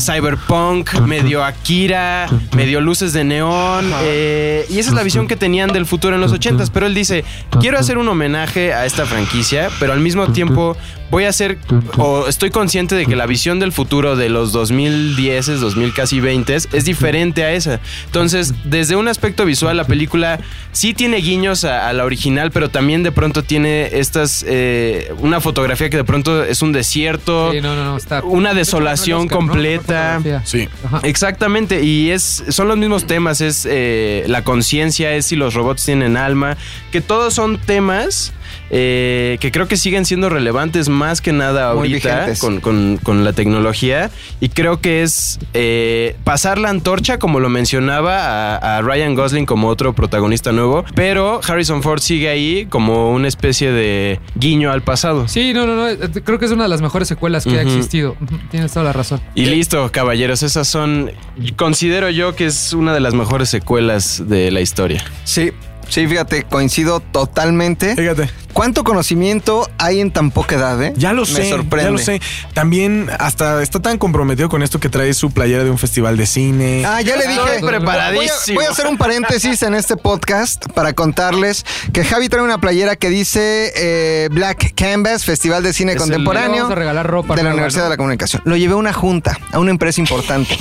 cyberpunk, 0.00 0.94
medio 1.00 1.44
Akira, 1.44 2.28
medio 2.54 2.80
luces 2.80 3.12
de 3.12 3.24
neón. 3.24 3.90
eh, 4.02 4.66
y 4.68 4.78
esa 4.78 4.90
es 4.90 4.94
la 4.94 5.02
visión 5.02 5.26
que 5.28 5.36
tenían 5.36 5.72
del 5.72 5.86
futuro 5.86 6.14
en 6.14 6.20
los 6.20 6.32
80s. 6.32 6.70
Pero 6.72 6.86
él 6.86 6.94
dice: 6.94 7.24
Quiero 7.60 7.78
hacer 7.78 7.98
un 7.98 8.08
homenaje 8.08 8.72
a 8.72 8.86
esta 8.86 9.06
franquicia, 9.06 9.68
pero 9.80 9.92
al 9.92 10.00
mismo 10.00 10.28
tiempo 10.32 10.76
voy 11.10 11.24
a 11.24 11.30
hacer, 11.30 11.56
o 11.96 12.26
estoy 12.28 12.50
consciente 12.50 12.94
de 12.94 13.06
que 13.06 13.16
la 13.16 13.24
visión 13.24 13.58
del 13.60 13.72
futuro 13.72 14.14
de 14.14 14.28
los 14.28 14.52
2010, 14.52 15.58
2000 15.58 15.94
casi 15.94 16.20
20 16.20 16.54
es 16.54 16.84
diferente 16.84 17.44
a 17.44 17.52
esa. 17.52 17.80
Entonces, 18.06 18.52
desde 18.64 18.94
un 18.94 19.08
aspecto 19.08 19.46
visual, 19.46 19.76
la 19.78 19.84
película 19.84 20.38
sí 20.72 20.92
tiene 20.92 21.16
guiños 21.18 21.64
a, 21.64 21.88
a 21.88 21.92
la 21.94 22.04
original, 22.04 22.50
pero 22.50 22.68
también 22.68 23.02
de 23.02 23.10
pronto 23.12 23.37
tiene 23.42 23.98
estas, 23.98 24.44
eh, 24.46 25.12
una 25.18 25.40
fotografía 25.40 25.90
que 25.90 25.96
de 25.96 26.04
pronto 26.04 26.44
es 26.44 26.62
un 26.62 26.72
desierto, 26.72 27.52
Sí, 27.52 27.60
no, 27.60 27.74
no, 27.74 27.84
no, 27.84 27.96
está. 27.96 28.22
una 28.22 28.54
desolación 28.54 29.28
completa. 29.28 30.20
Sí. 30.44 30.68
Ajá. 30.84 31.00
Exactamente, 31.04 31.82
y 31.82 32.10
es 32.10 32.44
son 32.48 32.68
los 32.68 32.76
mismos 32.76 33.06
temas, 33.06 33.40
es 33.40 33.66
eh, 33.70 34.24
la 34.26 34.44
conciencia, 34.44 35.12
es 35.14 35.26
si 35.26 35.36
los 35.36 35.54
robots 35.54 35.84
tienen 35.84 36.16
alma, 36.16 36.56
que 36.90 37.00
todos 37.00 37.34
son 37.34 37.58
temas 37.58 38.32
eh, 38.70 39.38
que 39.40 39.50
creo 39.50 39.68
que 39.68 39.76
siguen 39.76 40.04
siendo 40.04 40.28
relevantes 40.28 40.88
más 40.88 41.20
que 41.20 41.32
nada 41.32 41.70
ahorita 41.70 42.32
con, 42.38 42.60
con- 42.60 42.98
con 43.02 43.24
la 43.24 43.32
tecnología, 43.32 44.10
y 44.40 44.48
creo 44.50 44.80
que 44.80 45.02
es 45.02 45.38
eh, 45.54 46.16
pasar 46.24 46.58
la 46.58 46.68
antorcha, 46.70 47.18
como 47.18 47.40
lo 47.40 47.48
mencionaba, 47.48 48.56
a, 48.56 48.78
a 48.78 48.82
Ryan 48.82 49.14
Gosling 49.14 49.46
como 49.46 49.68
otro 49.68 49.92
protagonista 49.94 50.52
nuevo, 50.52 50.84
pero 50.94 51.40
Harrison 51.46 51.82
Ford 51.82 52.00
sigue 52.00 52.28
ahí 52.28 52.66
como 52.66 53.12
una 53.12 53.28
especie 53.28 53.72
de 53.72 54.20
guiño 54.34 54.70
al 54.70 54.82
pasado. 54.82 55.28
Sí, 55.28 55.52
no, 55.54 55.66
no, 55.66 55.74
no. 55.76 55.88
eh, 55.88 55.98
Creo 56.24 56.38
que 56.38 56.44
es 56.46 56.50
una 56.52 56.64
de 56.64 56.68
las 56.68 56.80
mejores 56.82 57.08
secuelas 57.08 57.44
que 57.44 57.58
ha 57.58 57.62
existido. 57.62 58.16
Tienes 58.50 58.72
toda 58.72 58.84
la 58.84 58.92
razón. 58.92 59.20
Y 59.34 59.46
listo, 59.46 59.90
caballeros, 59.92 60.42
esas 60.42 60.68
son, 60.68 61.10
considero 61.56 62.10
yo 62.10 62.34
que 62.36 62.46
es 62.46 62.72
una 62.72 62.92
de 62.92 63.00
las 63.00 63.14
mejores 63.14 63.48
secuelas 63.48 64.22
de 64.28 64.50
la 64.50 64.60
historia. 64.60 65.04
Sí. 65.24 65.52
sí, 65.88 66.06
fíjate, 66.06 66.44
coincido 66.44 67.00
totalmente. 67.00 67.94
Fíjate. 67.96 68.28
¿Cuánto 68.52 68.82
conocimiento 68.84 69.68
hay 69.78 70.00
en 70.00 70.10
tan 70.10 70.30
poca 70.30 70.56
edad, 70.56 70.82
eh? 70.82 70.92
Ya 70.96 71.12
lo 71.12 71.22
Me 71.22 71.26
sé, 71.26 71.48
sorprende. 71.48 71.84
ya 71.84 71.90
lo 71.90 71.98
sé. 71.98 72.20
También 72.54 73.08
hasta 73.18 73.62
está 73.62 73.80
tan 73.80 73.98
comprometido 73.98 74.48
con 74.48 74.62
esto 74.62 74.80
que 74.80 74.88
trae 74.88 75.14
su 75.14 75.30
playera 75.30 75.64
de 75.64 75.70
un 75.70 75.78
festival 75.78 76.16
de 76.16 76.26
cine. 76.26 76.82
Ah, 76.86 77.00
ya 77.00 77.16
le 77.16 77.24
Estoy 77.24 77.50
dije. 77.56 77.66
preparadísimo. 77.66 78.28
Voy 78.46 78.54
a, 78.54 78.54
voy 78.54 78.64
a 78.64 78.70
hacer 78.70 78.86
un 78.86 78.96
paréntesis 78.98 79.62
en 79.62 79.74
este 79.74 79.96
podcast 79.96 80.66
para 80.72 80.92
contarles 80.92 81.64
que 81.92 82.04
Javi 82.04 82.28
trae 82.28 82.42
una 82.42 82.58
playera 82.58 82.96
que 82.96 83.10
dice 83.10 83.72
eh, 83.76 84.28
Black 84.32 84.74
Canvas, 84.74 85.24
Festival 85.24 85.62
de 85.62 85.72
Cine 85.72 85.92
Es 85.92 85.98
Contemporáneo 85.98 86.64
vamos 86.64 86.72
a 86.72 86.74
regalar 86.74 87.06
ropa 87.06 87.36
de 87.36 87.42
la 87.42 87.50
Universidad 87.52 87.84
de 87.84 87.90
la 87.90 87.96
Comunicación. 87.96 88.42
Lo 88.44 88.56
llevé 88.56 88.72
a 88.72 88.76
una 88.76 88.92
junta, 88.92 89.38
a 89.52 89.58
una 89.58 89.70
empresa 89.70 90.00
importante. 90.00 90.56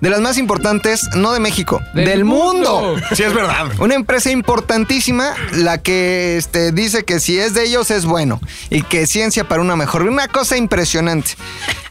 de 0.00 0.10
las 0.10 0.20
más 0.20 0.38
importantes, 0.38 1.02
no 1.14 1.32
de 1.32 1.40
México, 1.40 1.80
del, 1.94 2.24
mundo. 2.24 2.96
Sí, 3.14 3.22
es 3.22 3.34
verdad. 3.34 3.66
Una 3.78 3.94
empresa 3.94 4.30
importantísima, 4.30 5.34
la 5.52 5.78
que 5.78 6.36
este, 6.36 6.72
dice 6.72 7.04
que 7.04 7.15
si 7.20 7.38
es 7.38 7.54
de 7.54 7.64
ellos 7.64 7.90
es 7.90 8.04
bueno 8.04 8.40
y 8.70 8.82
que 8.82 9.06
ciencia 9.06 9.48
para 9.48 9.62
una 9.62 9.76
mejor. 9.76 10.02
Una 10.02 10.28
cosa 10.28 10.56
impresionante. 10.56 11.32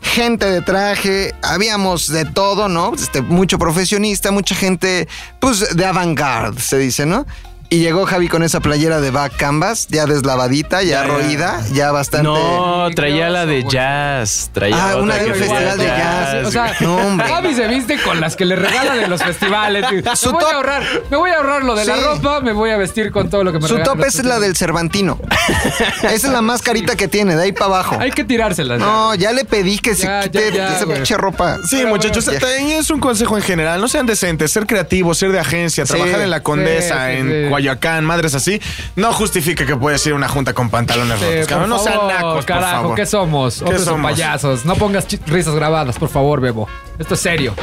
Gente 0.01 0.45
de 0.45 0.61
traje, 0.61 1.33
habíamos 1.41 2.07
de 2.07 2.25
todo, 2.25 2.69
¿no? 2.69 2.93
Este, 2.93 3.21
mucho 3.21 3.57
profesionista, 3.57 4.31
mucha 4.31 4.55
gente, 4.55 5.07
pues 5.39 5.75
de 5.75 5.85
avant-garde, 5.85 6.61
se 6.61 6.77
dice, 6.77 7.05
¿no? 7.05 7.25
Y 7.67 7.79
llegó 7.79 8.05
Javi 8.05 8.27
con 8.27 8.43
esa 8.43 8.59
playera 8.59 9.01
de 9.01 9.09
back 9.09 9.35
canvas, 9.37 9.87
ya 9.89 10.05
deslavadita, 10.05 10.83
ya, 10.83 11.03
roída, 11.03 11.61
ya 11.73 11.91
bastante. 11.91 12.27
No, 12.29 12.87
traía 12.95 13.29
la 13.29 13.45
de 13.47 13.63
jazz. 13.63 14.51
Traía 14.53 14.75
Ah, 14.77 14.87
otra 14.91 15.01
una 15.01 15.15
de 15.15 15.25
un 15.25 15.33
festival 15.35 15.77
de 15.79 15.85
jazz. 15.85 16.45
O 16.47 16.51
sea, 16.51 16.75
No, 16.81 16.95
hombre. 16.97 17.27
Javi 17.27 17.55
se 17.55 17.67
viste 17.67 17.97
con 18.03 18.21
las 18.21 18.35
que 18.35 18.45
le 18.45 18.55
regalan 18.55 18.99
en 18.99 19.09
los 19.09 19.21
festivales. 19.21 19.83
Su 20.15 20.27
me 20.27 20.33
voy 20.33 20.41
top- 20.43 20.51
a 20.51 20.55
ahorrar, 20.55 20.83
me 21.09 21.17
voy 21.17 21.29
a 21.31 21.37
ahorrar 21.37 21.63
lo 21.63 21.73
de 21.75 21.85
la 21.85 21.95
ropa, 21.95 22.39
me 22.41 22.51
voy 22.53 22.69
a 22.69 22.77
vestir 22.77 23.11
con 23.11 23.29
todo 23.31 23.43
lo 23.43 23.51
que 23.51 23.59
me 23.59 23.67
Su 23.67 23.79
top 23.79 23.99
es 24.05 24.23
la 24.23 24.39
del 24.39 24.55
Cervantino. 24.55 25.19
Esa 26.03 26.13
es 26.13 26.23
la 26.25 26.41
más 26.43 26.61
carita 26.61 26.95
que 26.95 27.07
tiene, 27.07 27.35
de 27.35 27.43
ahí 27.43 27.51
para 27.51 27.65
abajo. 27.65 27.97
Hay 27.99 28.11
que 28.11 28.23
tirárselas. 28.23 28.79
ya. 28.79 28.85
No, 28.85 29.15
ya 29.15 29.31
le 29.33 29.43
pedí 29.43 29.79
que 29.79 29.95
Ya, 29.95 30.21
se 30.21 30.29
quite 30.29 30.51
ya, 30.51 30.55
ya, 30.69 30.75
esa 30.77 30.85
pinche 30.85 31.17
ropa. 31.17 31.57
Sí, 31.67 31.77
Pero 31.77 31.89
muchachos, 31.89 32.25
bueno, 32.25 32.39
también 32.39 32.69
es 32.79 32.89
un 32.91 32.99
consejo 32.99 33.35
en 33.37 33.43
general. 33.43 33.81
No 33.81 33.87
sean 33.87 34.05
decentes, 34.05 34.51
ser 34.51 34.67
creativos, 34.67 35.17
ser 35.17 35.31
de 35.31 35.39
agencia, 35.39 35.85
Sí. 35.85 35.93
trabajar 35.93 36.21
en 36.21 36.29
la 36.29 36.41
Condesa, 36.41 37.07
Sí, 37.07 37.13
sí, 37.13 37.19
en 37.21 37.45
sí. 37.45 37.54
Coyoacán, 37.55 38.03
madres 38.05 38.35
así. 38.35 38.61
No 38.97 39.13
justifica 39.13 39.65
que 39.65 39.75
puedes 39.75 40.05
ir 40.05 40.11
a 40.13 40.15
una 40.15 40.27
junta 40.27 40.53
con 40.53 40.69
pantalones 40.69 41.17
Sí, 41.19 41.25
rotos. 41.25 41.47
cabrón. 41.47 41.69
no 41.69 41.79
sean 41.79 41.99
por 42.21 42.43
carajo, 42.45 42.81
favor. 42.81 42.95
¿qué 42.95 43.05
somos? 43.05 43.61
O 43.61 43.77
somos? 43.79 44.11
payasos. 44.11 44.65
No 44.65 44.75
pongas 44.75 45.07
risas 45.27 45.55
grabadas, 45.55 45.97
por 45.97 46.09
favor, 46.09 46.41
Bebo. 46.41 46.67
Esto 46.99 47.13
es 47.13 47.19
serio. 47.21 47.53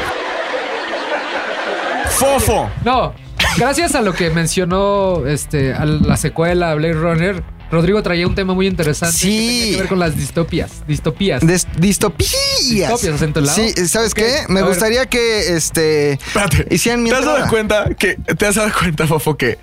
Fofo. 2.11 2.70
No, 2.85 3.12
gracias 3.57 3.94
a 3.94 4.00
lo 4.02 4.12
que 4.14 4.31
mencionó 4.31 5.26
este, 5.26 5.74
a 5.74 5.85
la 5.85 6.16
secuela 6.16 6.74
Blade 6.74 6.94
Runner, 6.94 7.42
Rodrigo 7.72 8.02
traía 8.02 8.26
un 8.26 8.35
tema 8.35 8.52
muy 8.54 8.66
interesante 8.66 9.16
Sí. 9.16 9.28
que 9.30 9.37
tenía 9.48 9.70
que 9.72 9.76
ver 9.78 9.88
con 9.88 9.98
las 9.98 10.16
distopias. 10.16 10.70
Distopías. 10.87 11.44
Des- 11.44 11.66
distopías. 11.78 12.30
Distopias, 12.68 13.14
acento 13.14 13.40
en 13.40 13.46
lado. 13.46 13.56
Sí, 13.61 13.88
¿sabes 13.88 14.12
Ok, 14.12 14.18
qué? 14.18 14.35
Me 14.48 14.61
a 14.61 14.62
ver. 14.62 14.70
gustaría 14.72 15.06
que 15.06 15.56
este 15.56 16.12
Espérate. 16.12 16.66
hicieran 16.70 17.02
mi 17.02 17.08
¿Te 17.11 17.16
has 17.16 17.24
dado 17.24 17.48
cuenta 17.48 17.88
que 17.98 18.14
te 18.16 18.46
has 18.46 18.54
dado 18.56 18.70
cuenta, 18.78 19.06
Fofo, 19.06 19.37
que 19.37 19.58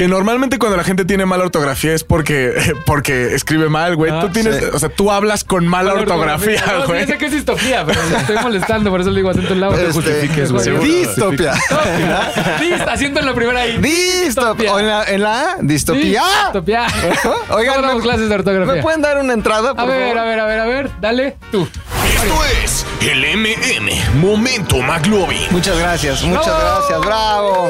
que 0.00 0.08
normalmente 0.08 0.58
cuando 0.58 0.78
la 0.78 0.82
gente 0.84 1.04
tiene 1.04 1.26
mala 1.26 1.44
ortografía 1.44 1.92
es 1.92 2.04
porque 2.04 2.54
porque 2.86 3.34
escribe 3.34 3.68
mal, 3.68 3.96
güey. 3.96 4.10
Ah, 4.10 4.20
tú 4.22 4.30
tienes, 4.30 4.56
sí. 4.56 4.64
o 4.72 4.78
sea, 4.78 4.88
tú 4.88 5.10
hablas 5.12 5.44
con 5.44 5.66
mala, 5.68 5.92
ortografía, 5.92 6.58
No, 6.66 6.80
sí, 6.80 6.86
güey. 6.86 7.06
sé 7.06 7.18
que 7.18 7.26
es 7.26 7.32
distopía, 7.32 7.84
pero 7.84 8.00
le 8.10 8.16
estoy 8.16 8.36
molestando, 8.42 8.88
por 8.88 9.02
eso 9.02 9.10
le 9.10 9.16
digo 9.16 9.28
acento 9.28 9.52
en 9.52 9.60
lado. 9.60 9.74
Este, 9.74 9.92
justifiques, 9.92 10.52
güey. 10.52 10.64
Seguro. 10.64 10.84
Distopia. 10.84 11.52
Dista, 12.58 12.96
siento 12.96 13.20
en 13.20 13.26
la 13.26 13.34
primera 13.34 13.60
ahí. 13.60 13.76
Distopia. 13.76 14.72
¿O 14.72 14.78
en 14.78 14.86
la, 14.86 15.04
en 15.04 15.22
la 15.22 15.40
A? 15.52 15.56
Distopía. 15.60 16.22
Distopía. 16.44 16.86
Oigan, 17.50 17.74
¿Cómo 17.74 17.86
damos 17.88 17.96
¿me- 17.96 18.02
clases 18.02 18.28
de 18.30 18.34
ortografía? 18.36 18.74
¿Me 18.76 18.80
pueden 18.82 19.02
dar 19.02 19.18
una 19.18 19.34
entrada, 19.34 19.74
por 19.74 19.80
A 19.80 19.84
ver, 19.84 20.00
favor? 20.14 20.18
a 20.18 20.24
ver, 20.24 20.40
a 20.40 20.46
ver, 20.46 20.60
a 20.60 20.64
ver. 20.64 20.90
Dale, 21.02 21.36
tú. 21.52 21.68
Esto 22.14 22.44
es 22.64 22.86
el 23.02 23.20
MM 23.36 24.18
Momento 24.18 24.78
McLovin. 24.78 25.42
Muchas 25.50 25.78
gracias, 25.78 26.22
muchas 26.22 26.46
¡Bravo! 26.46 26.60
gracias, 26.78 27.00
bravo. 27.00 27.68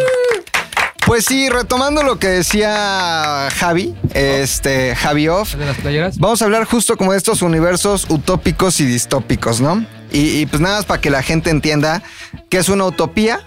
Pues 1.10 1.24
sí, 1.24 1.48
retomando 1.48 2.04
lo 2.04 2.20
que 2.20 2.28
decía 2.28 3.48
Javi, 3.56 3.96
este, 4.14 4.94
Javi 4.94 5.26
Off, 5.26 5.56
¿De 5.56 5.66
las 5.66 5.76
playeras? 5.78 6.18
Vamos 6.18 6.40
a 6.40 6.44
hablar 6.44 6.66
justo 6.66 6.96
como 6.96 7.10
de 7.10 7.18
estos 7.18 7.42
universos 7.42 8.06
utópicos 8.08 8.78
y 8.78 8.86
distópicos, 8.86 9.60
¿no? 9.60 9.84
Y, 10.12 10.38
y 10.38 10.46
pues 10.46 10.62
nada 10.62 10.76
más 10.76 10.84
para 10.84 11.00
que 11.00 11.10
la 11.10 11.24
gente 11.24 11.50
entienda 11.50 12.04
que 12.48 12.58
es 12.58 12.68
una 12.68 12.84
utopía. 12.84 13.40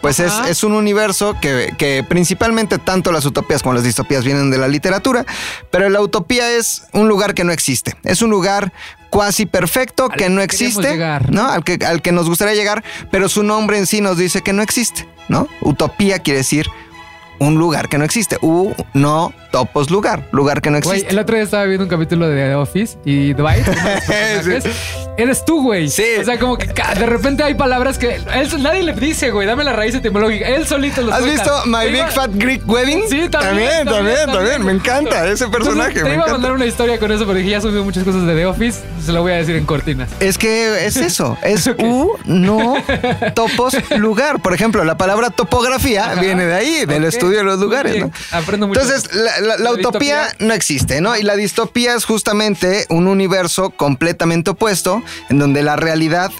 Pues 0.00 0.18
es, 0.18 0.64
un 0.64 0.72
universo 0.72 1.36
que, 1.40 1.72
que 1.78 2.04
principalmente 2.06 2.78
tanto 2.78 3.12
las 3.12 3.24
utopías 3.24 3.62
como 3.62 3.74
las 3.74 3.84
distopías 3.84 4.24
vienen 4.24 4.50
de 4.50 4.58
la 4.58 4.66
literatura, 4.66 5.24
pero 5.70 5.88
la 5.88 6.00
utopía 6.00 6.50
es 6.50 6.82
un 6.92 7.08
lugar 7.08 7.32
que 7.32 7.44
no 7.44 7.52
existe. 7.52 7.96
Es 8.02 8.22
un 8.22 8.30
lugar 8.30 8.72
cuasi 9.08 9.46
perfecto 9.46 10.08
que 10.08 10.28
no 10.28 10.42
existe, 10.42 10.82
llegar. 10.82 11.30
¿no? 11.30 11.48
Al 11.48 11.62
que, 11.62 11.78
al 11.86 12.02
que 12.02 12.10
nos 12.10 12.28
gustaría 12.28 12.54
llegar, 12.54 12.82
pero 13.12 13.28
su 13.28 13.44
nombre 13.44 13.78
en 13.78 13.86
sí 13.86 14.00
nos 14.00 14.18
dice 14.18 14.42
que 14.42 14.52
no 14.52 14.62
existe, 14.62 15.08
¿no? 15.28 15.48
Utopía 15.62 16.18
quiere 16.18 16.38
decir 16.38 16.66
un 17.38 17.56
lugar 17.56 17.88
que 17.88 17.98
no 17.98 18.04
existe. 18.04 18.38
U, 18.40 18.72
no, 18.92 19.32
topos, 19.54 19.88
lugar. 19.88 20.24
Lugar 20.32 20.60
que 20.60 20.68
no 20.70 20.80
Güey, 20.80 20.98
existe. 20.98 21.12
el 21.12 21.18
otro 21.20 21.36
día 21.36 21.44
estaba 21.44 21.62
viendo 21.64 21.84
un 21.84 21.88
capítulo 21.88 22.28
de 22.28 22.34
The 22.48 22.54
Office 22.56 22.98
y 23.04 23.34
Dwight, 23.34 23.64
eres 25.16 25.44
tú, 25.44 25.62
güey. 25.62 25.88
Sí. 25.88 26.02
O 26.20 26.24
sea, 26.24 26.38
como 26.40 26.58
que 26.58 26.66
de 26.66 27.06
repente 27.06 27.44
hay 27.44 27.54
palabras 27.54 27.98
que 27.98 28.16
él, 28.16 28.24
nadie 28.62 28.82
le 28.82 28.92
dice, 28.94 29.30
güey, 29.30 29.46
dame 29.46 29.62
la 29.62 29.72
raíz 29.72 29.94
etimológica. 29.94 30.48
Él 30.48 30.66
solito 30.66 31.02
lo 31.02 31.12
¿Has 31.12 31.20
suelta. 31.20 31.42
visto 31.42 31.66
My 31.66 31.86
Big 31.86 31.96
iba- 31.98 32.08
Fat 32.08 32.30
Greek 32.34 32.68
Wedding? 32.68 33.02
Sí, 33.08 33.28
también. 33.28 33.84
También, 33.84 33.86
también, 33.86 34.26
también. 34.26 34.64
Me 34.64 34.72
encanta 34.72 35.24
ese 35.30 35.46
personaje. 35.48 35.90
Entonces, 35.90 36.02
te 36.02 36.08
me 36.08 36.14
iba 36.16 36.24
a 36.24 36.28
mandar 36.32 36.52
una 36.52 36.66
historia 36.66 36.98
con 36.98 37.12
eso, 37.12 37.32
dije, 37.32 37.48
ya 37.50 37.60
subí 37.60 37.80
muchas 37.80 38.02
cosas 38.04 38.26
de 38.26 38.34
The 38.34 38.46
Office, 38.46 38.80
se 39.04 39.12
lo 39.12 39.22
voy 39.22 39.32
a 39.32 39.36
decir 39.36 39.54
en 39.56 39.66
cortinas. 39.66 40.08
Es 40.20 40.36
que 40.36 40.84
es 40.86 40.96
eso, 40.96 41.38
es 41.42 41.68
U, 41.78 42.10
no, 42.24 42.74
topos, 43.34 43.76
lugar. 43.98 44.40
Por 44.42 44.52
ejemplo, 44.52 44.82
la 44.84 44.96
palabra 44.96 45.30
topografía 45.30 46.10
Ajá. 46.12 46.20
viene 46.20 46.44
de 46.46 46.54
ahí, 46.54 46.86
del 46.86 47.04
estudio 47.04 47.38
de 47.38 47.44
los 47.44 47.60
lugares. 47.60 48.00
¿no? 48.00 48.10
Aprendo 48.32 48.66
mucho. 48.66 48.80
Entonces, 48.80 49.14
la, 49.14 49.40
la- 49.44 49.70
utopía 49.72 49.76
distopía. 50.24 50.46
no 50.46 50.54
existe, 50.54 51.00
¿no? 51.00 51.16
Y 51.16 51.22
la 51.22 51.36
distopía 51.36 51.94
es 51.94 52.04
justamente 52.04 52.86
un 52.88 53.06
universo 53.06 53.70
completamente 53.70 54.50
opuesto, 54.50 55.02
en 55.30 55.38
donde 55.38 55.62
la 55.62 55.76
realidad 55.76 56.30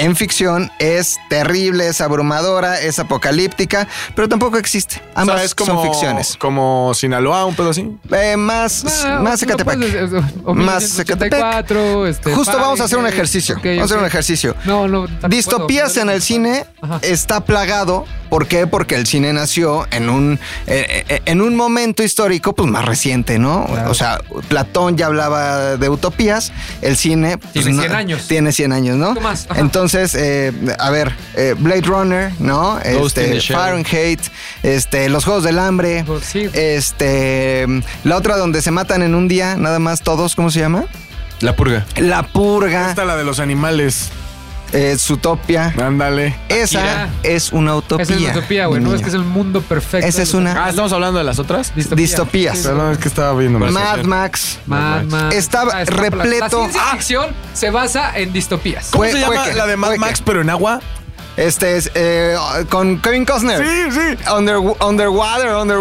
en 0.00 0.14
ficción 0.14 0.70
es 0.78 1.16
terrible, 1.28 1.88
es 1.88 2.00
abrumadora, 2.00 2.80
es 2.80 3.00
apocalíptica, 3.00 3.88
pero 4.14 4.28
tampoco 4.28 4.56
existe. 4.56 5.02
O 5.16 5.20
Ambas 5.20 5.36
sea, 5.38 5.44
es 5.46 5.54
como, 5.56 5.72
son 5.82 5.82
ficciones. 5.90 6.36
Como 6.38 6.92
Sinaloa, 6.94 7.44
un 7.46 7.56
pedo 7.56 7.70
así. 7.70 7.96
Eh, 8.12 8.36
más, 8.36 8.84
Ah, 9.04 9.18
más 9.20 9.42
lo 9.42 9.46
Ecatepec. 9.48 9.76
puedes 9.76 9.92
decir, 10.10 10.32
o 10.44 10.54
Más 10.54 10.84
1984, 10.84 12.06
este, 12.06 12.32
Justo 12.32 12.56
vamos 12.58 12.80
a 12.80 12.84
hacer 12.84 12.96
un 12.98 13.04
Fahrenheit. 13.04 13.14
ejercicio. 13.18 13.56
Vamos 13.56 13.80
a 13.80 13.84
hacer 13.84 13.98
un 13.98 14.04
ejercicio. 14.06 14.54
No, 14.66 14.86
no. 14.86 15.06
Distopías 15.28 15.90
puedo. 15.94 16.02
en 16.02 16.10
el 16.10 16.22
cine 16.22 16.64
Ajá. 16.80 17.00
está 17.02 17.40
plagado. 17.44 18.04
¿Por 18.28 18.46
qué? 18.46 18.66
Porque 18.66 18.94
el 18.94 19.06
cine 19.06 19.32
nació 19.32 19.86
en 19.90 20.08
un, 20.08 20.38
eh, 20.66 21.04
eh, 21.08 21.22
en 21.24 21.40
un 21.40 21.56
momento 21.56 22.02
histórico 22.02 22.54
pues 22.54 22.70
más 22.70 22.84
reciente, 22.84 23.38
¿no? 23.38 23.66
Claro. 23.66 23.90
O 23.90 23.94
sea, 23.94 24.20
Platón 24.48 24.96
ya 24.96 25.06
hablaba 25.06 25.76
de 25.76 25.88
utopías. 25.88 26.52
El 26.82 26.96
cine... 26.96 27.38
pues, 27.38 27.52
Tiene 27.52 27.72
no- 27.72 27.82
100 27.82 27.94
años. 27.94 28.26
Tiene 28.28 28.52
100 28.52 28.72
años, 28.72 28.96
¿no? 28.96 29.14
más. 29.20 29.48
Entonces, 29.56 30.14
eh, 30.14 30.52
a 30.78 30.90
ver, 30.90 31.12
eh, 31.34 31.54
Blade 31.58 31.82
Runner, 31.82 32.32
¿no? 32.38 32.78
Este. 32.80 33.40
Fahrenheit, 33.40 34.20
este, 34.62 35.08
Los 35.08 35.24
Juegos 35.24 35.44
del 35.44 35.58
Hambre. 35.58 36.04
Pues 36.06 36.24
sí. 36.24 36.48
Este, 36.52 37.66
la 38.04 38.16
otra 38.16 38.36
donde 38.36 38.62
se 38.62 38.70
matan 38.70 39.02
en 39.02 39.14
un 39.14 39.28
día, 39.28 39.56
nada 39.56 39.78
más 39.78 40.02
todos, 40.02 40.34
¿cómo 40.34 40.50
se 40.50 40.60
llama? 40.60 40.84
La 41.40 41.54
purga. 41.54 41.86
La 41.96 42.24
Purga, 42.24 42.90
Esta 42.90 43.04
la 43.04 43.16
de 43.16 43.24
los 43.24 43.38
animales. 43.38 44.10
Eh, 44.72 44.96
Zootopia. 44.98 45.72
Ándale. 45.82 46.36
Esa 46.48 46.78
Akira. 46.80 47.08
es 47.22 47.52
una 47.52 47.74
utopía. 47.76 48.02
Esa 48.04 48.14
es 48.14 48.20
la 48.22 48.30
utopía, 48.38 48.66
güey. 48.66 48.80
No 48.82 48.94
es 48.94 49.02
que 49.02 49.08
es 49.08 49.14
el 49.14 49.24
mundo 49.24 49.62
perfecto. 49.62 50.06
Esa 50.06 50.22
es 50.22 50.34
una 50.34 50.64
Ah, 50.64 50.70
estamos 50.70 50.92
hablando 50.92 51.18
de 51.18 51.24
las 51.24 51.38
otras. 51.38 51.72
Distopía. 51.74 52.02
distopías. 52.02 52.58
Sí, 52.58 52.64
Perdón, 52.64 52.92
es 52.92 52.98
que 52.98 53.08
estaba 53.08 53.38
viendo. 53.38 53.58
Mad 53.58 54.02
Max. 54.04 54.58
Mad 54.66 55.04
Max. 55.04 55.34
Estaba 55.34 55.72
Ah, 55.74 55.82
está- 55.82 55.94
repleto- 55.96 56.38
La 56.40 56.48
ciencia 56.50 56.80
Ah. 56.84 56.92
ficción 56.92 57.26
se 57.54 57.70
basa 57.70 58.18
en 58.18 58.32
distopías. 58.32 58.88
¿Cómo 58.90 59.04
Fue- 59.04 59.12
se 59.12 59.20
llama 59.20 59.46
la 59.48 59.66
de 59.66 59.76
Mad 59.76 59.96
Max, 59.96 60.22
pero 60.24 60.40
en 60.42 60.50
agua? 60.50 60.80
Este 61.38 61.76
es 61.76 61.90
eh, 61.94 62.34
con 62.68 63.00
Kevin 63.00 63.24
Costner. 63.24 63.64
Sí, 63.64 63.90
sí. 63.92 64.30
Under, 64.36 64.56
underwater, 64.58 65.54
underwater, 65.54 65.78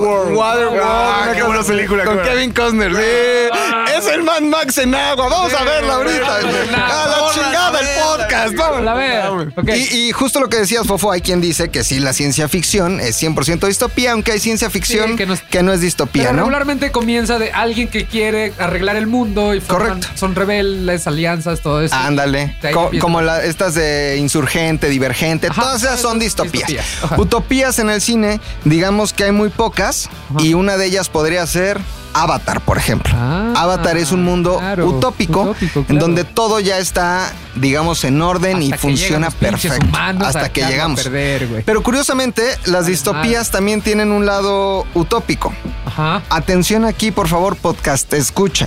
Waterworld. 0.00 0.36
Waterworld, 0.36 0.80
Ah, 0.82 1.30
qué 1.32 1.42
buena 1.44 1.62
película, 1.62 2.04
Con. 2.04 2.22
Kevin 2.22 2.52
Costner, 2.52 2.92
sí. 2.92 3.96
Es 3.96 4.06
el 4.08 4.24
Mad 4.24 4.40
Max 4.42 4.78
en 4.78 4.94
agua. 4.96 5.28
Vamos 5.28 5.54
a 5.54 5.62
verla 5.62 5.94
ahorita. 5.94 6.36
A 6.36 6.42
la 6.42 7.32
chingada 7.32 7.80
el 7.80 7.86
podcast. 8.02 8.54
Vamos. 8.56 8.82
La 8.82 8.94
ver. 8.94 9.26
Ok. 9.56 9.68
Y, 9.76 10.08
y 10.08 10.12
justo 10.12 10.40
lo 10.40 10.48
que 10.48 10.56
decías, 10.58 10.84
Fofo, 10.86 11.12
hay 11.12 11.20
quien 11.20 11.40
dice 11.40 11.68
que 11.70 11.84
sí, 11.84 12.00
la 12.00 12.12
ciencia 12.12 12.48
ficción 12.48 13.00
es 13.00 13.22
100% 13.22 13.66
distopía, 13.68 14.10
aunque 14.12 14.32
hay 14.32 14.40
ciencia 14.40 14.70
ficción 14.70 15.10
Sí, 15.10 15.16
que, 15.16 15.26
que 15.50 15.62
no 15.62 15.66
no 15.66 15.72
es, 15.72 15.76
es- 15.78 15.82
distopía, 15.82 16.24
Pero 16.24 16.32
¿no? 16.34 16.38
regularmente 16.40 16.90
comienza 16.90 17.38
de 17.38 17.52
alguien 17.52 17.86
que 17.88 18.06
quiere 18.06 18.52
arreglar 18.58 18.96
el 18.96 19.06
mundo 19.06 19.54
y 19.54 19.60
forman- 19.60 19.66
Correcto. 20.00 20.08
son 20.16 20.34
rebeldes, 20.34 21.06
alianzas, 21.06 21.60
todo 21.60 21.80
eso. 21.80 21.94
Ándale. 21.94 22.56
Co- 22.72 22.90
como 23.00 23.22
la- 23.22 23.44
estas 23.44 23.74
de 23.74 24.16
insurgente, 24.18 24.88
divergente, 24.96 25.48
Ajá, 25.48 25.60
todas 25.62 25.82
esas 25.82 26.00
son 26.00 26.18
distopías. 26.18 26.70
Utopías 27.16 27.78
en 27.78 27.90
el 27.90 28.00
cine, 28.00 28.40
digamos 28.64 29.12
que 29.12 29.24
hay 29.24 29.32
muy 29.32 29.50
pocas 29.50 30.08
Ajá. 30.30 30.42
y 30.42 30.54
una 30.54 30.76
de 30.76 30.86
ellas 30.86 31.08
podría 31.08 31.46
ser 31.46 31.80
Avatar, 32.14 32.62
por 32.62 32.78
ejemplo. 32.78 33.12
Ah, 33.14 33.52
Avatar 33.56 33.98
es 33.98 34.10
un 34.10 34.24
mundo 34.24 34.56
claro, 34.58 34.86
utópico, 34.86 35.42
utópico, 35.42 35.84
en 35.88 35.98
donde 35.98 36.24
todo 36.24 36.60
ya 36.60 36.78
está, 36.78 37.30
digamos, 37.56 38.04
en 38.04 38.22
orden 38.22 38.62
y 38.62 38.66
Hasta 38.72 38.78
funciona 38.78 39.30
perfecto. 39.30 39.86
Hasta 40.24 40.48
que 40.48 40.64
llegamos. 40.64 41.02
perder. 41.02 41.62
Pero 41.66 41.82
curiosamente, 41.82 42.42
las 42.64 42.86
distopías 42.86 43.50
también 43.50 43.82
tienen 43.82 44.12
un 44.12 44.24
lado 44.24 44.86
utópico. 44.94 45.52
Ajá. 45.84 46.22
Atención 46.30 46.86
aquí, 46.86 47.10
por 47.10 47.28
favor, 47.28 47.54
podcast, 47.54 48.10
escucha. 48.14 48.66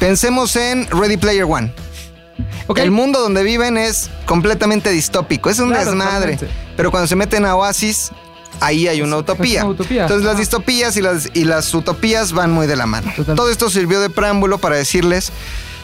Pensemos 0.00 0.56
en 0.56 0.88
Ready 0.90 1.18
Player 1.18 1.44
One. 1.44 1.72
El 2.76 2.90
mundo 2.90 3.20
donde 3.20 3.42
viven 3.42 3.76
es 3.76 4.10
completamente 4.26 4.90
distópico, 4.90 5.50
es 5.50 5.58
un 5.58 5.68
Claro, 5.70 5.86
desmadre. 5.86 6.38
Pero 6.76 6.90
cuando 6.90 7.06
se 7.06 7.16
meten 7.16 7.44
a 7.44 7.54
Oasis, 7.56 8.10
ahí 8.60 8.88
hay 8.88 9.02
una 9.02 9.16
utopía. 9.18 9.58
es 9.60 9.64
una 9.64 9.72
utopía. 9.72 10.02
Entonces 10.02 10.24
las 10.24 10.38
distopías 10.38 10.96
y 10.96 11.02
las, 11.02 11.30
y 11.34 11.44
las 11.44 11.72
utopías 11.74 12.32
van 12.32 12.50
muy 12.50 12.66
de 12.66 12.76
la 12.76 12.86
mano. 12.86 13.12
Todo 13.36 13.50
esto 13.50 13.68
sirvió 13.70 14.00
de 14.00 14.08
preámbulo 14.10 14.58
para 14.58 14.76
decirles 14.76 15.32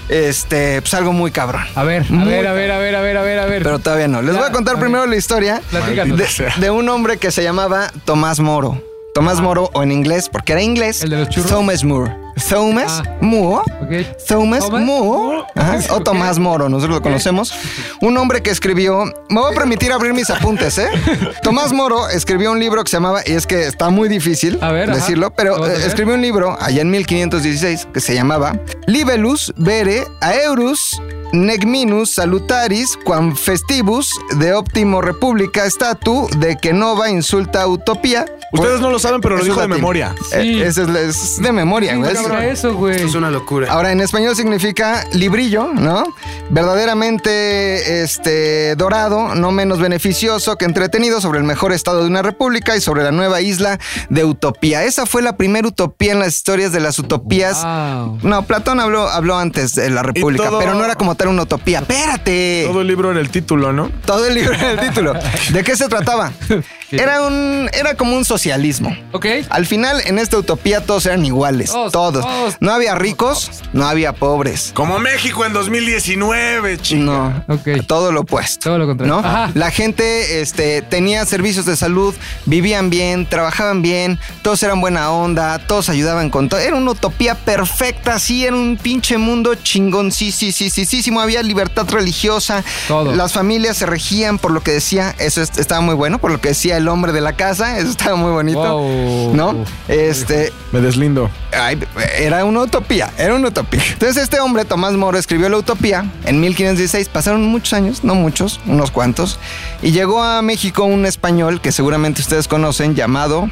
este, 0.09 0.81
pues 0.81 0.95
algo 0.95 1.13
muy 1.13 1.31
cabrón. 1.31 1.63
A 1.75 1.85
ver, 1.85 2.07
a 2.09 2.13
Muy 2.13 2.29
ver, 2.33 2.47
a 2.47 2.53
ver, 2.53 2.71
a 2.73 2.79
ver, 2.79 2.97
a 2.97 3.01
ver, 3.03 3.17
a 3.19 3.23
ver, 3.23 3.39
a 3.41 3.47
ver. 3.47 3.63
Pero 3.63 3.79
todavía 3.79 4.09
no. 4.09 4.23
Les 4.23 4.33
Ya, 4.35 4.41
voy 4.41 4.49
a 4.49 4.53
contar 4.53 4.77
a 4.77 4.81
primero 4.81 5.07
la 5.07 5.17
historia 5.17 5.61
de, 5.71 6.51
de 6.59 6.71
un 6.71 6.89
hombre 6.89 7.19
que 7.19 7.31
se 7.31 7.43
llamaba 7.43 7.93
Tomás 8.07 8.41
Moro. 8.41 8.83
Tomás 9.15 9.41
Moro, 9.41 9.71
o 9.75 9.83
en 9.83 9.91
inglés, 9.93 10.29
porque 10.31 10.53
era 10.53 10.63
inglés, 10.63 11.03
¿El 11.03 11.11
de 11.11 11.19
los 11.19 11.29
churros? 11.29 11.51
Thomas 11.51 11.83
Moore. 11.85 12.15
Thomas 12.49 13.03
Ah. 13.05 13.17
Moore. 13.21 13.63
Ok. 13.83 14.17
Thomas 14.27 14.65
¿Thomas? 14.67 14.83
Moore. 14.85 15.45
Ajá, 15.55 15.79
O. 15.95 16.01
Tomás 16.01 16.39
Moro, 16.39 16.69
nosotros 16.69 16.97
lo 16.99 17.03
conocemos. 17.03 17.53
Un 18.01 18.17
hombre 18.17 18.43
que 18.43 18.51
escribió. 18.51 19.05
Me 19.29 19.41
voy 19.41 19.53
a 19.53 19.57
permitir 19.57 19.93
abrir 19.93 20.13
mis 20.15 20.31
apuntes, 20.31 20.79
¿eh? 20.79 20.89
Tomás 21.43 21.73
Moro 21.73 22.09
escribió 22.09 22.53
un 22.53 22.61
libro 22.61 22.83
que 22.85 22.91
se 22.91 22.97
llamaba, 22.97 23.23
y 23.27 23.33
es 23.33 23.47
que 23.47 23.67
está 23.67 23.91
muy 23.91 24.09
difícil 24.09 24.59
A 24.63 24.73
ver, 24.73 24.91
ajá. 24.91 24.99
decirlo, 25.01 25.31
pero 25.31 25.67
eh, 25.67 25.87
escribió 25.87 26.15
un 26.15 26.23
libro 26.23 26.57
allá 26.61 26.83
en 26.83 26.91
1516 26.91 27.89
que 27.93 28.01
se 28.01 28.15
llamaba 28.15 28.53
Libellus 28.87 29.53
Vere 29.57 30.05
Aeurus 30.21 31.01
Negminus 31.33 32.11
Salutaris 32.15 32.97
Quam 33.05 33.37
Festivus 33.37 34.11
de 34.39 34.55
Optimo 34.55 35.03
Republica 35.03 35.65
Statu 35.67 36.27
de 36.39 36.57
que 36.57 36.73
Nova 36.73 37.11
insulta 37.11 37.67
utopía. 37.67 38.25
Ustedes 38.51 38.81
no 38.81 38.91
lo 38.91 38.99
saben, 38.99 39.21
pero 39.21 39.37
lo 39.37 39.45
dijo 39.45 39.57
es 39.57 39.69
de 39.69 39.69
memoria. 39.69 40.15
Eh, 40.33 40.41
Sí. 40.43 40.63
es, 40.63 40.79
es 40.79 41.43
de 41.43 41.53
memoria, 41.53 41.95
güey. 41.97 42.11
¿Qué 42.11 42.17
Es- 42.29 42.39
significa 42.39 42.47
eso, 42.69 42.75
güey? 42.75 43.03
Es 43.03 43.15
una 43.15 43.31
locura. 43.31 43.71
Ahora, 43.73 43.93
en 43.93 44.01
español 44.01 44.37
significa 44.37 45.05
librillo, 45.13 45.69
¿no? 45.75 46.05
Verdaderamente 46.51 48.03
este, 48.03 48.77
dorado, 48.77 49.35
no 49.35 49.51
menos 49.53 49.79
beneficioso 49.81 50.57
que 50.57 50.65
entretenido 50.65 51.21
sobre 51.21 51.39
el 51.39 51.45
mejor 51.45 51.73
estado 51.73 52.03
de 52.03 52.09
una 52.09 52.23
república 52.23 52.77
y 52.77 52.81
sobre 52.81 53.03
la 53.03 53.11
nueva 53.11 53.41
isla 53.41 53.79
de 54.09 54.25
Utopía. 54.25 54.85
Esa 54.85 55.07
fue 55.07 55.23
la 55.23 55.37
primera 55.37 55.67
utopía 55.69 56.13
en 56.13 56.19
las 56.21 56.35
historias 56.35 56.73
de 56.73 56.81
las 56.81 56.99
utopías. 56.99 57.63
Wow. 57.65 58.19
No, 58.23 58.43
Platón 58.45 58.81
habló, 58.81 59.09
habló 59.09 59.37
antes 59.39 59.75
de 59.75 59.91
la 59.91 60.03
república, 60.03 60.49
todo- 60.49 60.59
pero 60.59 60.75
no 60.75 60.85
era 60.85 60.95
como 60.95 61.15
tal 61.15 61.29
una 61.29 61.43
utopía. 61.43 61.81
Espérate. 61.81 62.65
Todo 62.69 62.81
el 62.81 62.87
libro 62.87 63.11
en 63.11 63.19
el 63.19 63.31
título, 63.31 63.73
¿no? 63.73 63.91
Todo 64.05 64.27
el 64.27 64.35
libro 64.35 64.55
en 64.55 64.61
el 64.65 64.81
título. 64.81 65.15
¿De 65.53 65.65
qué 65.65 65.77
se 65.77 65.89
trataba? 65.89 66.33
Era 66.91 67.23
un, 67.23 67.69
era 67.73 67.95
como 67.95 68.17
un 68.17 68.25
socialismo. 68.25 68.97
Ok. 69.13 69.27
Al 69.51 69.67
final, 69.67 70.01
en 70.07 70.19
esta 70.19 70.39
utopía 70.39 70.81
todos 70.81 71.07
eran 71.07 71.25
iguales, 71.25 71.71
Todos, 71.71 71.93
todos. 71.93 72.25
todos. 72.25 72.57
No 72.61 72.73
había 72.73 72.95
ricos, 72.95 73.51
no 73.73 73.87
había 73.87 74.13
pobres. 74.15 74.71
Como 74.75 74.99
México 74.99 75.45
en 75.45 75.53
2019, 75.53 76.79
chico. 76.79 77.03
No, 77.03 77.45
Ok. 77.49 77.85
todo 77.87 78.13
lo 78.13 78.21
opuesto. 78.23 78.71
Todo 78.71 78.79
lo 78.79 78.87
contrario. 78.87 79.15
¿no? 79.15 79.21
Ajá. 79.21 79.51
La 79.55 79.71
gente 79.71 80.41
este, 80.41 80.83
tenía 80.83 81.25
servicios 81.27 81.67
de 81.67 81.77
salud, 81.77 82.15
vivían 82.47 82.91
bien, 82.91 83.27
trabajaban 83.27 83.83
bien, 83.83 84.19
todos 84.43 84.63
eran 84.63 84.81
buena 84.81 85.11
onda, 85.11 85.59
todos 85.59 85.89
ayudaban 85.89 86.31
con 86.31 86.49
todo. 86.49 86.61
Era 86.61 86.77
una 86.77 86.93
utopía 86.93 87.35
perfecta, 87.35 88.19
sí, 88.19 88.45
era 88.47 88.55
un 88.57 88.79
pinche 88.81 89.19
mundo 89.19 89.55
chingón, 89.57 90.13
sí, 90.13 90.33
sí, 90.33 90.53
sí, 90.53 90.71
sí, 90.71 90.85
sí, 90.85 91.03
sí, 91.03 91.11
había 91.19 91.43
libertad 91.43 91.87
religiosa. 91.91 92.63
Todo. 92.87 93.15
Las 93.15 93.33
familias 93.33 93.77
se 93.77 93.87
regían 93.87 94.39
por 94.39 94.53
lo 94.53 94.61
que 94.63 94.71
decía, 94.73 95.15
eso 95.19 95.43
es- 95.43 95.59
estaba 95.59 95.81
muy 95.81 95.95
bueno, 95.95 96.19
por 96.19 96.31
lo 96.31 96.41
que 96.41 96.51
decía 96.51 96.78
el 96.79 96.89
hombre 96.89 97.13
de 97.13 97.21
la 97.21 97.35
casa, 97.35 97.79
eso 97.79 97.91
estaba 97.91 98.17
muy 98.17 98.31
bonito. 98.31 98.79
Wow. 98.79 99.35
¿No? 99.35 99.65
Este, 99.89 100.53
Me 100.73 100.81
deslindo. 100.81 101.31
Ay, 101.53 101.79
era 102.19 102.45
una 102.45 102.61
utopía, 102.61 103.11
era 103.19 103.35
una 103.35 103.49
utopía. 103.49 103.83
Entonces 103.93 104.23
este 104.23 104.41
hombre, 104.41 104.65
Tomás 104.65 104.95
Moro, 104.95 105.19
escribió 105.19 105.49
la 105.49 105.59
utopía 105.59 106.11
en 106.25 106.41
1516. 106.41 107.09
Pasaron 107.09 107.45
muchos 107.45 107.73
años, 107.75 108.05
no 108.05 108.15
muchos, 108.15 108.61
unos 108.67 108.91
cuantos. 108.91 109.39
Y 109.83 109.93
llegó 109.93 110.23
a 110.23 110.41
México 110.43 110.85
un 110.85 111.07
español 111.07 111.61
que 111.61 111.73
seguramente 111.73 112.23
ustedes 112.23 112.49
conocen 112.49 112.95
llamado 112.95 113.51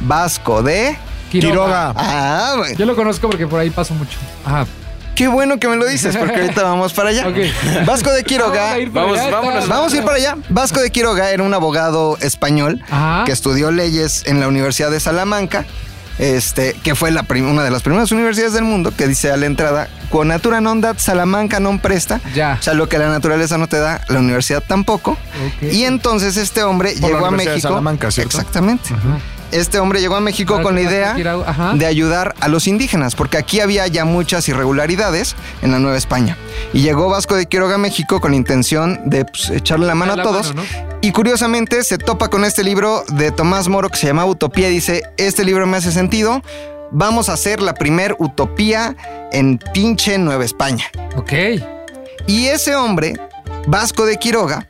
Vasco 0.00 0.62
de... 0.62 0.96
Quiroga. 1.30 1.94
Ah. 1.96 2.62
Yo 2.76 2.84
lo 2.84 2.94
conozco 2.94 3.26
porque 3.28 3.46
por 3.46 3.58
ahí 3.58 3.70
paso 3.70 3.94
mucho. 3.94 4.18
Ajá. 4.44 4.66
Qué 5.14 5.28
bueno 5.28 5.58
que 5.58 5.68
me 5.68 5.76
lo 5.76 5.86
dices 5.86 6.16
porque 6.16 6.40
ahorita 6.40 6.62
vamos 6.72 6.92
para 6.92 7.10
allá. 7.10 7.26
Vasco 7.86 8.10
de 8.12 8.24
Quiroga... 8.24 8.76
Vamos 8.90 9.18
a 9.18 9.24
ir 9.26 9.30
para 9.30 9.40
Vamos, 9.40 9.56
allá. 9.56 9.66
Vamos 9.68 9.92
a 9.92 9.96
ir 9.96 10.04
para 10.04 10.16
allá. 10.16 10.36
Vasco 10.48 10.80
de 10.80 10.90
Quiroga 10.90 11.30
era 11.30 11.42
un 11.42 11.54
abogado 11.54 12.16
español 12.20 12.80
Ajá. 12.90 13.24
que 13.24 13.32
estudió 13.32 13.70
leyes 13.70 14.22
en 14.26 14.40
la 14.40 14.48
Universidad 14.48 14.90
de 14.90 15.00
Salamanca, 15.00 15.64
este, 16.18 16.74
que 16.82 16.94
fue 16.94 17.10
la 17.10 17.24
una 17.28 17.64
de 17.64 17.70
las 17.70 17.82
primeras 17.82 18.12
universidades 18.12 18.52
del 18.52 18.64
mundo 18.64 18.92
que 18.96 19.06
dice 19.08 19.30
a 19.32 19.36
la 19.36 19.46
entrada, 19.46 19.88
con 20.10 20.28
natura 20.28 20.60
non 20.60 20.84
dat, 20.84 21.00
Salamanca 21.00 21.56
non 21.58 21.80
presta. 21.80 22.20
Ya. 22.36 22.60
O 22.60 22.62
sea, 22.62 22.74
lo 22.74 22.86
que 22.86 23.00
la 23.00 23.08
naturaleza 23.08 23.56
no 23.56 23.66
te 23.66 23.80
da, 23.80 24.04
la 24.08 24.20
universidad 24.20 24.62
tampoco. 24.62 25.16
Y 25.62 25.84
entonces 25.84 26.36
este 26.36 26.62
hombre 26.62 26.92
Por 27.00 27.08
la 27.10 27.16
llegó 27.16 27.26
a 27.26 27.30
de 27.30 27.36
México. 27.36 27.68
Salamanca, 27.68 28.10
¿cierto? 28.10 28.36
Exactamente. 28.36 28.92
Este 29.52 29.78
hombre 29.78 30.00
llegó 30.00 30.16
a 30.16 30.20
México 30.20 30.54
Para 30.54 30.64
con 30.64 30.74
la 30.74 30.80
idea 30.80 31.14
de 31.74 31.86
ayudar 31.86 32.34
a 32.40 32.48
los 32.48 32.66
indígenas, 32.66 33.14
porque 33.14 33.36
aquí 33.36 33.60
había 33.60 33.86
ya 33.86 34.04
muchas 34.04 34.48
irregularidades 34.48 35.36
en 35.60 35.72
la 35.72 35.78
Nueva 35.78 35.98
España. 35.98 36.36
Y 36.72 36.80
llegó 36.80 37.08
Vasco 37.10 37.36
de 37.36 37.46
Quiroga 37.46 37.74
a 37.74 37.78
México 37.78 38.20
con 38.20 38.30
la 38.30 38.38
intención 38.38 39.00
de 39.04 39.26
pues, 39.26 39.50
echarle 39.50 39.86
la 39.86 39.94
mano 39.94 40.14
a 40.14 40.16
la 40.16 40.22
todos. 40.22 40.54
mano, 40.54 40.66
Y 41.02 41.12
curiosamente 41.12 41.84
se 41.84 41.98
topa 41.98 42.28
con 42.28 42.44
este 42.44 42.64
libro 42.64 43.04
de 43.08 43.30
Tomás 43.30 43.68
Moro 43.68 43.90
que 43.90 43.98
se 43.98 44.06
llama 44.06 44.24
Utopía 44.24 44.70
y 44.70 44.74
dice, 44.74 45.02
este 45.18 45.44
libro 45.44 45.66
me 45.66 45.76
hace 45.76 45.92
sentido, 45.92 46.42
vamos 46.90 47.28
a 47.28 47.34
hacer 47.34 47.60
la 47.60 47.74
primer 47.74 48.16
utopía 48.18 48.96
en 49.32 49.58
pinche 49.74 50.16
Nueva 50.16 50.44
España. 50.44 50.86
Ok. 51.16 51.32
Y 52.26 52.46
ese 52.46 52.74
hombre, 52.74 53.14
Vasco 53.66 54.06
de 54.06 54.16
Quiroga, 54.16 54.66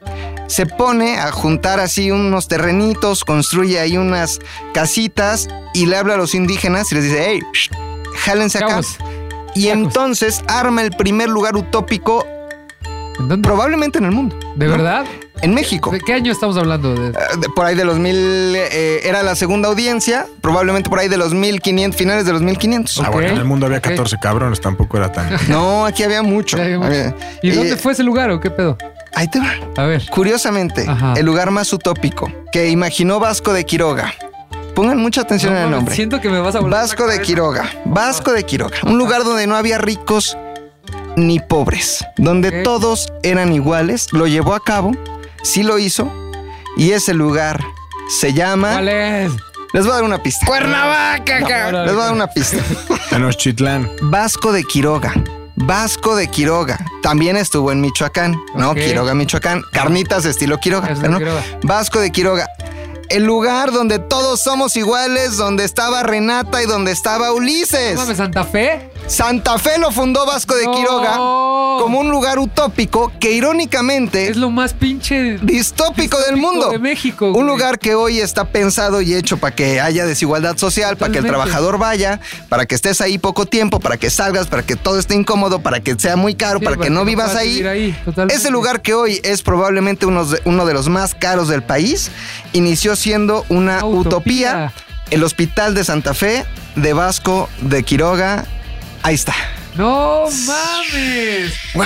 se 0.52 0.66
pone 0.66 1.18
a 1.18 1.32
juntar 1.32 1.80
así 1.80 2.10
unos 2.10 2.46
terrenitos, 2.46 3.24
construye 3.24 3.80
ahí 3.80 3.96
unas 3.96 4.38
casitas 4.74 5.48
y 5.72 5.86
le 5.86 5.96
habla 5.96 6.14
a 6.14 6.16
los 6.18 6.34
indígenas 6.34 6.92
y 6.92 6.96
les 6.96 7.04
dice, 7.04 7.24
hey, 7.26 7.40
shh, 7.54 7.70
jálense 8.24 8.58
acá. 8.58 8.80
Y 9.54 9.68
entonces 9.68 10.42
arma 10.48 10.82
el 10.82 10.90
primer 10.92 11.28
lugar 11.28 11.56
utópico 11.56 12.26
¿en 13.18 13.28
dónde? 13.28 13.46
probablemente 13.48 13.98
en 13.98 14.04
el 14.04 14.10
mundo. 14.12 14.38
¿De 14.56 14.66
¿no? 14.66 14.72
verdad? 14.72 15.04
En 15.40 15.54
México. 15.54 15.90
¿De 15.90 15.98
qué 16.00 16.12
año 16.14 16.30
estamos 16.30 16.56
hablando? 16.56 16.94
De... 16.94 17.08
Eh, 17.08 17.12
de- 17.40 17.48
por 17.48 17.66
ahí 17.66 17.74
de 17.74 17.84
los 17.84 17.98
mil, 17.98 18.14
eh, 18.54 19.00
era 19.02 19.22
la 19.24 19.34
segunda 19.34 19.68
audiencia, 19.68 20.26
probablemente 20.40 20.88
por 20.88 21.00
ahí 21.00 21.08
de 21.08 21.16
los 21.16 21.34
1500, 21.34 21.98
finales 21.98 22.26
de 22.26 22.32
los 22.32 22.42
1500. 22.42 23.00
Ah, 23.00 23.08
Ok, 23.08 23.12
bueno, 23.14 23.28
en 23.30 23.36
el 23.38 23.44
mundo 23.44 23.66
había 23.66 23.78
ok. 23.78 23.84
14 23.88 24.18
cabrones, 24.22 24.60
tampoco 24.60 24.98
era 24.98 25.10
tan. 25.10 25.30
No, 25.48 25.84
aquí 25.84 26.02
había 26.04 26.22
mucho. 26.22 26.56
Había- 26.58 27.14
¿Y 27.42 27.50
eh, 27.50 27.54
dónde 27.56 27.76
fue 27.76 27.92
ese 27.92 28.04
lugar 28.04 28.30
o 28.30 28.38
qué 28.40 28.50
pedo? 28.50 28.78
Ahí 29.14 29.28
te 29.28 29.38
va. 29.38 29.52
A 29.76 29.86
ver. 29.86 30.02
Curiosamente, 30.10 30.86
Ajá. 30.88 31.14
el 31.16 31.26
lugar 31.26 31.50
más 31.50 31.72
utópico 31.72 32.30
que 32.52 32.68
imaginó 32.70 33.20
Vasco 33.20 33.52
de 33.52 33.64
Quiroga. 33.64 34.12
Pongan 34.74 34.96
mucha 34.98 35.20
atención 35.20 35.52
No 35.52 35.58
en 35.58 35.64
el 35.64 35.68
mames, 35.70 35.78
nombre. 35.80 35.94
Siento 35.94 36.20
que 36.20 36.28
me 36.30 36.40
vas 36.40 36.54
a 36.54 36.60
volver 36.60 36.78
Vasco 36.80 37.06
de. 37.06 37.20
Quiroga. 37.20 37.70
Vasco 37.84 38.32
de 38.32 38.44
Quiroga. 38.44 38.78
Un 38.84 38.96
lugar 38.96 39.22
donde 39.24 39.46
no 39.46 39.54
había 39.56 39.76
ricos 39.78 40.36
ni 41.16 41.40
pobres. 41.40 42.04
Donde 42.16 42.62
todos 42.62 43.12
eran 43.22 43.52
iguales. 43.52 44.08
Lo 44.12 44.26
llevó 44.26 44.54
a 44.54 44.60
cabo. 44.64 44.92
Sí 45.42 45.62
lo 45.62 45.78
hizo. 45.78 46.10
Y 46.78 46.92
ese 46.92 47.12
lugar 47.12 47.60
se 48.20 48.32
llama... 48.32 48.72
¿Cuál 48.72 48.88
es? 48.88 49.32
Les 49.74 49.84
voy 49.84 49.92
a 49.92 49.94
dar 49.96 50.04
una 50.04 50.22
pista. 50.22 50.46
Cuernavaca, 50.46 51.40
cabrón. 51.46 51.84
Les 51.84 51.92
voy 51.94 52.02
a 52.02 52.04
dar 52.06 52.14
una 52.14 52.26
pista. 52.28 52.56
Tenochtitlán. 53.10 53.90
Vasco 54.02 54.52
de 54.52 54.64
Quiroga. 54.64 55.12
Vasco 55.66 56.16
de 56.16 56.28
Quiroga. 56.28 56.78
También 57.02 57.36
estuvo 57.36 57.70
en 57.70 57.80
Michoacán, 57.80 58.36
¿no? 58.54 58.74
Quiroga, 58.74 59.14
Michoacán. 59.14 59.62
Carnitas 59.72 60.24
estilo 60.24 60.58
Quiroga. 60.58 60.88
¿no? 60.94 61.18
Quiroga. 61.18 61.42
Vasco 61.62 62.00
de 62.00 62.10
Quiroga. 62.10 62.48
El 63.08 63.24
lugar 63.24 63.72
donde 63.72 63.98
todos 63.98 64.42
somos 64.42 64.76
iguales, 64.76 65.36
donde 65.36 65.64
estaba 65.64 66.02
Renata 66.02 66.62
y 66.62 66.66
donde 66.66 66.90
estaba 66.92 67.32
Ulises. 67.32 67.98
Santa 68.16 68.44
Fe. 68.44 68.91
Santa 69.06 69.58
Fe 69.58 69.78
lo 69.78 69.90
fundó 69.90 70.24
Vasco 70.26 70.54
de. 70.54 70.62
Quiroga 70.70 71.16
como 71.16 71.98
un 72.00 72.10
lugar 72.10 72.38
utópico 72.38 73.10
que 73.18 73.32
irónicamente 73.32 74.28
Es 74.28 74.36
lo 74.36 74.50
más 74.50 74.72
pinche 74.72 75.38
distópico 75.38 76.18
del 76.20 76.36
mundo. 76.36 76.70
de 76.70 76.78
México. 76.78 77.32
Un 77.32 77.46
lugar 77.46 77.78
que 77.78 77.94
hoy 77.94 78.20
está 78.20 78.44
pensado 78.44 79.00
y 79.00 79.14
hecho 79.14 79.36
para 79.38 79.54
que 79.54 79.80
haya 79.80 80.06
desigualdad 80.06 80.56
social, 80.56 80.96
para 80.96 81.12
que 81.12 81.18
el 81.18 81.26
trabajador 81.26 81.78
vaya, 81.78 82.20
para 82.48 82.66
que 82.66 82.74
estés 82.74 83.00
ahí 83.00 83.18
poco 83.18 83.46
tiempo, 83.46 83.80
para 83.80 83.96
que 83.96 84.10
salgas, 84.10 84.46
para 84.46 84.62
que 84.62 84.76
todo 84.76 84.98
esté 84.98 85.14
incómodo, 85.14 85.60
para 85.60 85.80
que 85.80 85.98
sea 85.98 86.16
muy 86.16 86.34
caro, 86.34 86.60
Sí, 86.60 86.64
para 86.64 86.76
que 86.76 86.90
no 86.90 87.04
vivas 87.04 87.34
ahí. 87.34 87.94
Ese 88.28 88.50
lugar 88.50 88.80
que 88.80 88.94
hoy 88.94 89.20
es 89.24 89.42
probablemente 89.42 90.06
uno 90.06 90.24
de, 90.24 90.40
uno 90.44 90.64
de 90.64 90.74
los 90.74 90.88
más 90.88 91.14
caros 91.14 91.48
del 91.48 91.62
país, 91.62 92.10
inició 92.52 92.96
siendo 92.96 93.44
una 93.48 93.84
Utopía. 93.84 93.98
utopía. 94.70 94.72
El 95.10 95.24
Hospital 95.24 95.74
de 95.74 95.84
Santa 95.84 96.14
Fe, 96.14 96.46
de 96.76 96.92
Vasco, 96.92 97.48
de 97.60 97.82
Quiroga. 97.82 98.44
Ahí 99.02 99.14
está. 99.14 99.34
No 99.74 100.24
mames. 100.46 101.54
¡Wow! 101.74 101.84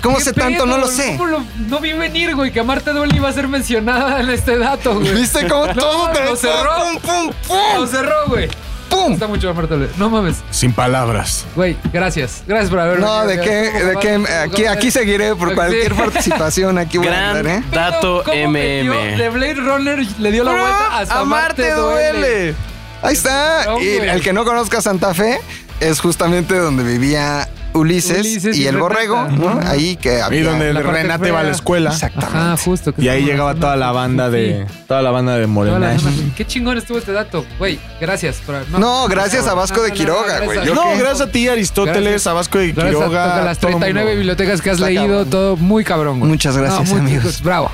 ¿Cómo 0.00 0.18
¿Qué 0.18 0.24
sé 0.24 0.32
tanto? 0.32 0.66
No 0.66 0.78
lo 0.78 0.86
sé. 0.86 1.16
¿Cómo 1.18 1.26
lo- 1.28 1.44
no 1.68 1.80
vi 1.80 1.92
venir, 1.92 2.34
güey, 2.36 2.52
que 2.52 2.60
Amarte 2.60 2.92
Duele 2.92 3.16
iba 3.16 3.28
a 3.28 3.32
ser 3.32 3.48
mencionada 3.48 4.20
en 4.20 4.30
este 4.30 4.56
dato, 4.56 4.94
güey. 5.00 5.14
¿Viste 5.14 5.46
cómo 5.48 5.66
No, 5.74 5.74
todo 5.74 6.10
te 6.10 6.24
lo 6.24 6.36
cerró. 6.36 6.70
¡Pum, 6.76 7.00
pum, 7.00 7.32
Lo 7.74 7.80
pum! 7.80 7.88
cerró, 7.88 8.26
güey. 8.28 8.48
¡Pum! 8.88 9.12
Está 9.14 9.26
mucho 9.26 9.50
Amarte 9.50 9.74
Duele. 9.74 9.92
No 9.96 10.08
mames. 10.10 10.36
Sin 10.50 10.72
palabras. 10.72 11.44
Güey, 11.56 11.76
gracias. 11.92 12.44
Gracias 12.46 12.70
por 12.70 12.78
haber 12.78 13.00
No, 13.00 13.26
de 13.26 13.40
qué, 13.40 13.70
¿Cómo 13.72 13.84
de 13.90 13.96
qué, 13.98 14.14
¿Cómo 14.14 14.26
aquí, 14.44 14.66
aquí 14.66 14.90
seguiré 14.92 15.34
por 15.34 15.48
Sí. 15.50 15.54
cualquier 15.56 15.94
participación, 15.96 16.78
aquí 16.78 16.98
voy 16.98 17.08
a 17.08 17.10
Gran 17.10 17.36
andar, 17.36 17.46
¿eh? 17.48 17.62
dato 17.72 18.22
¿Cómo 18.24 18.48
metió 18.50 18.94
MM. 18.94 19.16
De 19.18 19.28
Blade 19.30 19.54
Runner 19.54 20.06
le 20.20 20.30
dio 20.30 20.44
la 20.44 20.52
vuelta 20.52 20.98
hasta 20.98 21.18
Amarte 21.18 21.72
duele. 21.72 22.54
Ahí 23.02 23.12
está. 23.14 23.64
No, 23.66 23.80
Y 23.80 23.88
el 23.96 24.22
que 24.22 24.32
no 24.32 24.44
conozca 24.44 24.80
Santa 24.80 25.12
Fe 25.12 25.40
es 25.80 26.00
justamente 26.00 26.56
donde 26.58 26.82
vivía 26.84 27.48
Ulises, 27.74 28.20
Ulises 28.20 28.56
y, 28.56 28.62
y 28.62 28.66
el 28.68 28.74
Renata. 28.76 28.82
borrego, 28.94 29.28
¿no? 29.30 29.60
Ahí 29.66 29.96
que 29.96 30.22
había. 30.22 30.40
Y 30.40 30.42
donde 30.44 30.72
La 30.72 30.80
Renate 30.82 31.32
va 31.32 31.40
a 31.40 31.42
la 31.42 31.50
escuela. 31.50 31.90
Exactamente. 31.90 32.36
Ajá, 32.38 32.56
justo. 32.56 32.94
que 32.94 33.02
Y 33.02 33.08
ahí 33.08 33.24
llegaba 33.24 33.54
toda 33.56 33.74
la 33.76 33.90
banda 33.90 34.30
de. 34.30 34.64
Toda 34.86 35.02
la 35.02 35.10
banda 35.10 35.36
de 35.36 35.46
Morena. 35.48 35.96
Qué 36.36 36.46
chingón 36.46 36.78
estuvo 36.78 36.98
este 36.98 37.10
dato, 37.12 37.44
güey. 37.58 37.80
Gracias. 38.00 38.36
por- 38.46 38.54
No, 38.78 39.08
gracias 39.08 39.48
a 39.48 39.54
Vasco 39.54 39.82
de 39.82 39.88
no, 39.88 39.94
Quiroga, 39.94 40.38
gracias 40.40 40.64
güey. 40.68 40.74
No, 40.74 40.96
gracias 40.98 41.20
a 41.22 41.30
ti, 41.32 41.48
Aristóteles, 41.48 42.02
Gracias. 42.02 42.26
a 42.28 42.32
Vasco 42.34 42.58
de 42.58 42.72
Gracias 42.72 42.94
Quiroga. 42.96 43.24
a, 43.34 43.40
a 43.40 43.44
las 43.44 43.58
todo 43.58 43.72
el 43.72 43.78
39 43.78 44.04
mundo. 44.04 44.18
bibliotecas 44.18 44.62
que 44.62 44.70
has 44.70 44.74
Está 44.76 44.86
leído, 44.86 45.02
cabrón. 45.08 45.30
todo 45.30 45.56
muy 45.56 45.82
cabrón, 45.84 46.18
güey. 46.20 46.30
Muchas 46.30 46.56
gracias, 46.56 46.88
muy 46.90 47.00
amigos. 47.00 47.42
bravo. 47.42 47.70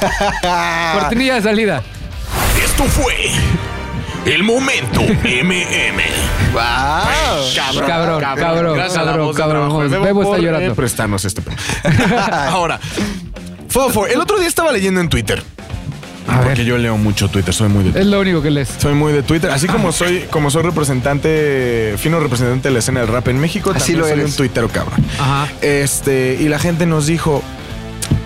Cortinilla 1.00 1.36
de 1.36 1.42
salida. 1.42 1.82
Esto 2.62 2.84
fue 2.84 3.30
el 4.26 4.42
momento 4.42 5.00
MM. 5.22 6.00
¡Wow! 6.52 6.62
Cabrón, 7.86 8.20
cabrón, 8.20 8.74
Gracias 8.76 8.96
a 8.98 9.02
la 9.04 9.10
cabrón, 9.12 9.26
voz 9.26 9.36
de 9.36 9.42
cabrón. 9.42 9.90
de 9.90 9.98
Bebo 9.98 10.22
está 10.22 10.34
por, 10.36 10.40
llorando. 10.44 10.72
eh, 10.72 10.74
prestarnos 10.74 11.24
este. 11.24 11.42
Ahora, 12.48 12.80
Fofo, 13.68 14.06
el 14.06 14.20
otro 14.20 14.38
día 14.38 14.48
estaba 14.48 14.72
leyendo 14.72 15.00
en 15.00 15.08
Twitter. 15.08 15.42
A 16.26 16.36
porque 16.40 16.48
ver. 16.60 16.64
yo 16.64 16.78
leo 16.78 16.96
mucho 16.96 17.28
Twitter, 17.28 17.52
soy 17.52 17.68
muy 17.68 17.84
de 17.84 18.00
Es 18.00 18.06
lo 18.06 18.18
único 18.18 18.40
que 18.40 18.50
lees. 18.50 18.70
Soy 18.78 18.94
muy 18.94 19.12
de 19.12 19.22
Twitter, 19.22 19.50
así 19.50 19.66
como 19.66 19.92
soy, 19.92 20.20
como 20.30 20.50
soy 20.50 20.62
representante, 20.62 21.96
fino 21.98 22.18
representante 22.18 22.68
de 22.68 22.72
la 22.72 22.78
escena 22.78 23.00
del 23.00 23.10
rap 23.10 23.28
en 23.28 23.38
México, 23.38 23.72
Así 23.72 23.78
también 23.92 23.98
lo 23.98 24.04
soy 24.06 24.12
eres. 24.20 24.30
un 24.30 24.36
tuitero 24.38 24.68
cabrón. 24.68 25.04
Ajá. 25.18 25.48
Este, 25.60 26.38
y 26.40 26.48
la 26.48 26.58
gente 26.58 26.86
nos 26.86 27.06
dijo, 27.06 27.42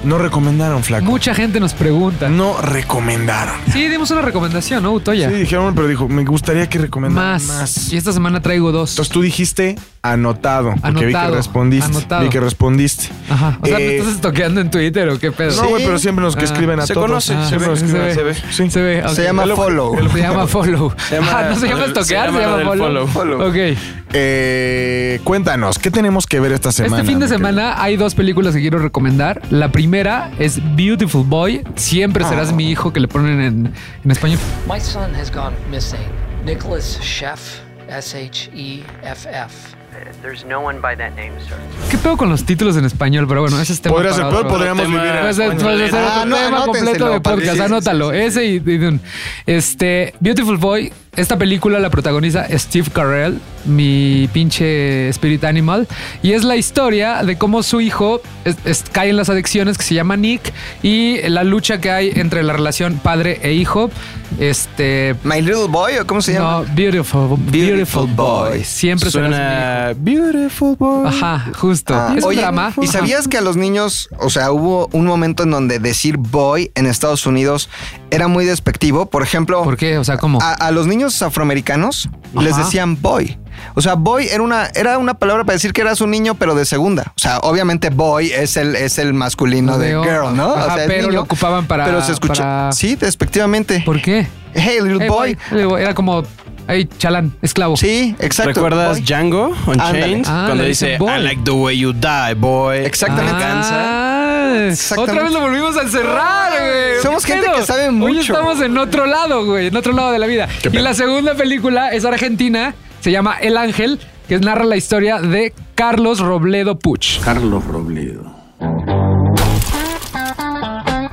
no 0.04 0.18
recomendaron, 0.18 0.82
flaco. 0.84 1.04
Mucha 1.04 1.34
gente 1.34 1.60
nos 1.60 1.74
pregunta. 1.74 2.28
No 2.28 2.60
recomendaron. 2.60 3.54
Sí, 3.72 3.88
dimos 3.88 4.10
una 4.10 4.22
recomendación, 4.22 4.82
¿no, 4.82 4.92
Utoya? 4.92 5.28
Sí, 5.28 5.34
dijeron, 5.36 5.74
pero 5.74 5.86
dijo, 5.88 6.08
me 6.08 6.24
gustaría 6.24 6.68
que 6.68 6.78
recomendaran 6.78 7.32
más. 7.32 7.42
más. 7.44 7.92
Y 7.92 7.96
esta 7.96 8.12
semana 8.12 8.40
traigo 8.40 8.72
dos. 8.72 8.90
Entonces 8.90 9.12
tú 9.12 9.20
dijiste 9.22 9.76
anotado, 10.02 10.74
porque 10.80 10.90
vi 11.06 11.12
que 11.12 11.18
Anotado, 11.18 11.34
respondiste. 11.36 11.90
anotado. 11.90 12.22
Vi 12.22 12.28
que 12.30 12.40
respondiste. 12.40 13.08
Ajá. 13.28 13.58
O 13.60 13.66
sea, 13.66 13.76
¿me 13.78 13.84
Eh, 13.84 13.98
estás 13.98 14.14
estoqueando 14.14 14.60
en 14.60 14.70
Twitter 14.70 15.08
o 15.08 15.18
qué 15.18 15.32
pedo? 15.32 15.60
No, 15.62 15.68
güey, 15.68 15.84
pero 15.84 15.98
siempre 15.98 16.24
nos 16.24 16.34
que 16.36 16.42
Ah. 16.42 16.44
escriben 16.44 16.80
a 16.80 16.86
Se 16.86 16.94
todos. 16.94 17.06
conoce, 17.06 17.34
Ah, 17.34 17.46
siempre 17.48 17.68
nos 17.68 17.78
se 17.80 17.84
escriben. 17.86 18.08
ve. 18.08 18.14
Se 18.14 18.22
ve. 18.22 18.34
Sí. 18.52 18.70
Se 18.70 18.80
ve. 18.82 19.04
Se 19.14 19.24
llama 19.24 19.46
follow. 19.54 19.96
Se 20.12 20.18
llama 20.20 20.46
follow. 20.46 20.92
llama- 21.10 21.28
ah, 21.32 21.46
no 21.50 21.56
se 21.56 21.66
llama 21.68 21.82
se 21.82 21.88
estoquear, 21.88 22.32
se 22.32 22.38
llama 22.38 22.40
llama, 22.40 22.52
lo 22.52 22.58
del 22.58 22.78
follow. 22.78 23.06
follow. 23.08 23.48
Ok. 23.48 23.78
Eh, 24.12 25.20
cuéntanos, 25.24 25.78
¿qué 25.78 25.90
tenemos 25.90 26.26
que 26.26 26.40
ver 26.40 26.52
esta 26.52 26.72
semana? 26.72 26.96
este 26.96 27.06
fin 27.10 27.18
de 27.18 27.26
querido? 27.26 27.38
semana 27.38 27.82
hay 27.82 27.96
dos 27.96 28.14
películas 28.14 28.54
que 28.54 28.60
quiero 28.60 28.78
recomendar. 28.78 29.42
La 29.50 29.70
primera 29.70 30.30
es 30.38 30.60
Beautiful 30.76 31.24
Boy. 31.26 31.62
Siempre 31.76 32.24
Ah. 32.24 32.28
serás 32.28 32.52
mi 32.52 32.70
hijo, 32.70 32.92
que 32.92 33.00
le 33.00 33.08
ponen 33.08 33.40
en, 33.40 33.72
en 34.04 34.10
español. 34.10 34.38
My 34.66 34.80
son 34.80 35.14
has 35.14 35.30
gone 35.32 35.54
missing. 35.70 35.98
Nicholas 36.44 36.98
Sheff, 37.02 37.60
S 37.88 38.16
H 38.16 38.50
E 38.54 38.82
F 39.02 39.28
F. 39.30 39.76
There's 40.22 40.44
no 40.44 40.60
one 40.60 40.80
by 40.80 40.96
that 40.96 41.10
name, 41.12 41.32
sir. 41.46 41.56
¿Qué 41.90 41.96
pedo 41.98 42.16
con 42.16 42.28
los 42.28 42.44
títulos 42.44 42.76
en 42.76 42.84
español? 42.84 43.26
Pero 43.28 43.42
bueno, 43.42 43.60
ese 43.60 43.72
es 43.72 43.80
tema 43.80 43.94
Podría 43.96 44.12
ser 44.12 44.28
peor, 44.28 44.46
podríamos 44.48 44.82
tema- 44.84 44.96
vivir 45.02 45.14
en 45.14 45.20
Puede 45.20 45.34
ser, 45.34 45.44
español. 45.52 45.64
puede 45.76 45.90
ser 45.90 46.04
Ah, 46.04 46.24
no, 46.26 46.36
tema 46.36 46.64
completo 46.64 47.08
de 47.10 47.20
podcast. 47.20 47.50
sí, 47.50 47.56
sí, 47.56 47.60
Anótalo. 47.62 48.12
Ese 48.12 48.44
y, 48.46 48.56
y- 48.56 49.00
este 49.46 50.14
Beautiful 50.20 50.56
Boy. 50.58 50.92
Esta 51.16 51.36
película 51.36 51.80
la 51.80 51.90
protagoniza 51.90 52.46
Steve 52.58 52.90
Carell, 52.92 53.40
mi 53.64 54.28
pinche 54.32 55.08
spirit 55.08 55.42
animal, 55.42 55.88
y 56.22 56.32
es 56.32 56.44
la 56.44 56.54
historia 56.54 57.24
de 57.24 57.36
cómo 57.36 57.64
su 57.64 57.80
hijo 57.80 58.20
es- 58.44 58.54
es- 58.64 58.84
cae 58.92 59.10
en 59.10 59.16
las 59.16 59.28
adicciones 59.28 59.76
que 59.78 59.82
se 59.84 59.94
llama 59.96 60.16
Nick 60.16 60.52
y 60.80 61.18
la 61.28 61.42
lucha 61.42 61.80
que 61.80 61.90
hay 61.90 62.12
entre 62.14 62.44
la 62.44 62.52
relación 62.52 63.00
padre 63.02 63.40
e 63.42 63.52
hijo. 63.54 63.90
Este 64.38 65.16
My 65.24 65.40
Little 65.40 65.66
Boy, 65.68 65.96
¿o 65.96 66.06
cómo 66.06 66.20
se 66.22 66.34
llama? 66.34 66.62
no, 66.68 66.74
beautiful, 66.74 67.36
beautiful, 67.50 68.06
boy. 68.14 68.50
Boy. 68.50 68.64
Siempre 68.64 69.10
Suena 69.10 69.87
beautiful 69.94 70.76
boy. 70.76 71.06
Ajá, 71.08 71.46
justo. 71.56 71.94
Ah, 71.94 72.14
es 72.16 72.24
un 72.24 72.30
oye, 72.30 72.40
drama. 72.40 72.72
¿Y 72.80 72.86
sabías 72.86 73.28
que 73.28 73.38
a 73.38 73.40
los 73.40 73.56
niños, 73.56 74.08
o 74.18 74.30
sea, 74.30 74.52
hubo 74.52 74.88
un 74.92 75.06
momento 75.06 75.42
en 75.44 75.50
donde 75.50 75.78
decir 75.78 76.16
boy 76.18 76.70
en 76.74 76.86
Estados 76.86 77.26
Unidos 77.26 77.68
era 78.10 78.28
muy 78.28 78.44
despectivo? 78.44 79.06
Por 79.06 79.22
ejemplo, 79.22 79.62
¿Por 79.62 79.76
qué? 79.76 79.98
O 79.98 80.04
sea, 80.04 80.16
¿cómo? 80.18 80.38
a, 80.42 80.52
a 80.54 80.70
los 80.70 80.86
niños 80.86 81.20
afroamericanos 81.22 82.08
les 82.34 82.56
decían 82.56 83.00
boy. 83.00 83.38
O 83.74 83.80
sea, 83.82 83.94
boy 83.94 84.28
era 84.28 84.40
una, 84.42 84.66
era 84.74 84.98
una 84.98 85.14
palabra 85.14 85.42
para 85.44 85.54
decir 85.54 85.72
que 85.72 85.80
eras 85.80 86.00
un 86.00 86.10
niño, 86.12 86.36
pero 86.36 86.54
de 86.54 86.64
segunda. 86.64 87.12
O 87.16 87.18
sea, 87.18 87.38
obviamente 87.40 87.90
boy 87.90 88.30
es 88.30 88.56
el, 88.56 88.76
es 88.76 88.98
el 88.98 89.14
masculino 89.14 89.78
de 89.78 89.96
De 89.96 90.02
girl, 90.02 90.36
¿no? 90.36 90.54
Ajá, 90.54 90.66
o 90.66 90.74
sea, 90.74 90.84
es 90.84 90.88
pero 90.88 91.02
niño, 91.08 91.12
lo 91.14 91.22
ocupaban 91.22 91.66
para- 91.66 91.84
Pero 91.84 92.00
se 92.02 92.12
escucha. 92.12 92.42
para- 92.42 92.72
Sí, 92.72 92.94
despectivamente. 92.94 93.82
¿Por 93.84 94.00
qué? 94.00 94.28
Hey, 94.54 94.78
little 94.82 94.98
Hey, 95.00 95.08
boy. 95.08 95.38
boy. 95.64 95.82
Era 95.82 95.92
como, 95.94 96.22
ay, 96.68 96.88
chalán, 96.98 97.32
esclavo. 97.42 97.76
Sí, 97.76 98.14
exacto. 98.20 98.52
¿Recuerdas 98.52 98.98
boy. 98.98 99.00
Django. 99.06 99.52
Chains? 99.90 100.28
Ah, 100.30 100.44
Cuando 100.46 100.62
dice, 100.64 100.96
boy. 100.98 101.12
I 101.12 101.22
like 101.22 101.42
the 101.44 101.50
way 101.50 101.76
you 101.78 101.92
die, 101.92 102.34
boy. 102.36 102.76
Exactamente. 102.84 103.32
Me 103.34 103.40
cansa. 103.40 103.74
Ah, 103.74 104.68
Exactamente. 104.68 105.12
Otra 105.12 105.22
vez 105.24 105.32
lo 105.32 105.40
volvimos 105.40 105.76
a 105.76 105.82
encerrar, 105.82 106.52
güey. 106.52 107.02
Somos 107.02 107.24
¿Qué 107.26 107.32
gente 107.32 107.48
pedo? 107.48 107.56
que 107.58 107.64
sabe 107.66 107.88
Hoy 107.88 107.94
mucho. 107.94 108.20
estamos 108.32 108.60
en 108.62 108.78
otro 108.78 109.06
lado, 109.06 109.44
güey, 109.44 109.66
en 109.66 109.76
otro 109.76 109.92
lado 109.92 110.10
de 110.12 110.18
la 110.18 110.26
vida. 110.26 110.48
Y 110.72 110.78
la 110.78 110.94
segunda 110.94 111.34
película 111.34 111.90
es 111.90 112.04
argentina, 112.04 112.74
se 113.00 113.10
llama 113.10 113.36
El 113.40 113.56
Ángel, 113.56 113.98
que 114.28 114.38
narra 114.38 114.64
la 114.64 114.76
historia 114.76 115.20
de 115.20 115.52
Carlos 115.74 116.20
Robledo 116.20 116.78
Puch. 116.78 117.20
Carlos 117.20 117.64
Robledo. 117.66 118.34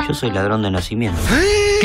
Yo 0.08 0.14
soy 0.14 0.32
ladrón 0.32 0.62
de 0.64 0.72
nacimiento. 0.72 1.20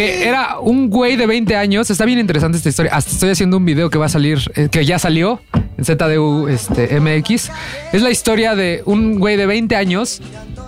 Que 0.00 0.26
era 0.26 0.58
un 0.60 0.88
güey 0.88 1.16
de 1.16 1.26
20 1.26 1.56
años. 1.56 1.90
Está 1.90 2.06
bien 2.06 2.18
interesante 2.18 2.56
esta 2.56 2.70
historia. 2.70 2.92
Estoy 2.96 3.28
haciendo 3.28 3.58
un 3.58 3.66
video 3.66 3.90
que 3.90 3.98
va 3.98 4.06
a 4.06 4.08
salir, 4.08 4.38
eh, 4.54 4.68
que 4.70 4.86
ya 4.86 4.98
salió 4.98 5.42
en 5.76 5.84
ZDU 5.84 6.48
este, 6.48 6.98
MX. 6.98 7.50
Es 7.92 8.00
la 8.00 8.10
historia 8.10 8.54
de 8.54 8.82
un 8.86 9.18
güey 9.18 9.36
de 9.36 9.44
20 9.44 9.76
años 9.76 10.22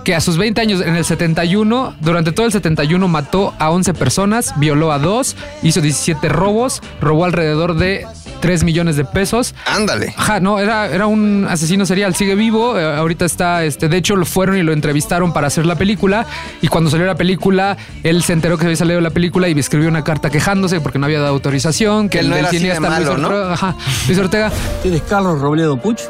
que 0.05 0.15
a 0.15 0.21
sus 0.21 0.37
20 0.37 0.61
años, 0.61 0.83
en 0.83 0.97
el 0.97 1.05
71, 1.07 1.97
durante 2.01 2.33
todo 2.33 2.45
el 2.45 2.53
71 2.53 3.09
mató 3.09 3.55
a 3.59 3.71
11 3.71 3.95
personas, 3.95 4.53
violó 4.59 4.93
a 4.93 4.99
dos, 4.99 5.35
hizo 5.63 5.81
17 5.81 6.29
robos, 6.29 6.83
robó 7.01 7.25
alrededor 7.25 7.77
de 7.77 8.05
3 8.43 8.65
millones 8.65 8.97
de 8.97 9.05
pesos. 9.05 9.55
Ándale. 9.65 10.13
Ajá, 10.17 10.41
no, 10.41 10.59
era, 10.59 10.87
era 10.87 11.07
un 11.07 11.47
asesino 11.49 11.87
serial, 11.87 12.15
sigue 12.17 12.35
vivo, 12.35 12.77
eh, 12.77 12.85
ahorita 12.85 13.25
está, 13.25 13.65
este, 13.65 13.89
de 13.89 13.97
hecho 13.97 14.17
lo 14.17 14.27
fueron 14.27 14.57
y 14.57 14.63
lo 14.63 14.73
entrevistaron 14.73 15.33
para 15.33 15.47
hacer 15.47 15.65
la 15.65 15.77
película 15.77 16.27
y 16.61 16.67
cuando 16.67 16.91
salió 16.91 17.07
la 17.07 17.15
película, 17.15 17.77
él 18.03 18.23
se 18.25 18.33
enteró 18.33 18.59
que 18.59 18.65
había 18.65 18.77
salido 18.77 19.01
la 19.01 19.11
película 19.11 19.49
y 19.49 19.59
escribió 19.59 19.89
una 19.89 20.03
carta 20.03 20.29
quejándose 20.29 20.81
porque 20.81 20.99
no 20.99 21.07
había 21.07 21.21
dado 21.21 21.33
autorización, 21.33 22.09
que 22.09 22.19
Que 22.19 22.25
él 22.25 22.31
no 22.31 22.37
era 22.37 22.49
así 22.49 22.57
de 22.57 22.63
cineasta 22.63 22.89
Luis 22.89 23.09
malo, 23.09 23.19
¿no? 23.19 23.29
Ortega, 23.29 23.53
ajá, 23.53 23.77
Luis 24.09 24.19
Ortega, 24.19 24.53
¿Usted 24.77 24.95
es 24.95 25.03
Carlos 25.03 25.41
Robledo 25.41 25.77
Puch? 25.77 26.01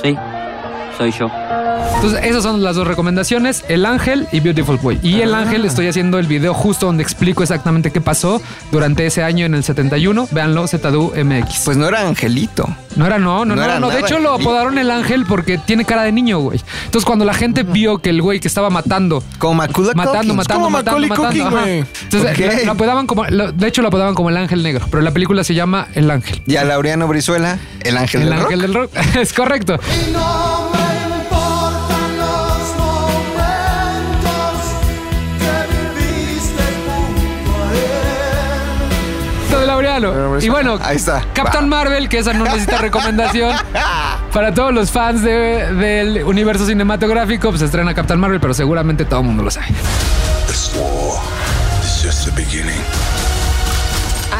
Sí, 0.00 0.16
soy 0.96 1.10
yo. 1.10 1.28
Entonces, 2.02 2.28
esas 2.28 2.42
son 2.42 2.64
las 2.64 2.74
dos 2.74 2.88
recomendaciones: 2.88 3.64
El 3.68 3.86
Ángel 3.86 4.26
y 4.32 4.40
Beautiful 4.40 4.76
Boy. 4.78 4.98
Y 5.04 5.20
El 5.20 5.36
Ángel, 5.36 5.64
estoy 5.64 5.86
haciendo 5.86 6.18
el 6.18 6.26
video 6.26 6.52
justo 6.52 6.86
donde 6.86 7.00
explico 7.04 7.44
exactamente 7.44 7.92
qué 7.92 8.00
pasó 8.00 8.42
durante 8.72 9.06
ese 9.06 9.22
año 9.22 9.46
en 9.46 9.54
el 9.54 9.62
71. 9.62 10.26
Véanlo, 10.32 10.66
ZDU 10.66 11.12
MX. 11.24 11.60
Pues 11.64 11.76
no 11.76 11.86
era 11.86 12.04
Angelito. 12.04 12.68
No 12.96 13.06
era, 13.06 13.18
no, 13.18 13.44
no, 13.44 13.54
No 13.54 13.62
era 13.62 13.78
no. 13.78 13.88
De 13.88 14.00
hecho, 14.00 14.18
lo 14.18 14.34
apodaron 14.34 14.78
el 14.78 14.90
ángel 14.90 15.24
porque 15.26 15.58
tiene 15.58 15.84
cara 15.84 16.02
de 16.02 16.10
niño, 16.10 16.40
güey. 16.40 16.60
Entonces, 16.86 17.06
cuando 17.06 17.24
la 17.24 17.34
gente 17.34 17.62
vio 17.62 17.98
que 17.98 18.10
el 18.10 18.20
güey 18.20 18.40
que 18.40 18.48
estaba 18.48 18.68
matando. 18.68 19.22
Como 19.38 19.54
Macaulay 19.54 19.94
Matando, 19.94 20.18
Culkin. 20.18 20.36
matando, 20.36 20.60
como 20.60 20.70
matando, 20.70 21.06
matando. 21.06 21.50
Güey. 21.50 21.84
Entonces, 22.02 22.66
lo, 22.66 22.72
apodaban 22.72 23.06
como. 23.06 23.24
de 23.24 23.68
hecho, 23.68 23.80
lo 23.80 23.88
apodaban 23.88 24.16
como 24.16 24.28
el 24.28 24.36
ángel 24.36 24.64
negro. 24.64 24.88
Pero 24.90 25.04
la 25.04 25.12
película 25.12 25.44
se 25.44 25.54
llama 25.54 25.86
El 25.94 26.10
Ángel. 26.10 26.42
Y 26.48 26.56
a 26.56 26.64
Laureano 26.64 27.06
Brizuela, 27.06 27.58
el 27.84 27.96
ángel 27.96 28.22
El 28.22 28.30
del 28.30 28.38
ángel 28.40 28.50
rock. 28.50 28.60
del 28.60 28.74
rock. 28.74 28.90
es 29.16 29.32
correcto. 29.32 29.78
Laureano. 39.72 40.38
Y 40.40 40.48
bueno, 40.48 40.78
Ahí 40.82 40.96
está. 40.96 41.24
Captain 41.32 41.68
Marvel, 41.68 42.08
que 42.08 42.18
esa 42.18 42.32
no 42.32 42.44
necesita 42.44 42.78
recomendación. 42.80 43.56
Para 44.32 44.52
todos 44.54 44.72
los 44.72 44.90
fans 44.90 45.22
de- 45.22 45.72
del 45.74 46.24
universo 46.24 46.66
cinematográfico, 46.66 47.50
pues 47.50 47.62
estrena 47.62 47.94
Captain 47.94 48.18
Marvel, 48.20 48.40
pero 48.40 48.54
seguramente 48.54 49.04
todo 49.04 49.20
el 49.20 49.26
mundo 49.26 49.42
lo 49.42 49.50
sabe. 49.50 49.66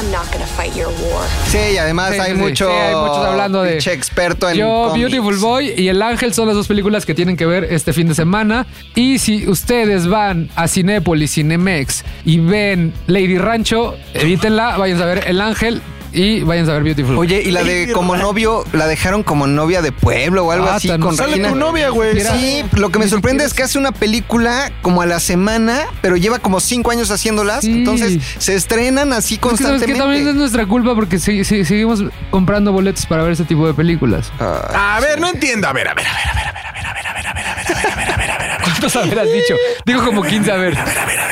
I'm 0.02 0.10
not 0.10 0.26
gonna 0.32 0.46
fight 0.46 0.74
your 0.74 0.88
war. 0.88 1.24
Sí, 1.48 1.58
y 1.74 1.78
además 1.78 2.12
Sí, 2.14 2.20
hay 2.20 2.32
sí, 2.32 2.38
mucho. 2.38 2.66
Sí, 2.68 2.72
hay 2.74 2.94
muchos 2.94 3.18
hablando 3.18 3.62
de- 3.62 3.78
experto 3.78 4.48
en. 4.50 4.56
Yo, 4.56 4.88
cómics. 4.90 5.10
Beautiful 5.10 5.36
Boy 5.38 5.74
y 5.76 5.88
El 5.88 6.02
Ángel 6.02 6.34
son 6.34 6.46
las 6.48 6.56
dos 6.56 6.66
películas 6.66 7.06
que 7.06 7.14
tienen 7.14 7.36
que 7.36 7.46
ver 7.46 7.64
este 7.64 7.92
fin 7.92 8.08
de 8.08 8.14
semana. 8.14 8.66
Y 8.94 9.18
si 9.18 9.46
ustedes 9.48 10.08
van 10.08 10.48
a 10.56 10.66
Cinépolis, 10.68 11.32
Cinemex 11.34 12.04
y 12.24 12.38
ven 12.38 12.92
Lady 13.06 13.38
Rancho, 13.38 13.96
evítenla, 14.14 14.76
vayan 14.76 15.00
a 15.00 15.06
ver 15.06 15.24
El 15.28 15.40
Ángel 15.40 15.80
y 16.12 16.42
vayan 16.42 16.68
a 16.68 16.72
ver 16.74 16.82
Beautiful. 16.82 17.16
Oye, 17.18 17.42
y 17.42 17.50
la 17.50 17.62
de 17.64 17.90
como 17.92 18.16
novio, 18.16 18.64
la 18.72 18.86
dejaron 18.86 19.22
como 19.22 19.46
novia 19.46 19.82
de 19.82 19.92
pueblo 19.92 20.44
o 20.46 20.50
algo 20.52 20.66
Ah, 20.68 20.76
así 20.76 20.88
tan- 20.88 21.00
con 21.00 21.16
Sale 21.16 21.30
Regina. 21.32 21.48
tu 21.50 21.54
novia, 21.56 21.88
güey. 21.90 22.20
Sí, 22.20 22.64
lo 22.72 22.90
que 22.90 22.98
me 22.98 23.08
sorprende 23.08 23.44
es 23.44 23.54
que 23.54 23.62
hace 23.62 23.78
una 23.78 23.92
película 23.92 24.70
como 24.82 25.02
a 25.02 25.06
la 25.06 25.20
semana, 25.20 25.80
pero 26.00 26.16
lleva 26.16 26.38
como 26.38 26.60
cinco 26.60 26.90
años 26.90 27.10
haciéndolas. 27.10 27.62
Sí. 27.64 27.72
Entonces 27.72 28.18
se 28.38 28.54
estrenan 28.54 29.12
así 29.12 29.34
Es 29.34 29.40
que 29.40 29.46
sabes 29.48 29.58
que 29.58 29.64
constantemente. 29.64 29.98
también 30.02 30.28
es 30.28 30.34
nuestra 30.34 30.66
culpa 30.66 30.94
porque 30.94 31.18
si- 31.18 31.44
si- 31.44 31.64
seguimos 31.64 32.02
comprando 32.30 32.72
boletos 32.72 33.06
para 33.06 33.22
ver 33.22 33.32
ese 33.32 33.44
tipo 33.44 33.66
de 33.66 33.74
películas. 33.74 34.32
A 34.38 34.98
ver, 35.00 35.20
no 35.20 35.28
entiendo. 35.28 35.66
A 35.68 35.72
ver, 35.72 35.88
a 35.88 35.94
ver, 35.94 36.06
a 36.06 36.12
ver, 36.14 36.28
a 36.28 36.34
ver, 36.34 36.46
a 36.46 36.52
ver, 36.52 36.86
a 36.86 36.92
ver, 36.92 37.06
a 37.06 37.12
ver, 37.12 37.26
a 37.26 37.34
ver, 37.34 37.46
a 37.46 37.54
ver, 37.54 37.66
a 37.66 37.74
ver, 37.74 37.76
a 37.76 37.76
ver, 37.76 37.92
a 37.92 37.96
ver, 37.96 38.10
a 38.12 38.16
ver, 38.16 38.30
a 38.30 38.38
ver, 38.38 38.50
a 38.50 38.56
ver. 38.58 38.62
¿Cuántos 38.64 38.96
habrás 38.96 39.32
dicho? 39.32 39.54
Digo 39.86 40.04
como 40.04 40.22
15 40.22 40.50
a 40.52 40.56
ver. 40.56 40.76
A 40.76 40.84
ver 40.84 40.94
puedes 41.04 41.18
decir. 41.20 41.22
¿Qué 41.22 41.24
hiciste? 41.24 41.31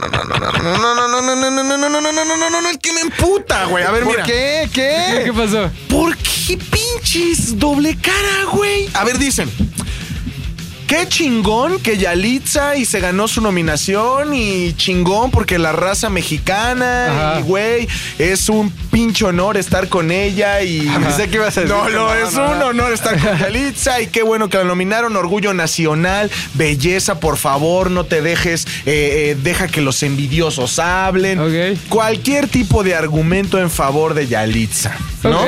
es 2.71 2.77
que 2.77 2.93
me 2.93 3.01
emputa, 3.01 3.65
güey. 3.65 3.83
A 3.83 3.91
ver, 3.91 4.03
¿Por 4.03 4.13
mira. 4.13 4.23
¿Qué, 4.23 4.69
¿Qué? 4.73 5.23
qué 5.25 5.33
pasó? 5.33 5.69
¿Por 5.89 6.15
qué 6.17 6.57
pinches 6.57 7.57
doble 7.57 7.97
cara, 8.01 8.45
güey? 8.51 8.89
A 8.93 9.03
ver, 9.03 9.17
dicen. 9.17 9.49
Qué 10.91 11.07
chingón 11.07 11.79
que 11.79 11.97
Yalitza 11.97 12.75
y 12.75 12.83
se 12.83 12.99
ganó 12.99 13.29
su 13.29 13.39
nominación 13.39 14.33
y 14.33 14.73
chingón 14.73 15.31
porque 15.31 15.57
la 15.57 15.71
raza 15.71 16.09
mexicana 16.09 17.31
Ajá. 17.31 17.39
y 17.39 17.43
güey, 17.43 17.87
es 18.19 18.49
un 18.49 18.69
pinche 18.91 19.23
honor 19.23 19.55
estar 19.55 19.87
con 19.87 20.11
ella 20.11 20.61
y 20.63 20.79
que 21.31 21.35
ibas 21.37 21.57
a 21.57 21.61
decir 21.61 21.73
no, 21.73 21.87
no, 21.87 22.07
no, 22.07 22.13
es 22.13 22.33
no, 22.33 22.51
un 22.51 22.59
no. 22.59 22.65
honor 22.65 22.91
estar 22.91 23.17
con 23.17 23.37
Yalitza 23.39 24.01
y 24.01 24.07
qué 24.07 24.21
bueno 24.21 24.49
que 24.49 24.57
la 24.57 24.65
nominaron 24.65 25.15
Orgullo 25.15 25.53
Nacional, 25.53 26.29
belleza, 26.55 27.21
por 27.21 27.37
favor, 27.37 27.89
no 27.89 28.03
te 28.03 28.21
dejes, 28.21 28.67
eh, 28.85 29.29
eh, 29.31 29.37
deja 29.41 29.69
que 29.69 29.79
los 29.79 30.03
envidiosos 30.03 30.77
hablen. 30.77 31.39
Cualquier 31.87 32.49
tipo 32.49 32.83
de 32.83 32.95
argumento 32.95 33.59
en 33.59 33.71
favor 33.71 34.13
de 34.13 34.27
Yalitza, 34.27 34.97
¿no? 35.23 35.45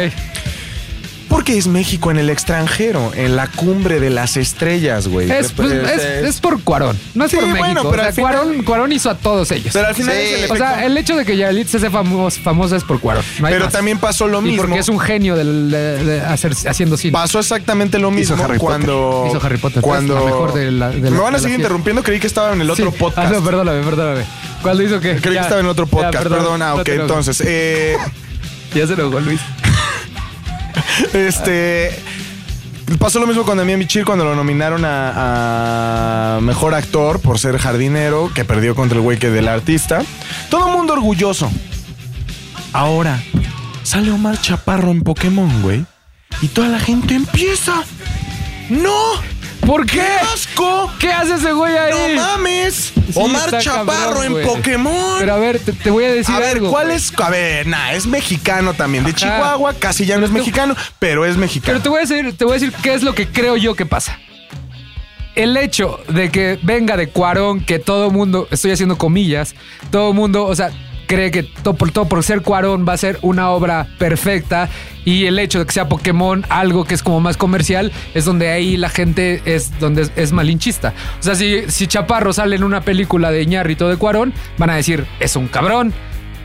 Porque 1.33 1.57
es 1.57 1.65
México 1.65 2.11
en 2.11 2.19
el 2.19 2.29
extranjero, 2.29 3.11
en 3.15 3.35
la 3.35 3.47
cumbre 3.47 3.99
de 3.99 4.11
las 4.11 4.37
estrellas, 4.37 5.07
güey. 5.07 5.31
Es, 5.31 5.51
pues, 5.51 5.71
es, 5.71 6.01
es 6.23 6.39
por 6.39 6.61
Cuarón, 6.61 6.95
no 7.15 7.25
es 7.25 7.31
Sí, 7.31 7.37
por 7.37 7.47
bueno, 7.49 7.63
México. 7.83 7.89
pero 7.89 7.91
o 7.91 7.95
sea, 7.95 8.07
al 8.09 8.13
final- 8.13 8.31
Cuarón, 8.33 8.63
Cuarón 8.63 8.91
hizo 8.91 9.09
a 9.09 9.15
todos 9.15 9.49
ellos. 9.51 9.71
Pero 9.73 9.87
al 9.87 9.95
final 9.95 10.13
Sí. 10.15 10.21
es 10.21 10.43
el 10.43 10.51
o 10.51 10.55
sea, 10.55 10.85
el 10.85 10.95
hecho 10.95 11.15
de 11.15 11.25
que 11.25 11.35
Yalitza 11.35 11.79
sea 11.79 11.89
famos- 11.89 12.37
famosa 12.37 12.75
es 12.75 12.83
por 12.83 12.99
Cuarón. 12.99 13.23
no 13.39 13.47
pero 13.49 13.65
más. 13.65 13.73
también 13.73 13.97
pasó 13.97 14.27
lo 14.27 14.39
Y 14.41 14.43
mismo. 14.43 14.61
porque 14.63 14.77
es 14.79 14.89
un 14.89 14.99
genio 14.99 15.35
del, 15.35 15.71
de, 15.71 16.03
de 16.05 16.21
hacer, 16.21 16.53
haciendo 16.67 16.97
cine. 16.97 17.13
Pasó 17.13 17.39
exactamente 17.39 17.97
lo 17.97 18.11
mismo 18.11 18.41
Harry 18.43 18.59
cuando. 18.59 19.25
Hizo 19.27 19.43
Harry 19.43 19.57
Potter, 19.57 19.81
Cuando. 19.81 20.15
es 20.15 20.19
la 20.23 20.25
mejor 20.29 20.53
de 20.53 20.71
la- 20.71 20.89
de 20.91 21.01
la- 21.01 21.09
Me 21.09 21.19
van 21.19 21.33
a 21.35 21.39
seguir 21.39 21.55
interrumpiendo, 21.57 22.03
creí 22.03 22.19
que 22.19 22.27
estaba 22.27 22.53
en 22.53 22.61
el 22.61 22.69
otro 22.69 22.91
Sí. 22.91 22.95
podcast. 22.99 23.31
Ah, 23.31 23.35
no, 23.35 23.43
perdóname, 23.43 23.81
perdóname. 23.83 24.23
¿Cuándo 24.61 24.83
hizo 24.83 24.99
que? 24.99 25.15
Creí 25.15 25.33
que 25.35 25.41
estaba 25.41 25.59
en 25.61 25.65
otro 25.67 25.87
podcast, 25.87 26.13
perdón. 26.23 26.61
Ah, 26.61 26.75
no 26.75 26.81
ok, 26.81 26.87
entonces. 26.89 27.41
Eh, 27.43 27.97
Ya 28.75 28.87
se 28.87 28.93
enojó 28.93 29.19
Luis. 29.19 29.39
este. 31.13 31.91
Pasó 32.99 33.19
lo 33.19 33.27
mismo 33.27 33.43
con 33.43 33.57
Damián 33.57 33.79
Bichir 33.79 34.05
cuando 34.05 34.23
lo 34.23 34.35
nominaron 34.35 34.85
a, 34.85 36.35
a 36.35 36.41
mejor 36.41 36.75
actor 36.75 37.19
por 37.19 37.39
ser 37.39 37.57
jardinero, 37.57 38.31
que 38.33 38.45
perdió 38.45 38.75
contra 38.75 38.97
el 38.97 39.03
güey 39.03 39.17
que 39.17 39.29
del 39.29 39.47
artista. 39.47 40.03
Todo 40.49 40.69
mundo 40.69 40.93
orgulloso. 40.93 41.49
Ahora, 42.71 43.21
sale 43.83 44.11
Omar 44.11 44.39
Chaparro 44.39 44.91
en 44.91 45.01
Pokémon, 45.01 45.61
güey. 45.61 45.85
Y 46.41 46.47
toda 46.49 46.67
la 46.67 46.79
gente 46.79 47.15
empieza. 47.15 47.83
¡No! 48.69 49.32
¿Por 49.65 49.85
¡Qué 49.85 49.97
qué? 49.99 50.07
asco! 50.33 50.91
¿Qué 50.99 51.11
hace 51.11 51.35
ese 51.35 51.53
güey 51.53 51.75
ahí? 51.77 52.15
¡No 52.15 52.21
mames! 52.21 52.93
Sí, 52.95 53.11
Omar 53.15 53.45
está 53.45 53.59
Chaparro 53.59 53.85
cabrón, 54.15 54.25
en 54.25 54.31
güey. 54.33 54.45
Pokémon. 54.45 55.15
Pero 55.19 55.33
a 55.33 55.37
ver, 55.37 55.59
te, 55.59 55.71
te 55.73 55.89
voy 55.89 56.03
a 56.05 56.11
decir 56.13 56.35
a 56.35 56.39
ver, 56.39 56.57
algo. 56.57 56.69
¿cuál 56.69 56.85
güey. 56.87 56.97
es? 56.97 57.13
A 57.17 57.29
ver, 57.29 57.67
nah, 57.67 57.93
es 57.93 58.05
mexicano 58.05 58.73
también. 58.73 59.03
De 59.03 59.11
Ajá. 59.11 59.17
Chihuahua, 59.19 59.73
casi 59.75 60.05
ya 60.05 60.17
no 60.17 60.25
es 60.25 60.31
Pero 60.31 60.39
mexicano, 60.39 60.75
pero 60.99 61.25
es 61.25 61.37
mexicano. 61.37 61.79
Pero 61.79 61.83
te 61.83 61.89
voy 61.89 61.97
a 61.99 62.01
decir, 62.01 62.37
te 62.37 62.45
voy 62.45 62.51
a 62.51 62.59
decir 62.59 62.73
qué 62.81 62.93
es 62.93 63.03
lo 63.03 63.13
que 63.15 63.27
creo 63.27 63.55
yo 63.57 63.75
que 63.75 63.85
pasa. 63.85 64.19
El 65.35 65.57
hecho 65.57 65.99
de 66.09 66.29
que 66.29 66.59
venga 66.61 66.95
de 66.95 67.09
Cuarón, 67.09 67.61
que 67.61 67.79
todo 67.79 68.11
mundo, 68.11 68.47
estoy 68.51 68.71
haciendo 68.71 68.97
comillas, 68.97 69.55
todo 69.89 70.13
mundo, 70.13 70.45
o 70.45 70.55
sea, 70.55 70.71
cree 71.05 71.31
que 71.31 71.43
todo 71.43 71.75
por, 71.75 71.91
todo 71.91 72.05
por 72.05 72.23
ser 72.23 72.41
Cuarón 72.41 72.85
va 72.87 72.93
a 72.93 72.97
ser 72.97 73.19
una 73.21 73.49
obra 73.49 73.87
perfecta 73.97 74.69
y 75.05 75.25
el 75.25 75.39
hecho 75.39 75.59
de 75.59 75.65
que 75.65 75.71
sea 75.71 75.89
Pokémon 75.89 76.45
algo 76.49 76.85
que 76.85 76.93
es 76.93 77.03
como 77.03 77.19
más 77.19 77.37
comercial 77.37 77.91
es 78.13 78.25
donde 78.25 78.49
ahí 78.49 78.77
la 78.77 78.89
gente 78.89 79.41
es 79.45 79.77
donde 79.79 80.09
es, 80.15 80.31
malinchista. 80.31 80.93
O 81.19 81.23
sea, 81.23 81.35
si, 81.35 81.69
si 81.69 81.87
Chaparro 81.87 82.33
sale 82.33 82.55
en 82.55 82.63
una 82.63 82.81
película 82.81 83.31
de 83.31 83.43
Iñárritu 83.43 83.85
de 83.87 83.97
Cuarón, 83.97 84.33
van 84.57 84.69
a 84.69 84.75
decir, 84.75 85.05
es 85.19 85.35
un 85.35 85.47
cabrón, 85.47 85.93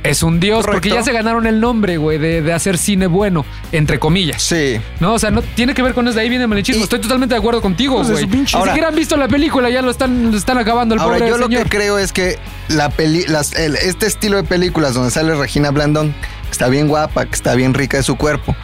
es 0.03 0.23
un 0.23 0.41
dios, 0.41 0.65
porque 0.65 0.89
ya 0.91 1.03
se 1.03 1.13
ganaron 1.13 1.47
el 1.47 1.61
nombre, 1.61 1.97
güey, 1.97 2.19
de, 2.19 2.41
de 2.43 2.53
hacer 2.53 2.79
cine 2.79 3.07
bueno, 3.07 3.45
entre 3.73 3.99
comillas. 3.99 4.43
Sí. 4.43 4.79
No, 5.01 5.15
o 5.15 5.19
sea, 5.19 5.31
no 5.31 5.43
tiene 5.43 5.75
que 5.75 5.83
ver 5.83 5.95
con 5.95 6.07
eso. 6.09 6.15
De 6.17 6.23
ahí 6.23 6.29
viene 6.29 6.45
el 6.45 6.49
malinchismo. 6.49 6.81
Y- 6.81 6.85
Estoy 6.85 7.01
totalmente 7.01 7.35
de 7.35 7.39
acuerdo 7.39 7.61
contigo, 7.61 7.97
Pues 7.97 8.11
güey. 8.11 8.27
Ni 8.27 8.47
siquiera 8.47 8.89
han 8.89 8.95
visto 8.95 9.17
la 9.17 9.29
película, 9.29 9.69
ya 9.71 9.83
lo 9.83 9.91
están, 9.91 10.31
lo 10.31 10.37
están 10.37 10.59
acabando 10.59 10.95
el 10.95 11.01
Ahora, 11.01 11.19
pobre 11.19 11.31
yo 11.31 11.39
lo 11.39 11.49
que 11.49 11.63
creo 11.65 11.99
es 11.99 12.13
que 12.13 12.39
la 12.69 12.91
peli, 12.91 13.25
las- 13.27 13.53
el- 13.55 13.77
este 13.77 14.07
estilo 14.07 14.37
de 14.37 14.45
películas 14.45 14.95
donde 14.95 15.11
sale 15.11 15.35
Regina 15.35 15.71
Blandón, 15.71 16.13
que 16.45 16.51
está 16.53 16.69
bien 16.69 16.89
guapa, 16.89 17.27
que 17.27 17.35
está 17.35 17.55
bien 17.55 17.75
rica 17.75 17.97
de 17.99 18.03
su 18.03 18.17
cuerpo. 18.17 18.55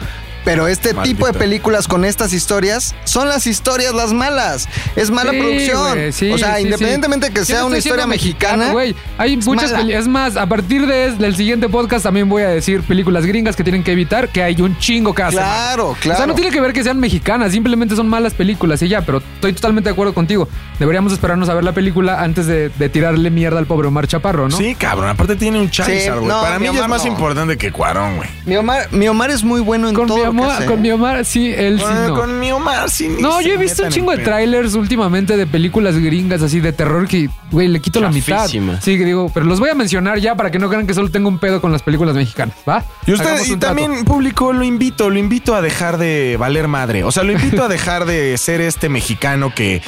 Pero 0.45 0.67
este 0.67 0.93
Maldita. 0.93 1.03
tipo 1.15 1.27
de 1.27 1.33
películas 1.33 1.87
con 1.87 2.05
estas 2.05 2.31
historias 2.31 2.95
son 3.03 3.27
las 3.27 3.47
historias 3.47 3.93
las 3.93 4.13
malas. 4.13 4.69
Es 4.95 5.09
mala 5.11 5.31
Sí, 5.31 5.39
producción. 5.39 5.91
güey, 5.93 6.11
sí, 6.13 6.31
o 6.31 6.37
sea, 6.37 6.55
sí, 6.57 6.61
independientemente 6.63 7.27
sí. 7.27 7.33
que 7.33 7.45
sea 7.45 7.61
no 7.61 7.67
una 7.67 7.77
historia 7.79 8.05
mexicana, 8.07 8.71
güey. 8.71 8.95
Hay 9.17 9.33
es 9.33 9.45
muchas 9.45 9.71
peli- 9.73 9.93
Es 9.93 10.07
más, 10.07 10.37
a 10.37 10.45
partir 10.47 10.85
de, 10.85 11.11
del 11.11 11.35
siguiente 11.35 11.67
podcast 11.67 12.03
también 12.03 12.29
voy 12.29 12.43
a 12.43 12.49
decir 12.49 12.81
películas 12.83 13.25
gringas 13.25 13.55
que 13.55 13.63
tienen 13.63 13.83
que 13.83 13.91
evitar, 13.91 14.29
que 14.29 14.43
hay 14.43 14.61
un 14.61 14.77
chingo 14.79 15.13
cada 15.13 15.31
semana. 15.31 15.47
Claro, 15.47 15.97
claro. 15.99 16.13
O 16.15 16.17
sea, 16.17 16.27
no 16.27 16.35
tiene 16.35 16.51
que 16.51 16.61
ver 16.61 16.71
que 16.73 16.83
sean 16.83 16.99
mexicanas, 16.99 17.51
simplemente 17.51 17.95
son 17.95 18.07
malas 18.07 18.33
películas 18.35 18.81
y 18.83 18.87
ya, 18.87 19.01
pero 19.01 19.17
estoy 19.35 19.53
totalmente 19.53 19.89
de 19.89 19.93
acuerdo 19.93 20.13
contigo. 20.13 20.47
Deberíamos 20.79 21.11
esperarnos 21.11 21.49
a 21.49 21.55
ver 21.55 21.63
la 21.63 21.71
película 21.73 22.21
antes 22.21 22.45
de, 22.45 22.69
de 22.69 22.89
tirarle 22.89 23.31
mierda 23.31 23.57
al 23.57 23.65
pobre 23.65 23.87
Omar 23.87 24.07
Chaparro, 24.07 24.47
¿no? 24.47 24.55
Sí, 24.57 24.75
cabrón. 24.75 25.09
Aparte 25.09 25.35
tiene 25.35 25.59
un 25.59 25.71
Charizard, 25.71 26.13
Sí, 26.15 26.19
güey. 26.19 26.27
no, 26.27 26.41
Para 26.41 26.59
mí 26.59 26.65
ya 26.65 26.71
es 26.71 26.77
Omar 26.77 26.89
más 26.89 27.03
no. 27.05 27.11
importante 27.11 27.57
que 27.57 27.71
Cuarón, 27.71 28.17
güey. 28.17 28.29
Mi 28.45 28.55
Omar, 28.57 28.91
mi 28.91 29.07
Omar 29.07 29.31
es 29.31 29.43
muy 29.43 29.61
bueno 29.61 29.89
en 29.89 29.95
Con 29.95 30.03
mi 30.05 30.09
todo 30.09 30.25
Omar, 30.43 30.65
con 30.65 30.81
mi 30.81 30.91
Omar, 30.91 31.25
sí, 31.25 31.53
él 31.55 31.79
sí 31.79 31.85
Con, 31.85 32.07
no. 32.07 32.15
con 32.15 32.39
mi 32.39 32.51
Omar, 32.51 32.89
sí. 32.89 33.09
No, 33.19 33.41
yo 33.41 33.53
he 33.53 33.57
visto 33.57 33.83
un 33.83 33.89
chingo 33.89 34.11
de 34.11 34.23
trailers 34.23 34.75
últimamente 34.75 35.37
de 35.37 35.47
películas 35.47 35.97
gringas 35.97 36.41
así 36.41 36.59
de 36.59 36.73
terror 36.73 37.07
que, 37.07 37.29
güey, 37.51 37.67
le 37.67 37.79
quito 37.79 37.99
la 37.99 38.09
mitad. 38.09 38.47
Sí, 38.47 38.97
que 38.97 39.05
digo, 39.05 39.31
pero 39.33 39.45
los 39.45 39.59
voy 39.59 39.69
a 39.69 39.75
mencionar 39.75 40.19
ya 40.19 40.35
para 40.35 40.51
que 40.51 40.59
no 40.59 40.69
crean 40.69 40.87
que 40.87 40.93
solo 40.93 41.09
tengo 41.09 41.29
un 41.29 41.39
pedo 41.39 41.61
con 41.61 41.71
las 41.71 41.81
películas 41.81 42.15
mexicanas, 42.15 42.55
¿va? 42.67 42.83
Y 43.05 43.13
usted, 43.13 43.45
y 43.45 43.57
también, 43.57 44.05
público, 44.05 44.53
lo 44.53 44.63
invito, 44.63 45.09
lo 45.09 45.19
invito 45.19 45.55
a 45.55 45.61
dejar 45.61 45.97
de 45.97 46.37
valer 46.37 46.67
madre. 46.67 47.03
O 47.03 47.11
sea, 47.11 47.23
lo 47.23 47.31
invito 47.31 47.63
a 47.63 47.67
dejar 47.67 48.05
de 48.05 48.37
ser 48.37 48.61
este 48.61 48.89
mexicano 48.89 49.53
que. 49.53 49.81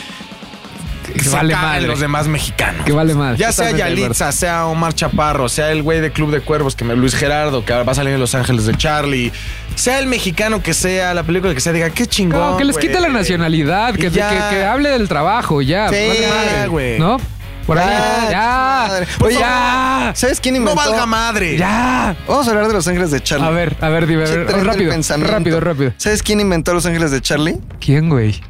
Que 1.13 1.23
se 1.23 1.29
vale 1.29 1.55
madre. 1.55 1.87
los 1.87 1.99
demás 1.99 2.27
mexicanos. 2.27 2.85
Que 2.85 2.91
vale 2.91 3.13
madre. 3.15 3.37
Ya 3.37 3.51
sea. 3.51 3.71
Yalitza, 3.71 4.31
sea 4.31 4.65
Omar 4.67 4.93
Chaparro, 4.93 5.49
sea 5.49 5.71
el 5.71 5.81
güey 5.83 5.99
de 6.01 6.11
Club 6.11 6.31
de 6.31 6.41
Cuervos, 6.41 6.75
que 6.75 6.83
me, 6.85 6.95
Luis 6.95 7.15
Gerardo, 7.15 7.63
que 7.65 7.73
va 7.73 7.91
a 7.91 7.95
salir 7.95 8.13
en 8.13 8.19
Los 8.19 8.35
Ángeles 8.35 8.65
de 8.65 8.75
Charlie, 8.75 9.31
sea 9.75 9.99
el 9.99 10.07
mexicano 10.07 10.61
que 10.63 10.73
sea, 10.73 11.13
la 11.13 11.23
película 11.23 11.53
que 11.53 11.61
sea, 11.61 11.73
diga, 11.73 11.89
qué 11.89 12.05
chingón. 12.07 12.39
No, 12.51 12.57
que 12.57 12.63
les 12.65 12.75
güey". 12.75 12.87
quite 12.87 12.99
la 12.99 13.09
nacionalidad, 13.09 13.93
que, 13.95 14.09
ya. 14.09 14.29
que- 14.49 14.55
que 14.57 14.65
hable 14.65 14.89
del 14.89 15.07
trabajo, 15.07 15.61
ya. 15.61 15.89
Sí, 15.89 15.95
vale 16.07 16.27
madre, 16.27 16.67
güey. 16.67 16.99
¿No? 16.99 17.17
Por 17.65 17.77
ahí. 17.77 17.85
Ya, 17.89 18.29
Ya. 18.31 18.85
madre. 18.87 19.07
Por 19.17 19.27
Oye, 19.27 19.39
ya. 19.39 20.11
¿Sabes 20.15 20.39
quién 20.39 20.55
No 20.55 20.61
inventó? 20.61 20.81
valga 20.89 21.05
madre. 21.05 21.57
Ya. 21.57 22.15
Vamos 22.25 22.47
a 22.47 22.51
hablar 22.51 22.67
de 22.67 22.73
Los 22.73 22.87
Ángeles 22.87 23.11
de 23.11 23.21
Charlie. 23.21 23.45
A 23.45 23.49
ver, 23.49 23.75
a 23.81 23.89
ver, 23.89 24.07
dime, 24.07 24.23
a 24.23 24.25
ver, 24.29 24.45
rápido, 24.65 24.93
rápido, 25.19 25.59
rápido. 25.59 25.91
¿Sabes 25.97 26.23
quién 26.23 26.39
inventó 26.39 26.73
Los 26.73 26.85
Ángeles 26.85 27.11
de 27.11 27.21
Charlie? 27.21 27.57
¿Quién, 27.81 28.09
güey? 28.09 28.41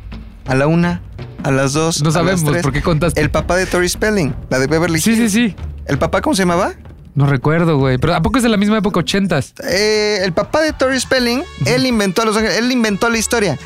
A 0.47 0.55
la 0.55 0.67
una, 0.67 1.01
a 1.43 1.51
las 1.51 1.73
dos. 1.73 2.01
No 2.01 2.09
a 2.09 2.13
las 2.13 2.13
sabemos, 2.13 2.51
tres. 2.51 2.63
¿por 2.63 2.73
qué 2.73 2.81
contaste? 2.81 3.19
El 3.21 3.29
papá 3.29 3.55
de 3.55 3.65
Tori 3.65 3.89
Spelling, 3.89 4.33
la 4.49 4.59
de 4.59 4.67
Beverly 4.67 4.99
Sí, 5.01 5.15
sí, 5.15 5.29
sí. 5.29 5.55
¿El 5.85 5.97
papá 5.97 6.21
cómo 6.21 6.35
se 6.35 6.43
llamaba? 6.43 6.73
No 7.15 7.25
recuerdo, 7.25 7.77
güey. 7.77 7.97
Pero 7.97 8.13
¿a 8.13 8.21
poco 8.21 8.37
es 8.37 8.43
de 8.43 8.49
la 8.49 8.57
misma 8.57 8.77
época, 8.77 8.99
ochentas? 8.99 9.53
Eh, 9.67 10.19
el 10.23 10.33
papá 10.33 10.61
de 10.61 10.71
Tori 10.73 10.99
Spelling, 10.99 11.43
él 11.65 11.85
inventó 11.85 12.21
a 12.21 12.25
Los 12.25 12.37
Ángeles, 12.37 12.57
él 12.59 12.71
inventó 12.71 13.09
la 13.09 13.17
historia. 13.17 13.57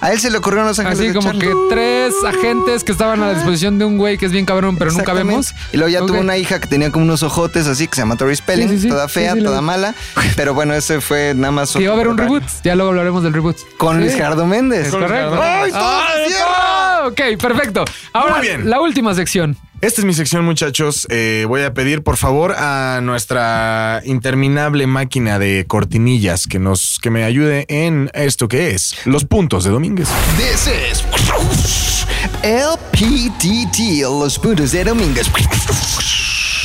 A 0.00 0.12
él 0.12 0.20
se 0.20 0.30
le 0.30 0.38
ocurrieron 0.38 0.66
Los 0.68 0.78
Ángeles 0.78 0.98
Así 1.00 1.08
de 1.08 1.14
como 1.14 1.26
Charlie. 1.28 1.48
que 1.48 1.54
tres 1.70 2.14
agentes 2.24 2.84
que 2.84 2.92
estaban 2.92 3.20
a 3.22 3.26
la 3.28 3.34
disposición 3.34 3.78
de 3.80 3.84
un 3.84 3.98
güey 3.98 4.16
que 4.16 4.26
es 4.26 4.32
bien 4.32 4.44
cabrón, 4.46 4.76
pero 4.76 4.92
nunca 4.92 5.12
vemos. 5.12 5.52
Y 5.72 5.76
luego 5.76 5.88
ya 5.90 6.00
tuvo 6.06 6.20
una 6.20 6.36
hija 6.36 6.60
que 6.60 6.68
tenía 6.68 6.92
como 6.92 7.04
unos 7.04 7.22
ojotes 7.24 7.66
así, 7.66 7.88
que 7.88 7.96
se 7.96 8.02
llama 8.02 8.16
Tori 8.16 8.36
Spelling, 8.36 8.68
Sí, 8.68 8.76
sí, 8.76 8.82
sí. 8.82 8.88
toda 8.88 9.08
fea, 9.08 9.32
Sí, 9.32 9.38
sí, 9.38 9.44
lo 9.44 9.50
toda 9.50 9.60
mala. 9.60 9.94
Pero 10.36 10.54
bueno, 10.54 10.74
ese 10.74 11.00
fue 11.00 11.32
nada 11.34 11.50
más... 11.50 11.72
Que 11.72 11.82
iba 11.82 11.92
a 11.92 11.94
haber 11.94 12.08
un 12.08 12.16
reboot. 12.18 12.44
Ya 12.62 12.76
luego 12.76 12.90
hablaremos 12.90 13.22
del 13.24 13.32
reboot. 13.34 13.56
Con 13.76 13.96
Sí. 13.96 14.02
Luis 14.04 14.14
Gerardo 14.14 14.46
Méndez. 14.46 14.90
Correcto. 14.90 15.40
¡Ay, 15.42 15.70
todo 15.72 15.80
Ah, 15.82 16.06
se 16.24 16.32
cierra! 16.32 17.06
Ok, 17.08 17.40
perfecto. 17.42 17.84
Ahora, 18.12 18.36
Muy 18.38 18.46
bien. 18.46 18.70
la 18.70 18.80
última 18.80 19.14
sección. 19.14 19.56
Esta 19.80 20.00
es 20.00 20.04
mi 20.04 20.12
sección, 20.12 20.44
muchachos. 20.44 21.06
Eh, 21.08 21.44
voy 21.46 21.62
a 21.62 21.72
pedir, 21.72 22.02
por 22.02 22.16
favor, 22.16 22.52
a 22.58 22.98
nuestra 23.00 24.02
interminable 24.04 24.88
máquina 24.88 25.38
de 25.38 25.66
cortinillas 25.68 26.48
que 26.48 26.58
nos 26.58 26.98
que 27.00 27.10
me 27.10 27.22
ayude 27.22 27.64
en 27.68 28.10
esto 28.12 28.48
que 28.48 28.72
es 28.72 28.96
los 29.04 29.24
puntos 29.24 29.62
de 29.62 29.70
Domínguez. 29.70 30.08
This 30.36 30.66
is 30.66 31.04
LPTT, 32.42 34.02
los 34.02 34.40
puntos 34.40 34.72
de 34.72 34.82
Domínguez. 34.82 35.30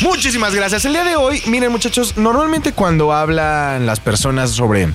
Muchísimas 0.02 0.56
gracias. 0.56 0.84
El 0.86 0.94
día 0.94 1.04
de 1.04 1.16
hoy, 1.16 1.44
miren, 1.46 1.72
muchachos, 1.72 2.18
normalmente 2.18 2.72
cuando 2.72 3.14
hablan 3.14 3.86
las 3.86 4.00
personas 4.00 4.50
sobre 4.50 4.90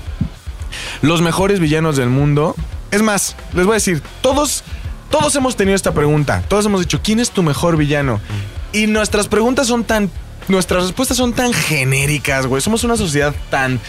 los 1.03 1.23
mejores 1.23 1.61
villanos 1.61 1.97
del 1.97 2.09
mundo, 2.09 2.57
es 2.91 3.01
más, 3.03 3.37
les 3.53 3.65
voy 3.65 3.75
a 3.75 3.77
decir, 3.77 4.03
todos, 4.23 4.65
todos 5.11 5.35
hemos 5.37 5.57
tenido 5.57 5.77
esta 5.77 5.93
pregunta. 5.93 6.43
Todos 6.49 6.67
hemos 6.67 6.81
dicho, 6.81 7.01
¿quién 7.03 7.21
es 7.21 7.31
tu 7.31 7.43
mejor 7.43 7.77
villano? 7.77 8.21
Y 8.73 8.87
nuestras 8.87 9.29
preguntas 9.29 9.67
son 9.67 9.85
tan, 9.85 10.11
nuestras 10.49 10.85
respuestas 10.85 11.17
son 11.17 11.33
tan 11.33 11.53
genéricas, 11.53 12.47
güey. 12.47 12.61
Somos 12.61 12.85
una 12.85 12.97
sociedad 12.97 13.35
tan, 13.51 13.81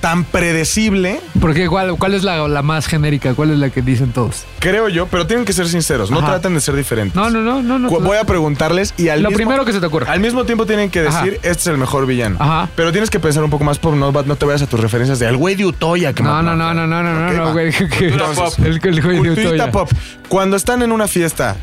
tan 0.00 0.24
predecible, 0.24 1.20
Porque 1.40 1.68
¿cuál, 1.68 1.96
cuál 1.96 2.14
es 2.14 2.24
la, 2.24 2.46
la 2.48 2.62
más 2.62 2.86
genérica? 2.86 3.34
¿Cuál 3.34 3.50
es 3.50 3.58
la 3.58 3.70
que 3.70 3.82
dicen 3.82 4.12
todos? 4.12 4.44
creo 4.60 4.88
yo, 4.88 5.06
pero 5.06 5.26
tienen 5.26 5.44
que 5.44 5.52
ser 5.52 5.68
sinceros. 5.68 6.10
No 6.10 6.24
traten 6.24 6.54
de 6.54 6.60
ser 6.60 6.74
diferentes. 6.76 7.14
No, 7.14 7.30
no, 7.30 7.40
no, 7.40 7.62
no. 7.62 7.78
no 7.78 7.88
Voy 7.88 8.16
a 8.16 8.24
preguntarles 8.24 8.94
y 8.96 9.08
al 9.08 9.22
Lo 9.22 9.30
mismo- 9.30 9.36
primero 9.36 9.64
que 9.64 9.72
se 9.72 9.80
te 9.80 9.86
ocurra. 9.86 10.12
Al 10.12 10.20
mismo 10.20 10.44
tiempo 10.44 10.66
tienen 10.66 10.90
que 10.90 11.00
Ajá. 11.06 11.22
decir, 11.24 11.34
este 11.42 11.50
es 11.52 11.66
el 11.68 11.78
mejor 11.78 12.06
villano. 12.06 12.36
Ajá. 12.40 12.68
Pero 12.76 12.92
tienes 12.92 13.10
que 13.10 13.20
pensar 13.20 13.42
un 13.44 13.50
poco 13.50 13.64
más 13.64 13.78
por 13.78 13.94
no, 13.94 14.10
no 14.12 14.36
te 14.36 14.46
vayas 14.46 14.62
a 14.62 14.66
tus 14.66 14.80
referencias 14.80 15.18
de 15.18 15.26
al 15.26 15.36
güey 15.36 15.54
de 15.54 15.66
Utoya 15.66 16.12
que 16.12 16.22
No, 16.22 16.42
no, 16.42 16.54
no, 16.56 16.74
no, 16.74 16.86
no, 16.86 17.02
no, 17.02 17.28
Ok, 17.30 17.36
no, 17.36 17.52
güey. 17.52 17.72
Entonces, 18.00 18.58
el, 18.58 18.80
el 18.82 19.02
güey 19.02 19.20
de 19.22 19.30
Utoya. 19.32 19.70
pop. 19.70 19.90
Cuando 20.28 20.56
están 20.56 20.82
en 20.82 20.92
una 20.92 21.08
fiesta 21.08 21.56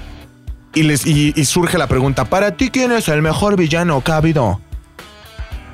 y, 0.74 0.84
les, 0.84 1.06
y, 1.06 1.34
y 1.36 1.46
surge 1.46 1.78
la 1.78 1.88
pregunta, 1.88 2.26
¿para 2.26 2.52
ti 2.58 2.70
quién 2.70 2.92
es 2.92 3.08
el 3.08 3.22
mejor 3.22 3.56
villano 3.56 4.02
que 4.04 4.12
ha 4.12 4.18
habido? 4.18 4.60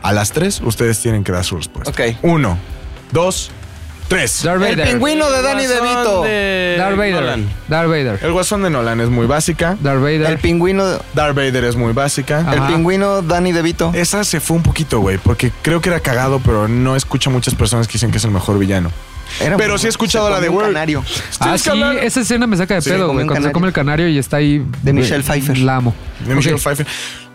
A 0.01 0.11
las 0.13 0.31
tres, 0.31 0.61
ustedes 0.61 0.99
tienen 0.99 1.23
que 1.23 1.31
dar 1.31 1.43
su 1.45 1.57
respuesta. 1.57 1.91
Ok. 1.91 2.17
Uno, 2.23 2.57
dos, 3.11 3.51
tres. 4.07 4.41
Darth 4.43 4.61
El 4.63 4.75
Vader. 4.77 4.89
pingüino 4.91 5.29
de 5.29 5.41
Danny 5.41 5.65
DeVito. 5.67 6.23
de 6.23 6.75
Darth 6.77 6.97
Vader. 6.97 7.13
Nolan. 7.13 7.49
Darth 7.67 7.87
Vader. 7.89 8.19
El 8.23 8.31
guasón 8.31 8.63
de 8.63 8.69
Nolan 8.69 8.99
es 8.99 9.09
muy 9.09 9.27
básica. 9.27 9.77
Darth 9.81 10.01
Vader. 10.01 10.23
El 10.23 10.37
pingüino, 10.39 10.83
Darth 11.13 11.35
Vader 11.35 11.63
es 11.65 11.75
muy 11.75 11.93
básica. 11.93 12.39
Ajá. 12.39 12.53
el 12.55 12.73
pingüino 12.73 13.21
Danny 13.21 13.51
DeVito. 13.51 13.91
Esa 13.93 14.23
se 14.23 14.39
fue 14.39 14.57
un 14.57 14.63
poquito, 14.63 14.99
güey, 14.99 15.17
porque 15.17 15.51
creo 15.61 15.81
que 15.81 15.89
era 15.89 15.99
cagado, 15.99 16.39
pero 16.43 16.67
no 16.67 16.95
escucho 16.95 17.29
a 17.29 17.33
muchas 17.33 17.53
personas 17.55 17.87
que 17.87 17.93
dicen 17.93 18.11
que 18.11 18.17
es 18.17 18.23
el 18.25 18.31
mejor 18.31 18.57
villano. 18.59 18.91
Era 19.39 19.55
Pero 19.55 19.69
muy- 19.73 19.79
sí 19.79 19.85
he 19.85 19.89
escuchado 19.89 20.25
se 20.25 20.31
la 20.33 20.39
de 20.41 20.47
comió 20.47 20.57
un 20.59 20.63
World. 20.65 20.73
canario. 20.75 21.03
Ah, 21.39 21.57
sí, 21.57 21.69
esa 22.01 22.19
escena 22.19 22.47
me 22.47 22.57
saca 22.57 22.73
de 22.75 22.81
Sí, 22.81 22.89
pedo, 22.89 23.03
como 23.07 23.13
güey. 23.13 23.23
un 23.23 23.27
Cuando 23.29 23.35
se 23.35 23.41
canario. 23.43 23.53
come 23.53 23.67
el 23.67 23.73
canario 23.73 24.07
y 24.09 24.17
está 24.17 24.37
ahí. 24.37 24.57
De 24.57 24.91
güey, 24.91 24.93
Michelle 24.95 25.23
Pfeiffer. 25.23 25.57
La 25.59 25.77
amo. 25.77 25.95
de 26.27 26.35
Michelle 26.35 26.55
Ok. 26.55 26.61
Pfeiffer. 26.61 26.85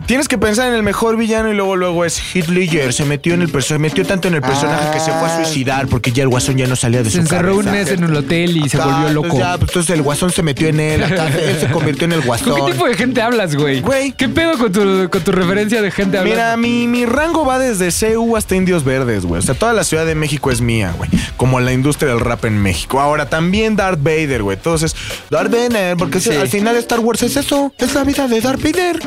Tienes 0.05 0.29
que 0.29 0.37
pensar 0.37 0.69
en 0.69 0.73
el 0.73 0.83
mejor 0.83 1.17
villano 1.17 1.51
y 1.51 1.55
luego 1.55 1.75
luego 1.75 2.05
es 2.05 2.21
Ledger. 2.47 2.93
Se 2.93 3.03
metió 3.03 3.33
en 3.33 3.41
el 3.41 3.61
se 3.63 3.77
metió 3.77 4.05
tanto 4.05 4.29
en 4.29 4.35
el 4.35 4.41
personaje 4.41 4.91
que 4.93 4.99
se 5.01 5.11
fue 5.11 5.27
a 5.27 5.37
Ah. 5.39 5.43
suicidar 5.43 5.87
porque 5.87 6.13
ya 6.13 6.23
el 6.23 6.29
guasón 6.29 6.55
ya 6.55 6.65
no 6.65 6.77
salía 6.77 7.03
de 7.03 7.09
Se 7.09 7.15
su 7.17 7.21
encerró 7.21 7.57
un 7.57 7.65
mes 7.69 7.89
en 7.91 8.03
el 8.05 8.15
hotel 8.15 8.55
y 8.55 8.69
se 8.69 8.77
volvió 8.77 9.09
loco. 9.09 9.25
Entonces, 9.27 9.39
ya, 9.45 9.57
pues, 9.57 9.69
entonces 9.71 9.95
el 9.95 10.01
guasón 10.03 10.31
se 10.31 10.43
metió 10.43 10.67
en 10.69 10.79
él. 10.79 11.03
acá, 11.03 11.27
él 11.27 11.57
se 11.59 11.67
convirtió 11.71 12.05
en 12.05 12.13
el 12.13 12.21
guasón. 12.21 12.53
¿Con 12.57 12.65
qué 12.67 12.71
tipo 12.71 12.87
de 12.87 12.95
gente 12.95 13.21
hablas, 13.21 13.55
güey? 13.55 13.81
Güey. 13.81 14.13
¿Qué 14.13 14.29
pedo 14.29 14.57
con 14.57 14.71
tu, 14.71 15.09
con 15.09 15.21
tu 15.23 15.31
referencia 15.33 15.81
de 15.81 15.91
gente 15.91 16.17
hablando? 16.17 16.35
Mira, 16.41 16.55
mi, 16.55 16.87
mi 16.87 17.05
rango 17.05 17.45
va 17.45 17.59
desde 17.59 17.89
CU 17.91 18.37
hasta 18.37 18.55
Indios 18.55 18.85
Verdes, 18.85 19.25
güey. 19.25 19.39
O 19.39 19.41
sea, 19.43 19.55
toda 19.55 19.73
la 19.73 19.83
Ciudad 19.83 20.05
de 20.05 20.15
México 20.15 20.51
es 20.51 20.61
mía, 20.61 20.93
güey. 20.97 21.09
Como 21.35 21.59
la 21.59 21.73
industria 21.73 22.11
del 22.11 22.21
rap 22.21 22.45
en 22.45 22.57
México. 22.61 23.01
Ahora, 23.01 23.27
también 23.29 23.75
Darth 23.75 24.01
Vader, 24.01 24.43
güey. 24.43 24.55
Entonces, 24.55 24.95
Darth 25.29 25.51
Vader, 25.51 25.97
porque 25.97 26.21
Sí. 26.21 26.31
al 26.31 26.47
final 26.47 26.77
Star 26.77 26.99
Wars 27.01 27.23
es 27.23 27.35
eso. 27.35 27.73
Es 27.77 27.93
la 27.93 28.05
vida 28.05 28.27
de 28.29 28.39
Darth 28.39 28.61
Vader. 28.63 28.99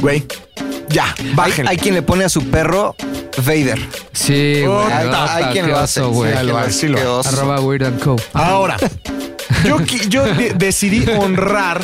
Güey. 0.00 0.21
Ya, 0.88 1.14
bájenle. 1.34 1.70
hay 1.70 1.76
quien 1.78 1.94
le 1.94 2.02
pone 2.02 2.24
a 2.24 2.28
su 2.28 2.44
perro 2.50 2.94
Vader. 3.46 3.78
Sí, 4.12 4.60
güey. 4.60 4.66
Oh, 4.66 4.86
Hay, 4.90 5.44
quien 5.52 5.64
qué 5.66 5.70
lo 5.72 5.78
hace. 5.78 6.00
oso, 6.02 6.10
güey. 6.10 6.32
sí, 6.32 6.36
hay 6.38 6.44
quien 6.44 6.54
lo 6.54 6.58
hace, 6.58 6.72
Sí 6.72 6.88
lo 6.88 6.94
qué 6.96 7.00
hace. 7.00 7.08
oso. 7.10 7.28
Arroba 7.30 7.60
Weird 7.60 7.84
and 7.84 8.00
Co. 8.00 8.16
Ahora, 8.34 8.76
yo, 9.64 9.78
qui- 9.78 10.08
yo 10.08 10.24
de- 10.24 10.52
decidí 10.54 11.04
honrar. 11.18 11.80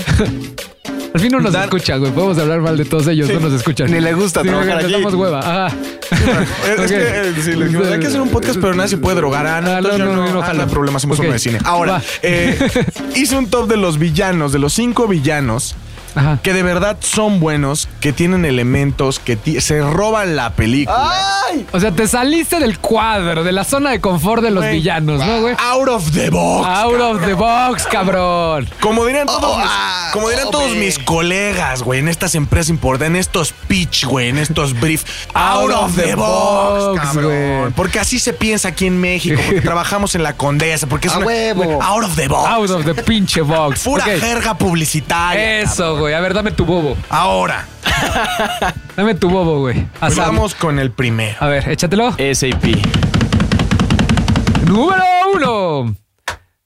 Al 1.15 1.21
fin 1.23 1.33
no 1.33 1.41
nos 1.41 1.55
Dar- 1.55 1.65
escucha, 1.65 1.97
güey. 1.97 2.13
Podemos 2.13 2.39
hablar 2.39 2.61
mal 2.61 2.77
de 2.77 2.85
todos 2.85 3.07
ellos, 3.07 3.31
no 3.31 3.41
nos 3.41 3.55
escuchan. 3.55 3.91
Ni 3.91 3.99
le 3.99 4.13
gusta 4.13 4.43
Sí, 4.43 4.49
trabajar 4.49 4.75
güey, 4.75 4.85
aquí. 4.85 4.93
damos 4.93 5.15
hueva. 5.15 5.39
Ajá. 5.41 5.77
Es, 6.11 6.81
es 6.81 6.93
que, 6.93 6.99
eh, 6.99 7.35
sí, 7.43 7.53
le 7.55 7.65
dijimos, 7.65 7.89
hay 7.89 7.99
que 7.99 8.07
hacer 8.09 8.21
un 8.21 8.29
podcast, 8.29 8.59
pero 8.61 8.75
nadie 8.75 8.91
se 8.91 8.99
puede 8.99 9.17
drogar. 9.17 9.47
Ah, 9.47 9.61
no, 9.63 9.71
Ah, 9.71 9.79
entonces 9.79 10.01
no, 10.01 10.05
no, 10.07 10.17
no, 10.27 10.33
no, 10.35 10.43
ah, 10.43 10.53
no 10.53 10.63
hay 10.65 10.69
problema, 10.69 10.99
hacemos 10.99 11.19
Ok. 11.19 11.25
uno 11.25 11.33
de 11.33 11.39
cine. 11.39 11.59
Ahora, 11.65 11.93
Va. 11.95 12.03
eh, 12.23 12.59
hice 13.17 13.37
un 13.39 13.49
top 13.49 13.69
de 13.69 13.79
los 13.79 13.99
villanos, 13.99 14.53
de 14.53 14.59
los 14.59 14.75
cinco 14.75 15.09
villanos 15.09 15.75
Ajá. 16.15 16.39
que 16.43 16.53
de 16.53 16.63
verdad 16.63 16.97
son 17.01 17.41
buenos, 17.41 17.89
que 18.01 18.13
tienen 18.13 18.45
elementos, 18.45 19.19
que 19.19 19.39
se 19.61 19.81
roban 19.83 20.37
la 20.37 20.51
película. 20.55 21.11
¡Ay! 21.49 21.67
O 21.73 21.81
sea, 21.81 21.91
te 21.93 22.07
saliste 22.09 22.59
del 22.61 22.79
cuadro, 22.79 23.45
de 23.45 23.53
la 23.53 23.65
zona 23.65 23.91
de 23.91 24.01
confort 24.01 24.43
de 24.43 24.51
los 24.51 24.65
Güey. 24.65 24.77
villanos, 24.79 25.25
¿no, 25.25 25.41
güey? 25.41 25.55
Out 25.59 25.89
of 25.89 26.13
the 26.13 26.31
box. 26.31 26.67
Out 26.69 27.01
of 27.01 27.25
the 27.25 27.35
box, 27.35 27.87
cabrón. 27.91 28.69
Como 28.81 29.05
dirían 29.07 29.27
todos, 29.27 29.45
Oh, 29.49 29.57
mis, 29.59 29.67
ah, 29.71 30.11
como 30.13 30.29
dirían 30.29 30.49
oh, 30.49 30.51
todos 30.51 30.71
man. 30.71 30.81
mis 30.81 30.99
colegas, 30.99 31.83
güey, 31.83 32.01
en 32.01 32.09
estas 32.09 32.35
empresas 32.35 32.71
importantes, 32.71 33.09
en 33.09 33.17
estos 33.17 33.53
pitch, 33.53 34.05
güey, 34.05 34.29
en 34.29 34.39
estos 34.39 34.79
brief. 34.79 35.05
Out, 35.35 35.71
of 35.73 35.97
the, 35.97 36.15
box, 36.15 37.01
cabrón. 37.01 37.25
güey. 37.61 37.73
Porque 37.75 37.99
así 37.99 38.19
se 38.19 38.33
piensa 38.33 38.69
aquí 38.69 38.87
en 38.87 39.01
México, 39.01 39.41
porque 39.45 39.61
trabajamos 39.63 40.15
en 40.15 40.23
la 40.23 40.37
Condesa, 40.37 40.87
porque 40.87 41.09
es 41.09 41.15
A 41.15 41.19
una, 41.19 41.27
huevo. 41.27 41.83
out 41.83 42.05
of 42.05 42.15
the 42.17 42.29
box. 42.29 42.49
Out 42.51 42.71
of 42.71 42.85
the 42.85 42.95
pinche 43.03 43.41
box. 43.41 43.85
Pura 43.85 44.05
jerga 44.05 44.55
publicitaria. 44.57 45.61
Eso, 45.61 45.98
güey. 45.99 46.15
A 46.15 46.21
ver, 46.21 46.35
dame 46.35 46.51
tu 46.53 46.65
bobo. 46.65 46.97
Ahora, 47.11 47.67
Dame 48.97 49.15
tu 49.15 49.29
bobo, 49.31 49.61
güey. 49.61 49.87
pues 50.01 50.13
Asam. 50.13 50.27
vamos 50.37 50.55
con 50.55 50.79
el 50.79 50.91
primero. 50.91 51.37
A 51.41 51.47
ver, 51.47 51.69
échatelo. 51.69 52.13
SAP. 52.13 52.77
Número 54.67 55.05
uno. 55.35 55.95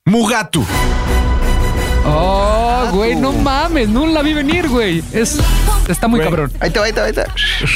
Mugatu. 0.05 0.64
Oh, 2.05 2.89
güey, 2.93 3.14
no 3.14 3.33
mames. 3.33 3.89
No 3.89 4.07
la 4.07 4.22
vi 4.22 4.35
venir, 4.35 4.68
güey. 4.68 5.03
Es, 5.12 5.39
está 5.89 6.09
muy 6.09 6.18
Güey. 6.18 6.28
cabrón. 6.30 6.53
Ahí 6.59 6.70
te 6.70 6.80
va, 6.80 6.87
ahí 6.87 6.93
te 6.93 7.01
va, 7.01 7.07
ahí 7.07 7.12
te 7.12 7.20
va. 7.22 7.28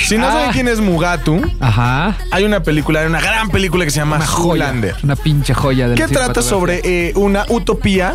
Si 0.07 0.19
no 0.19 0.27
Ah. 0.27 0.33
saben 0.33 0.51
quién 0.51 0.67
es 0.69 0.81
Mugatu, 0.81 1.41
Ajá. 1.61 2.17
hay 2.33 2.45
una 2.45 2.61
película, 2.63 3.01
hay 3.01 3.07
una 3.07 3.21
gran 3.21 3.51
película 3.51 3.85
que 3.85 3.91
se 3.93 3.99
llama 4.01 4.25
joya. 4.27 4.75
Una 5.05 5.15
pinche 5.17 5.55
joya 5.55 5.89
del 5.89 5.97
que 5.97 6.09
trata 6.09 6.43
sobre 6.43 6.81
eh, 6.83 7.13
una 7.15 7.45
utopía 7.49 8.15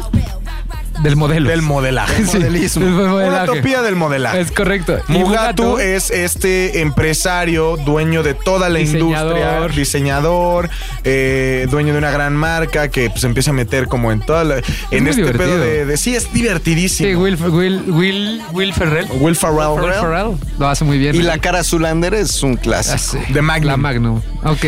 Del 1.03 1.15
modelo. 1.15 1.49
Del 1.49 1.61
modelaje. 1.61 2.25
Sí, 2.25 2.37
modelismo. 2.37 2.85
del 2.85 2.93
Una 2.93 3.09
modelaje. 3.11 3.51
utopía 3.51 3.81
del 3.81 3.95
modelaje. 3.95 4.41
Es 4.41 4.51
correcto. 4.51 4.99
Mugatu 5.07 5.77
es 5.79 6.11
este 6.11 6.81
empresario, 6.81 7.77
dueño 7.77 8.21
de 8.23 8.33
toda 8.33 8.69
la 8.69 8.79
Diseñador. 8.79 9.37
industria, 9.37 9.67
diseñador, 9.75 10.69
eh, 11.03 11.67
dueño 11.71 11.93
de 11.93 11.97
una 11.99 12.11
gran 12.11 12.35
marca 12.35 12.89
que 12.89 13.09
pues 13.09 13.23
empieza 13.23 13.49
a 13.51 13.53
meter 13.53 13.87
como 13.87 14.11
en 14.11 14.19
toda 14.21 14.43
la, 14.43 14.57
en 14.91 15.07
este 15.07 15.21
divertido. 15.21 15.31
pedo 15.47 15.57
de, 15.59 15.85
de- 15.85 15.97
sí 15.97 16.15
es 16.15 16.31
divertidísimo. 16.33 17.09
Sí, 17.09 17.15
Will, 17.15 17.35
Will, 17.35 17.83
Will, 17.91 18.41
Will 18.51 18.73
Ferrell. 18.73 19.07
Will 19.19 19.35
Ferrell, 19.35 19.79
Will 19.81 19.93
Ferrell 19.93 20.37
lo 20.59 20.67
hace 20.67 20.83
muy 20.85 20.97
bien. 20.99 21.15
Y 21.15 21.21
la 21.23 21.37
cara 21.39 21.63
Zulander 21.63 22.13
es 22.13 22.43
un 22.43 22.57
clásico. 22.57 22.95
Ah, 22.95 22.99
sí. 23.25 23.33
de 23.33 23.41
Magnum. 23.41 23.67
La 23.71 23.77
Magnum. 23.77 24.21
Ok. 24.43 24.65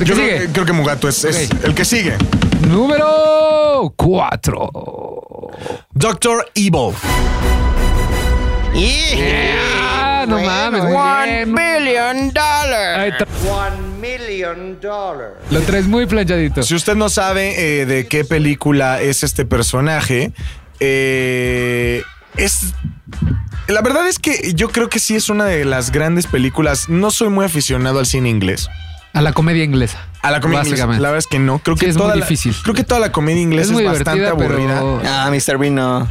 Creo, 0.00 0.50
creo 0.52 0.64
que 0.66 0.72
Mugatu 0.72 1.08
es, 1.08 1.24
es 1.24 1.48
el 1.62 1.74
que 1.74 1.84
sigue. 1.84 2.14
Número 2.68 3.92
4. 3.96 4.70
Doctor 5.92 6.50
Evil. 6.54 6.94
Ah, 9.82 10.24
no 10.28 10.38
mames, 10.38 10.84
muy 10.84 10.92
bien. 11.24 11.54
billion 11.54 12.32
dollars. 12.32 12.98
Ahí 12.98 13.10
está. 13.10 13.26
One 13.50 13.76
million 14.00 14.80
dollars. 14.80 15.34
Lo 15.50 15.60
traes 15.62 15.86
muy 15.86 16.06
planchadito. 16.06 16.62
Si 16.62 16.74
usted 16.74 16.94
no 16.94 17.08
sabe 17.08 17.80
eh, 17.80 17.86
de 17.86 18.06
qué 18.06 18.24
película 18.24 19.00
es 19.00 19.22
este 19.22 19.44
personaje, 19.44 20.32
eh, 20.78 22.02
es. 22.36 22.74
La 23.68 23.82
verdad 23.82 24.08
es 24.08 24.18
que 24.18 24.52
yo 24.54 24.68
creo 24.70 24.88
que 24.88 24.98
sí 24.98 25.14
es 25.14 25.28
una 25.28 25.44
de 25.44 25.64
las 25.64 25.92
grandes 25.92 26.26
películas. 26.26 26.88
No 26.88 27.10
soy 27.10 27.28
muy 27.28 27.44
aficionado 27.44 27.98
al 27.98 28.06
cine 28.06 28.28
inglés. 28.28 28.68
A 29.12 29.20
la 29.22 29.32
comedia 29.32 29.64
inglesa. 29.64 29.98
A 30.22 30.30
la 30.30 30.40
comedia 30.40 30.62
inglesa. 30.62 30.86
La 30.86 30.96
verdad 30.96 31.16
es 31.18 31.26
que 31.26 31.38
no. 31.38 31.58
Creo 31.58 31.76
Sí, 31.76 31.80
que 31.86 31.90
es 31.90 31.96
toda 31.96 32.10
muy 32.10 32.20
la- 32.20 32.24
difícil. 32.26 32.54
creo 32.62 32.74
que 32.74 32.84
toda 32.84 33.00
la 33.00 33.10
comedia 33.12 33.42
inglesa 33.42 33.72
Es 33.74 33.84
bastante 33.84 34.26
aburrida. 34.26 34.74
pero... 34.80 35.02
Ah, 35.06 35.30
Mr. 35.30 35.58
Bean 35.58 35.74
no. 35.74 36.08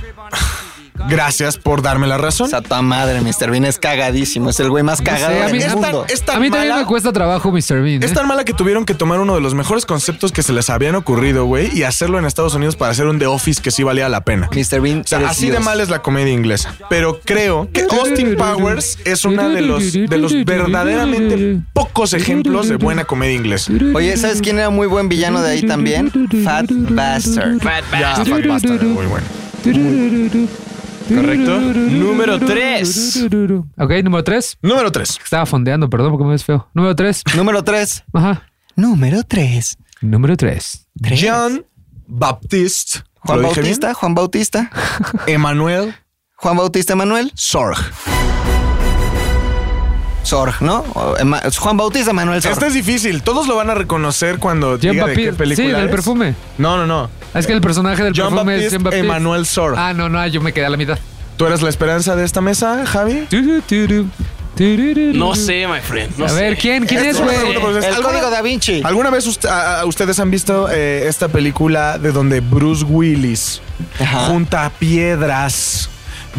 Gracias 1.08 1.58
por 1.58 1.82
darme 1.82 2.08
la 2.08 2.18
razón. 2.18 2.48
O 2.48 2.50
sea, 2.50 2.62
tu 2.62 2.76
madre, 2.84 3.22
Mr. 3.22 3.50
Bean 3.52 3.66
es 3.66 3.78
cagadísimo. 3.80 4.50
Es 4.50 4.60
el 4.60 4.70
güey 4.70 4.84
más 4.84 5.00
No 5.00 5.06
sé, 5.06 5.12
cagado 5.12 5.44
a 5.44 5.46
mí- 5.48 5.52
del 5.54 5.62
es 5.62 5.68
tan, 5.68 5.80
mundo. 5.82 6.06
es 6.10 6.22
tan 6.24 6.36
A 6.38 6.40
mí 6.40 6.50
también 6.50 6.70
mala- 6.70 6.82
me 6.82 6.88
cuesta 6.88 7.12
trabajo 7.14 7.52
Mr. 7.52 7.82
Bean. 7.82 8.04
Es 8.04 8.12
¿eh? 8.12 8.14
tan 8.14 8.28
mala 8.28 8.44
que 8.44 8.54
tuvieron 8.54 8.86
que 8.86 8.94
tomar 8.94 9.20
uno 9.20 9.36
de 9.36 9.42
los 9.42 9.54
mejores 9.54 9.86
conceptos 9.86 10.32
que 10.32 10.44
se 10.44 10.54
les 10.54 10.70
habían 10.70 10.96
ocurrido, 10.96 11.46
güey, 11.46 11.70
y 11.78 11.84
hacerlo 11.84 12.20
en 12.20 12.26
Estados 12.26 12.54
Unidos 12.56 12.76
para 12.76 12.92
hacer 12.92 13.08
un 13.08 13.20
The 13.20 13.28
Office 13.28 13.62
que 13.62 13.72
sí 13.72 13.84
valía 13.84 14.10
la 14.10 14.22
pena. 14.26 14.50
Mr. 14.52 14.82
Bean, 14.82 15.02
O 15.02 15.08
sea, 15.08 15.20
así 15.30 15.50
de 15.50 15.60
mal 15.60 15.80
es 15.82 15.90
la 15.90 16.02
comedia 16.02 16.34
inglesa. 16.34 16.76
Pero 16.90 17.20
creo 17.24 17.70
que 17.72 17.84
Austin 17.90 18.36
Powers 18.36 18.98
es 19.06 19.24
uno 19.26 19.50
de 19.50 19.62
los, 19.62 19.94
de 19.94 20.18
los 20.18 20.34
verdaderamente 20.46 21.60
pocos 21.74 22.14
ejemplos 22.14 22.68
de 22.68 22.76
buena 22.78 23.06
comedia 23.06 23.36
inglesa. 23.36 23.72
Oye, 23.94 24.16
¿sabes 24.18 24.42
quién 24.42 24.58
era 24.60 24.70
muy 24.70 24.88
buen 24.88 25.10
villano 25.10 25.42
de 25.42 25.52
ahí 25.52 25.62
también? 25.64 26.12
Fat 26.44 26.66
Bastard. 26.70 27.60
Fat 27.62 27.84
Ya, 27.92 28.00
Bastard. 28.18 28.30
Fat 28.30 28.48
Bastard, 28.48 28.84
muy 28.84 29.06
bueno. 29.06 29.26
Correcto. 31.16 31.60
Número 31.60 32.40
3. 32.40 33.28
Ok, 33.78 33.92
número 34.04 34.24
3. 34.24 34.58
Número 34.62 34.92
3. 34.92 35.20
Estaba 35.24 35.46
fondeando, 35.46 35.90
perdón 35.90 36.12
porque 36.12 36.26
me 36.26 36.32
ves 36.32 36.44
feo. 36.44 36.68
Número 36.74 36.96
3. 36.96 37.24
Número 37.36 37.64
3. 37.64 38.04
Ajá. 38.14 38.44
Número 38.76 39.24
3. 39.24 39.78
Número 40.02 40.38
3. 40.38 40.88
John 41.20 41.66
Baptiste. 42.08 43.04
Juan. 43.22 43.42
Bautista, 43.42 43.94
Juan 43.94 44.16
Bautista. 44.16 44.72
Emmanuel 45.28 45.94
Juan 46.42 46.56
Bautista 46.56 46.96
Manuel. 46.96 47.32
Sorg. 47.36 47.78
Sorg, 50.24 50.62
¿no? 50.62 50.84
Juan 51.60 51.78
Bautista 51.78 52.14
Manuel 52.14 52.42
Sorg. 52.42 52.54
Este 52.54 52.68
es 52.68 52.74
difícil. 52.74 53.22
Todos 53.24 53.48
lo 53.48 53.56
van 53.56 53.70
a 53.70 53.74
reconocer 53.76 54.38
cuando 54.40 54.78
Jean 54.78 54.94
diga 54.94 55.06
de 55.08 55.14
qué 55.14 55.22
Baptiste. 55.32 55.38
película 55.44 55.68
Sí, 55.68 55.72
del 55.74 55.86
es. 55.86 55.92
perfume. 55.92 56.36
No, 56.58 56.78
no, 56.78 56.86
no. 56.86 57.10
Es 57.34 57.48
que 57.48 57.54
el 57.54 57.62
personaje 57.62 58.04
del 58.04 58.14
perfume 58.14 58.40
es 58.40 58.46
Baptiste, 58.46 58.70
Jean 58.72 58.84
Baptiste. 58.84 59.06
Emmanuel 59.06 59.46
Sorg. 59.46 59.76
Ah, 59.78 59.94
no, 59.94 60.10
no, 60.10 60.26
yo 60.28 60.42
me 60.42 60.52
quedé 60.54 60.66
a 60.66 60.70
la 60.70 60.78
mitad. 60.78 61.00
¿Tú 61.38 61.46
eres 61.46 61.62
la 61.62 61.70
esperanza 61.70 62.16
de 62.16 62.26
esta 62.26 62.42
mesa, 62.42 62.86
Javi? 62.86 63.28
No 65.14 65.36
sé, 65.36 65.66
my 65.68 65.80
friend. 65.80 66.18
No 66.18 66.26
a 66.26 66.32
ver. 66.34 66.58
¿quién? 66.58 66.86
¿Quién 66.86 67.06
es, 67.06 67.22
güey? 67.22 67.36
¿Alguna- 67.38 67.80
El 67.88 68.02
código 68.04 68.30
da 68.30 68.42
Vinci. 68.42 68.82
¿Alguna 68.84 69.10
vez 69.10 69.26
ust- 69.26 69.48
a- 69.50 69.80
a- 69.82 69.86
ustedes 69.86 70.20
han 70.20 70.30
visto 70.32 70.68
eh, 70.70 71.08
esta 71.08 71.30
película 71.30 71.98
de 71.98 72.12
donde 72.12 72.42
Bruce 72.42 72.84
Willis 72.84 73.62
Ajá. 74.00 74.26
junta 74.26 74.70
piedras 74.78 75.90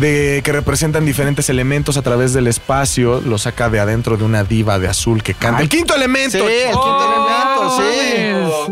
de 0.00 0.40
que 0.44 0.52
representan 0.52 1.04
diferentes 1.04 1.48
elementos 1.48 1.96
a 1.96 2.02
través 2.02 2.32
del 2.32 2.46
espacio, 2.46 3.20
lo 3.20 3.38
saca 3.38 3.70
de 3.70 3.78
adentro 3.78 4.16
de 4.16 4.24
una 4.24 4.42
diva 4.42 4.78
de 4.78 4.88
azul 4.88 5.22
que 5.22 5.34
canta? 5.34 5.60
El 5.60 5.68
quinto 5.68 5.94
elemento. 5.94 6.38
Sí, 6.38 6.44
el 6.44 6.70
quinto 6.70 7.76
elemento, 7.76 8.70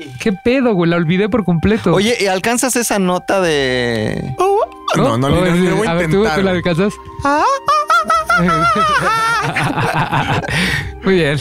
sí. 0.00 0.10
¿Qué 0.18 0.32
pedo, 0.32 0.74
güey? 0.74 0.90
La 0.90 0.96
olvidé 0.96 1.28
por 1.28 1.44
completo. 1.44 1.92
Oye, 1.94 2.16
¿y 2.20 2.26
alcanzas 2.26 2.76
esa 2.76 2.98
nota 2.98 3.40
de. 3.40 4.34
No, 4.96 5.16
no, 5.16 5.28
no, 5.28 5.36
a 5.36 5.90
A 5.90 5.94
ver, 5.94 6.10
¿tú, 6.10 6.24
Muy 11.02 11.14
bien. 11.14 11.38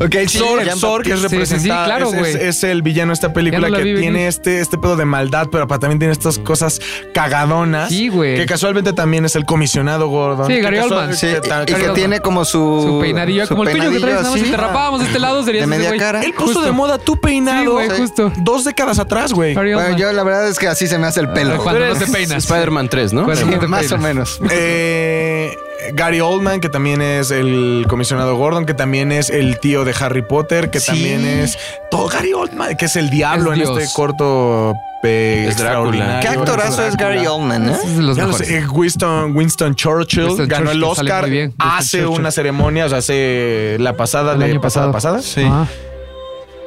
Ok, 0.00 0.14
sí, 0.28 0.38
Sorg, 0.38 0.64
Jean 0.64 0.78
Sorg 0.78 1.06
es 1.08 1.08
Sí, 1.08 1.16
sí, 1.16 1.28
sí, 1.28 1.34
representado, 1.34 1.84
claro, 1.84 2.06
es, 2.06 2.12
es- 2.14 2.20
güey. 2.36 2.48
es 2.48 2.64
el 2.64 2.82
villano 2.82 3.10
de 3.10 3.14
esta 3.14 3.32
película 3.32 3.68
no 3.68 3.76
que 3.76 3.82
vi 3.82 3.98
tiene 4.00 4.28
este, 4.28 4.60
este 4.60 4.78
pedo 4.78 4.96
de 4.96 5.04
maldad, 5.04 5.48
pero 5.50 5.66
también 5.66 5.98
tiene 5.98 6.12
estas 6.12 6.38
cosas 6.38 6.80
cagadonas. 7.12 7.88
Sí, 7.88 8.08
güey. 8.08 8.36
Que 8.36 8.46
casualmente 8.46 8.92
también 8.92 9.24
es 9.24 9.34
el 9.34 9.44
comisionado 9.44 10.08
Gordon. 10.08 10.46
Sí, 10.46 10.54
Que 10.54 10.60
Gary 10.62 10.78
Oldman. 10.78 11.16
Sí, 11.16 11.26
que 11.26 11.38
y- 11.38 11.66
que- 11.66 11.74
que 11.74 11.88
tiene 11.90 12.20
como 12.20 12.44
su. 12.44 12.84
Su 12.86 13.00
peinadillo, 13.00 13.46
su 13.46 13.54
como 13.56 13.64
el 13.64 13.70
tuyo 13.76 13.90
que 13.90 13.98
traes, 13.98 14.00
peinadillo 14.00 14.22
nada 14.22 14.30
más 14.36 14.40
si 14.40 14.50
te 14.50 14.56
rapábamos 14.56 15.00
de 15.00 15.06
este 15.06 15.18
lado 15.18 15.42
serías 15.42 15.68
De 15.68 15.76
ese 15.76 15.84
media 15.90 15.98
cara. 15.98 16.22
Él 16.22 16.32
puso 16.32 16.46
Justo. 16.46 16.62
de 16.62 16.72
moda 16.72 16.98
tu 16.98 17.20
peinado. 17.20 17.60
Sí, 17.62 17.66
güey, 17.66 17.88
justo. 17.90 18.32
Dos 18.38 18.64
décadas 18.64 18.98
atrás, 19.00 19.32
güey. 19.32 19.54
Bueno, 19.54 19.96
yo 19.96 20.12
la 20.12 20.22
verdad 20.22 20.48
es 20.48 20.58
que 20.58 20.68
así 20.68 20.86
se 20.86 20.98
me 20.98 21.08
hace 21.08 21.20
el 21.20 21.28
pelo. 21.30 21.58
Cuando 21.62 21.84
no 21.84 21.94
te 21.96 22.06
peinas. 22.06 22.44
Spider-Man 22.44 22.88
3, 22.88 23.12
¿no? 23.12 23.34
Sí, 23.34 23.44
más 23.66 23.90
o 23.92 23.98
menos. 23.98 24.40
Eh, 24.50 25.52
Gary 25.94 26.20
Oldman, 26.20 26.60
que 26.60 26.68
también 26.68 27.00
es 27.02 27.30
el 27.30 27.86
comisionado 27.88 28.36
Gordon, 28.36 28.66
que 28.66 28.74
también 28.74 29.12
es 29.12 29.30
el 29.30 29.58
tío 29.60 29.84
de 29.84 29.94
Harry 30.00 30.22
Potter, 30.22 30.70
que 30.70 30.80
Sí. 30.80 30.86
también 30.88 31.24
es 31.24 31.58
todo 31.90 32.08
Gary 32.08 32.32
Oldman, 32.32 32.76
que 32.76 32.84
es 32.86 32.96
el 32.96 33.10
diablo 33.10 33.52
Es 33.52 33.58
en 33.58 33.64
Dios. 33.64 33.78
este 33.80 33.94
corto 33.94 34.74
eh, 35.02 35.46
Es 35.48 35.56
Drácula. 35.56 36.20
¿Qué 36.20 36.28
actorazo 36.28 36.84
es 36.86 36.96
Gary 36.96 37.26
Oldman, 37.26 37.70
eh? 37.70 37.76
Es 37.84 37.96
de 37.96 38.02
los 38.02 38.16
Ya 38.16 38.22
lo 38.24 38.28
mejores. 38.28 38.48
sé, 38.48 38.66
Winston, 38.68 39.34
Winston 39.36 39.74
Churchill 39.74 40.24
Winston 40.26 40.48
ganó 40.48 40.70
el 40.72 40.80
Churchill 40.80 41.06
Oscar 41.06 41.30
bien. 41.30 41.54
Hace 41.58 42.02
Churchill. 42.02 42.20
una 42.20 42.30
ceremonia, 42.30 42.84
o 42.86 42.88
sea, 42.90 42.98
hace 42.98 43.76
la 43.80 43.96
pasada 43.96 44.34
El 44.34 44.40
de 44.40 44.44
año 44.46 44.60
pasada 44.60 44.92
pasado. 44.92 45.16
pasada. 45.16 45.34
Sí. 45.34 45.42
Ajá. 45.42 45.66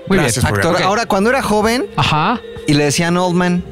Muy 0.07 0.17
Gracias, 0.17 0.43
bien. 0.43 0.55
Actor. 0.55 0.81
Ahora, 0.83 1.05
cuando 1.05 1.29
era 1.29 1.41
joven 1.41 1.85
Ajá. 1.95 2.41
y 2.67 2.73
le 2.73 2.85
decían 2.85 3.15
Oldman, 3.17 3.63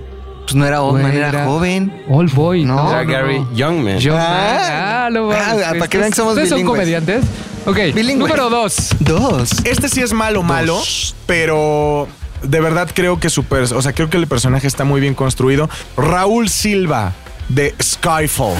pues 0.51 0.55
no 0.59 0.65
era 0.65 0.81
Oldman, 0.81 1.13
era, 1.15 1.29
era- 1.29 1.45
joven. 1.45 1.93
Old 2.09 2.33
Boy. 2.33 2.65
No, 2.65 2.75
No, 2.75 2.89
Era 2.91 3.03
no, 3.03 3.11
Gary 3.11 3.39
no. 3.39 3.53
Youngman. 3.53 3.99
John 4.01 4.17
Ah. 4.19 4.19
Man. 4.19 4.57
Ah, 4.83 5.09
lo 5.11 5.31
Ah, 5.31 5.73
para 5.77 5.87
que 5.87 5.97
vean 5.97 6.09
que 6.09 6.15
somos 6.15 6.33
¿Ustedes 6.33 6.49
son 6.49 6.63
comediantes? 6.63 7.23
Ok. 7.65 7.77
Número 8.17 8.49
dos. 8.49 8.89
Dos. 8.99 9.51
Este 9.63 9.87
sí 9.87 10.01
es 10.01 10.13
malo, 10.13 10.43
malo, 10.43 10.81
pero 11.25 12.07
de 12.43 12.59
verdad 12.59 12.89
creo 12.93 13.19
que 13.19 13.29
su 13.29 13.45
o 13.49 13.81
sea, 13.81 13.93
creo 13.93 14.09
que 14.09 14.17
el 14.17 14.27
personaje 14.27 14.67
está 14.67 14.83
muy 14.83 14.99
bien 14.99 15.13
construido. 15.13 15.69
Raúl 15.95 16.49
Silva 16.49 17.13
de 17.49 17.75
Skyfall, 17.81 18.55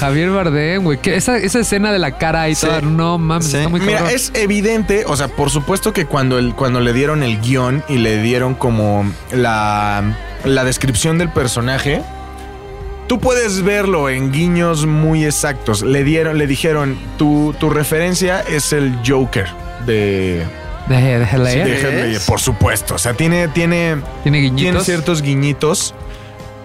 Javier 0.00 0.30
Bardem, 0.30 0.82
güey. 0.82 0.98
Que 0.98 1.14
Esa, 1.16 1.36
esa 1.36 1.60
escena 1.60 1.92
de 1.92 1.98
la 1.98 2.12
cara 2.18 2.48
y 2.48 2.54
Sí. 2.54 2.66
toda, 2.66 2.80
no 2.80 3.18
mames, 3.18 3.46
Sí. 3.46 3.56
está 3.58 3.68
muy 3.68 3.80
Mira, 3.80 3.98
cabrón. 3.98 4.14
es 4.14 4.32
evidente, 4.34 5.04
o 5.06 5.16
sea, 5.16 5.28
por 5.28 5.50
supuesto 5.50 5.92
que 5.92 6.06
cuando, 6.06 6.38
el, 6.38 6.54
cuando 6.54 6.80
le 6.80 6.92
dieron 6.92 7.22
el 7.22 7.40
guion 7.40 7.84
y 7.88 7.98
le 7.98 8.20
dieron 8.22 8.54
como 8.54 9.10
la, 9.32 10.02
la 10.44 10.64
descripción 10.64 11.18
del 11.18 11.28
personaje, 11.30 12.02
tú 13.08 13.20
puedes 13.20 13.62
verlo 13.62 14.08
en 14.08 14.32
guiños 14.32 14.86
muy 14.86 15.24
exactos. 15.24 15.82
Le 15.82 16.02
dieron, 16.04 16.38
le 16.38 16.46
dijeron, 16.46 16.98
tu, 17.18 17.54
tu 17.58 17.68
referencia 17.70 18.40
es 18.40 18.72
el 18.72 18.96
Joker 19.06 19.46
de, 19.86 20.44
De, 20.88 20.96
de 20.96 22.08
de 22.08 22.20
por 22.26 22.40
supuesto. 22.40 22.94
O 22.94 22.98
sea, 22.98 23.14
tiene, 23.14 23.48
tiene, 23.48 23.96
Tiene 24.22 24.38
tiene 24.38 24.40
guiñitos. 24.40 24.84
ciertos 24.84 25.22
guiñitos. 25.22 25.94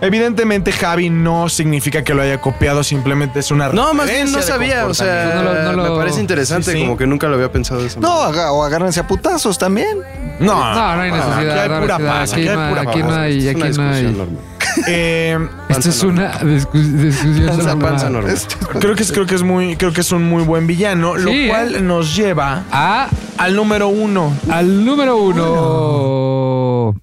Evidentemente, 0.06 0.72
Javi 0.72 1.10
no 1.10 1.50
significa 1.50 2.04
que 2.04 2.14
lo 2.14 2.22
haya 2.22 2.40
copiado, 2.40 2.84
simplemente 2.84 3.40
es 3.40 3.52
una 3.52 3.70
No, 3.70 3.94
más 3.94 4.10
bien 4.10 4.32
no 4.32 4.42
sabía. 4.42 4.86
O 4.86 4.94
sea, 4.94 5.32
comportamiento. 5.34 5.44
No 5.44 5.54
lo- 5.54 5.78
no 5.78 5.84
lo- 5.90 5.94
me 5.96 6.00
parece 6.00 6.20
interesante, 6.22 6.72
Sí, 6.72 6.78
sí. 6.78 6.84
como 6.84 6.96
que 6.98 7.08
nunca 7.08 7.28
lo 7.28 7.36
había 7.36 7.52
pensado 7.52 7.82
de 7.82 7.88
esa 7.88 8.00
No, 8.00 8.26
manera. 8.26 8.52
o 8.52 8.64
agárrense 8.64 9.00
a 9.00 9.08
putazos 9.08 9.58
también. 9.58 10.00
No, 10.40 10.54
No, 10.74 10.96
no 10.96 11.02
hay 11.02 11.12
necesidad. 11.12 11.40
Aquí 11.40 11.50
hay 11.60 11.68
pura 11.70 11.80
necesidad. 11.98 12.08
paz, 12.20 12.34
Aquí 12.34 12.42
aquí 12.42 12.50
hay 12.50 12.56
no 12.56 12.62
hay- 12.64 12.70
pura 12.70 12.82
aquí 12.82 13.00
paz. 13.02 13.10
no 13.10 13.16
hay, 13.16 13.38
Es 13.40 13.48
aquí 13.48 13.62
una 13.62 13.70
no 13.70 13.84
hay. 13.84 14.04
discusión 14.04 14.18
normal. 14.18 14.40
Eh, 14.88 15.40
Esto 15.70 15.90
es 15.90 16.04
una 16.04 16.34
discu- 16.42 16.72
discusión 16.74 17.46
Panza, 17.48 17.64
normal. 17.70 17.90
panza 17.90 18.10
normal. 18.10 18.36
creo 18.82 18.94
que 18.96 19.04
es, 19.04 19.12
creo 19.14 19.26
que 19.26 19.36
es 19.36 19.42
muy, 19.44 19.78
creo 19.78 19.94
que 19.94 20.02
es 20.02 20.12
un 20.12 20.24
muy 20.24 20.44
buen 20.44 20.68
villano, 20.68 21.16
lo 21.16 21.32
Sí, 21.32 21.48
cual 21.48 21.76
¿eh? 21.76 21.82
nos 21.82 22.14
lleva 22.14 22.64
Ah, 22.74 23.08
al 23.38 23.56
número 23.56 23.88
uno. 23.88 24.34
al 24.52 24.84
número 24.84 25.16
uno. 25.16 26.96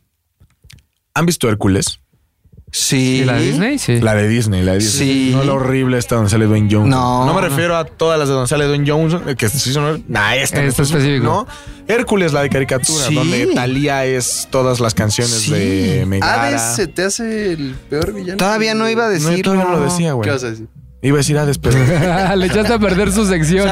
¿Han 1.15 1.25
visto 1.27 1.49
Hércules? 1.49 1.99
Sí. 2.75 3.19
¿Y 3.21 3.25
la 3.27 3.35
de 3.35 3.43
Disney? 3.43 3.79
Sí. 3.79 4.01
La 4.01 4.15
de 4.15 4.27
Disney, 4.29 4.63
la 4.63 4.73
de 4.73 4.79
Disney. 4.79 5.09
Sí. 5.27 5.31
No 5.35 5.45
la 5.45 5.53
horrible 5.53 5.99
esta 5.99 6.15
donde 6.15 6.31
sale 6.31 6.47
Dwayne 6.47 6.69
Johnson. 6.71 6.89
No, 6.89 7.27
No 7.27 7.35
me 7.35 7.43
no. 7.43 7.49
refiero 7.49 7.77
a 7.77 7.85
todas 7.85 8.19
las 8.19 8.29
de 8.29 8.35
donde 8.35 8.49
sale 8.49 8.65
Dwayne 8.67 8.91
Johnson, 8.91 9.23
eh, 9.29 9.37
que 9.37 9.49
sí 9.51 9.73
son. 9.75 10.03
Nah, 10.09 10.35
esta 10.37 10.63
Esta 10.65 10.83
específico. 10.83 11.25
No. 11.25 11.47
Hércules, 11.87 12.33
la 12.33 12.41
de 12.43 12.49
caricatura, 12.49 13.05
Sí. 13.09 13.15
donde 13.15 13.49
Talía 13.55 14.07
es 14.07 14.49
todas 14.51 14.81
las 14.81 14.95
canciones 14.95 15.35
Sí. 15.35 15.51
de 15.53 16.07
Megara. 16.07 16.45
Hades 16.49 16.63
se 16.77 16.87
te 16.87 17.05
hace 17.05 17.53
el 17.53 17.75
peor 17.91 18.15
villano. 18.15 18.39
Todavía 18.39 18.75
no 18.75 18.89
iba 18.89 19.05
a 19.05 19.09
No, 19.09 19.13
decir. 19.13 19.43
todavía 19.45 19.65
no 19.67 19.73
lo 19.77 19.85
decía, 19.85 20.15
güey. 20.15 20.25
¿Qué 20.27 20.33
vas 20.33 20.45
a 20.45 20.51
decir? 20.51 20.67
Iba 21.05 21.17
a 21.17 21.19
decir 21.19 21.37
Hades, 21.37 21.59
pero. 21.59 21.77
Le 22.37 22.47
echaste 22.47 22.73
a 22.75 22.79
perder 22.79 23.11
su 23.11 23.27
sección. 23.27 23.69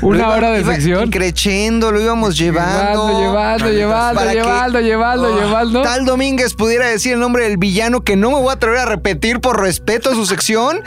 Una 0.00 0.30
hora 0.30 0.50
de 0.52 0.64
sección. 0.64 1.10
Creciendo, 1.10 1.92
lo 1.92 2.00
íbamos 2.00 2.38
llevando. 2.38 3.08
Llevando, 3.20 3.70
llevando, 3.70 3.70
llevando, 3.72 4.20
que- 4.22 4.32
llevando, 4.34 4.80
llevando, 4.80 5.34
Oh, 5.34 5.38
llevando. 5.38 5.82
Tal 5.82 6.06
Domínguez 6.06 6.54
pudiera 6.54 6.86
decir 6.88 7.12
el 7.12 7.20
nombre 7.20 7.44
del 7.44 7.58
villano 7.58 8.00
que 8.02 8.16
no 8.16 8.30
me 8.30 8.36
voy 8.38 8.48
a 8.48 8.52
atrever 8.54 8.78
a 8.78 8.84
repetir 8.86 9.40
por 9.40 9.60
respeto 9.60 10.10
a 10.10 10.14
su 10.14 10.24
sección. 10.24 10.80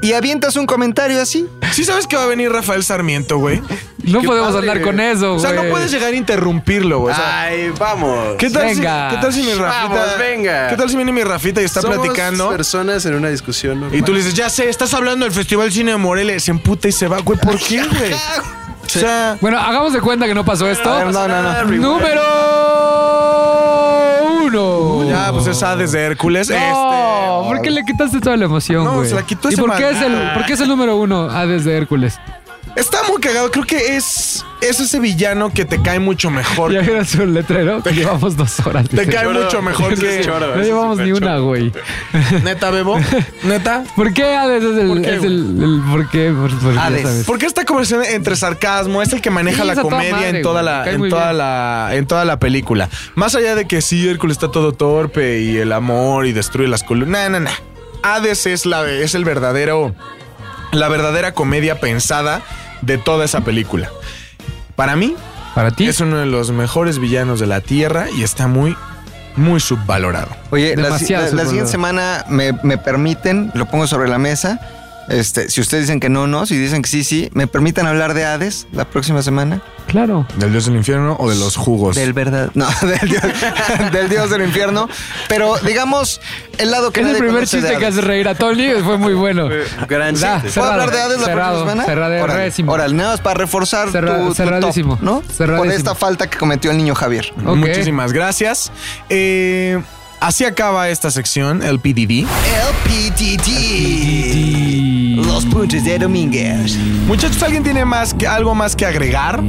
y 0.00 0.12
avientas 0.12 0.54
un 0.54 0.66
comentario 0.66 1.20
así. 1.20 1.48
¿Sí 1.72 1.82
sabes 1.84 2.06
que 2.06 2.16
va 2.16 2.22
a 2.22 2.26
venir 2.26 2.52
Rafael 2.52 2.84
Sarmiento, 2.84 3.38
güey? 3.38 3.60
No 4.04 4.20
Qué 4.20 4.26
podemos 4.28 4.52
padre, 4.52 4.60
andar 4.70 4.78
güey. 4.78 4.84
con 4.86 5.00
eso, 5.00 5.34
O 5.34 5.38
sea, 5.40 5.50
no 5.52 5.58
güey. 5.62 5.70
puedes 5.72 5.90
llegar 5.90 6.12
a 6.12 6.16
interrumpirlo, 6.16 7.00
güey. 7.00 7.12
O 7.12 7.16
sea, 7.16 7.40
Ay, 7.42 7.72
vamos. 7.76 8.36
¿Qué 8.38 8.48
tal, 8.50 8.66
Venga. 8.66 9.10
Si, 9.10 9.16
¿Qué 9.16 9.22
tal 9.22 9.32
si 9.32 9.42
mi 9.42 9.54
Rafita. 9.54 9.88
Vamos, 9.88 10.18
venga. 10.20 10.68
¿Qué 10.68 10.76
tal 10.76 10.88
si 10.88 10.94
viene 10.96 11.10
mi 11.12 11.24
Rafita 11.24 11.60
y 11.60 11.64
está 11.64 11.80
Somos 11.80 11.96
platicando? 11.98 12.50
personas 12.50 13.04
en 13.06 13.14
una 13.16 13.28
discusión. 13.30 13.80
normal. 13.80 13.98
Y 13.98 14.02
tú 14.02 14.12
le 14.12 14.18
dices, 14.18 14.34
ya 14.34 14.48
sé, 14.50 14.68
estás 14.68 14.94
hablando 14.94 15.15
del 15.24 15.32
Festival 15.32 15.72
Cine 15.72 15.92
de 15.92 15.96
Morelia. 15.96 16.38
Se 16.40 16.50
emputa 16.50 16.88
y 16.88 16.92
se 16.92 17.08
va. 17.08 17.18
Güey, 17.20 17.38
¿por 17.38 17.58
qué, 17.58 17.82
güey? 17.82 18.12
O 18.86 18.88
sea, 18.88 19.36
Bueno, 19.40 19.58
hagamos 19.58 19.92
de 19.92 20.00
cuenta 20.00 20.26
que 20.26 20.34
no 20.34 20.44
pasó 20.44 20.68
esto. 20.70 20.88
A 20.90 20.98
ver, 21.04 21.12
no, 21.12 21.26
no, 21.26 21.42
no. 21.42 21.64
Número 21.64 22.22
uno. 24.44 25.08
ya, 25.10 25.32
pues 25.32 25.46
es 25.48 25.62
Hades 25.62 25.92
de 25.92 26.04
Hércules. 26.04 26.48
No, 26.48 26.56
Este. 26.56 27.48
¿por 27.48 27.62
qué 27.62 27.70
le 27.70 27.84
quitaste 27.84 28.20
toda 28.20 28.36
la 28.36 28.44
emoción, 28.44 28.84
No, 28.84 28.94
güey? 28.94 29.08
se 29.08 29.14
la 29.14 29.24
quitó 29.24 29.50
¿Y 29.50 29.54
ese 29.54 29.60
por 29.62 29.76
qué, 29.76 29.90
es 29.90 30.00
el, 30.00 30.32
por 30.34 30.46
qué 30.46 30.52
es 30.54 30.60
el 30.60 30.68
número 30.68 30.96
uno 30.96 31.28
Hades 31.30 31.64
de 31.64 31.76
Hércules? 31.76 32.18
Está 32.74 33.02
muy 33.04 33.20
cagado. 33.22 33.50
Creo 33.50 33.64
que 33.64 33.96
es, 33.96 34.44
es 34.60 34.80
ese 34.80 35.00
villano 35.00 35.50
que 35.50 35.64
te 35.64 35.80
cae 35.80 35.98
mucho 35.98 36.30
mejor. 36.30 36.72
Ya 36.72 36.80
vieron 36.80 37.06
su 37.06 37.24
letrero. 37.24 37.80
Te 37.80 37.92
llevamos 37.92 38.36
dos 38.36 38.60
horas. 38.66 38.86
Te 38.88 39.00
dice. 39.00 39.12
cae 39.12 39.28
mucho 39.28 39.62
mejor 39.62 39.94
que. 39.98 40.26
No 40.26 40.62
llevamos 40.62 40.98
ni 40.98 41.12
una, 41.12 41.38
güey. 41.38 41.72
Neta, 42.44 42.70
Bebo. 42.70 42.98
Neta. 43.44 43.84
¿Por 43.96 44.12
qué 44.12 44.24
Hades 44.34 44.62
es 44.62 44.78
el. 44.78 44.88
¿Por 44.88 45.02
qué, 45.02 45.14
es 45.16 45.22
el, 45.24 45.62
el- 45.62 45.82
¿Por 45.90 46.10
qué? 46.10 46.30
Por, 46.32 46.58
por- 46.58 46.74
ya 46.74 46.84
Hades. 46.86 47.02
sabes. 47.02 47.24
Porque 47.26 47.46
esta 47.46 47.64
conversación 47.64 48.04
entre 48.04 48.36
sarcasmo 48.36 49.00
es 49.00 49.10
el 49.12 49.22
que 49.22 49.30
maneja 49.30 49.62
Sí, 49.62 49.68
la 49.68 49.76
comedia 49.76 50.12
madre, 50.16 50.28
en 50.30 50.42
toda 50.42 50.62
la, 50.62 50.90
en 50.90 51.08
toda 51.08 51.24
bien. 51.26 51.38
la, 51.38 51.88
en 51.92 52.06
toda 52.06 52.24
la 52.26 52.38
película. 52.38 52.90
Más 53.14 53.34
allá 53.34 53.54
de 53.54 53.66
que 53.66 53.80
sí, 53.80 54.06
Hércules 54.06 54.34
está 54.36 54.50
todo 54.50 54.72
torpe 54.72 55.40
y 55.40 55.56
el 55.56 55.72
amor 55.72 56.26
y 56.26 56.32
destruye 56.32 56.68
las 56.68 56.82
columnas. 56.82 57.30
No, 57.30 57.40
no, 57.40 57.48
no. 57.48 57.50
Hades 58.02 58.46
es 58.46 58.66
la, 58.66 58.86
es 58.90 59.14
el 59.14 59.24
verdadero, 59.24 59.94
la 60.72 60.88
verdadera 60.88 61.32
comedia 61.32 61.80
pensada 61.80 62.42
de 62.82 62.98
toda 62.98 63.24
esa 63.24 63.40
película. 63.42 63.90
Para 64.74 64.96
mí, 64.96 65.14
Para 65.54 65.70
ti. 65.70 65.86
es 65.86 66.00
uno 66.00 66.18
de 66.18 66.26
los 66.26 66.50
mejores 66.50 66.98
villanos 66.98 67.40
de 67.40 67.46
la 67.46 67.60
Tierra 67.60 68.06
y 68.10 68.22
está 68.22 68.46
muy, 68.48 68.76
muy 69.36 69.60
subvalorado. 69.60 70.28
Oye, 70.50 70.76
la, 70.76 70.84
Demasiado 70.84 71.22
la- 71.22 71.24
la 71.24 71.30
subvalorado. 71.30 71.48
siguiente 71.50 71.70
semana 71.72 72.24
me, 72.28 72.52
me 72.62 72.78
permiten, 72.78 73.50
lo 73.54 73.66
pongo 73.66 73.86
sobre 73.86 74.08
la 74.08 74.18
mesa. 74.18 74.60
Este, 75.08 75.48
si 75.50 75.60
ustedes 75.60 75.84
dicen 75.84 76.00
que 76.00 76.08
no, 76.08 76.26
no. 76.26 76.46
Si 76.46 76.56
dicen 76.56 76.82
que 76.82 76.88
sí, 76.88 77.04
sí. 77.04 77.28
¿Me 77.32 77.46
permiten 77.46 77.86
hablar 77.86 78.14
de 78.14 78.24
Hades 78.24 78.66
la 78.72 78.84
próxima 78.84 79.22
semana? 79.22 79.62
Claro. 79.86 80.26
¿Del 80.36 80.50
dios 80.50 80.66
del 80.66 80.74
infierno 80.76 81.16
o 81.20 81.30
de 81.30 81.36
los 81.36 81.54
jugos? 81.56 81.94
Del 81.94 82.12
verdad. 82.12 82.50
No, 82.54 82.66
del 82.82 83.08
dios, 83.08 83.22
del 83.92 84.08
dios 84.08 84.30
del 84.30 84.42
infierno. 84.42 84.88
Pero 85.28 85.56
digamos, 85.58 86.20
el 86.58 86.70
lado 86.72 86.90
que 86.90 87.02
Es 87.02 87.06
el 87.06 87.16
primer 87.18 87.46
chiste 87.46 87.76
que 87.78 87.86
hace 87.86 88.00
reír 88.00 88.26
a 88.28 88.34
Tony. 88.34 88.68
Fue 88.84 88.98
muy 88.98 89.14
bueno. 89.14 89.48
Gran 89.88 90.18
Da, 90.18 90.42
chiste. 90.42 90.58
¿Puedo 90.60 90.68
cerrado. 90.68 90.72
hablar 90.72 90.90
de 90.90 91.00
Hades 91.02 91.20
la 91.20 91.32
próxima 91.32 91.58
semana? 91.60 91.84
cerrado, 91.84 92.92
nada 92.92 93.10
más 93.12 93.20
para 93.20 93.34
reforzar 93.38 93.90
Cerra- 93.90 94.18
tu, 94.22 94.28
tu 94.28 94.34
cerradísimo, 94.34 94.96
top, 94.96 95.04
¿no? 95.04 95.22
cerradísimo. 95.22 95.56
Por 95.58 95.72
esta 95.72 95.94
falta 95.94 96.28
que 96.28 96.36
cometió 96.38 96.70
el 96.72 96.76
niño 96.78 96.94
Javier. 96.94 97.32
Muchísimas 97.36 98.12
gracias. 98.12 98.72
Eh, 99.08 99.80
así 100.20 100.44
acaba 100.44 100.88
esta 100.88 101.10
sección, 101.10 101.62
el 101.62 101.78
PDD. 101.80 102.26
LPTT. 102.86 103.48
Los 105.26 105.44
puntos 105.46 105.84
de 105.84 105.98
Domínguez. 105.98 106.76
Muchachos, 107.06 107.42
¿alguien 107.42 107.62
tiene 107.62 107.84
más 107.84 108.14
que, 108.14 108.26
algo 108.26 108.54
más 108.54 108.76
que 108.76 108.86
agregar? 108.86 109.42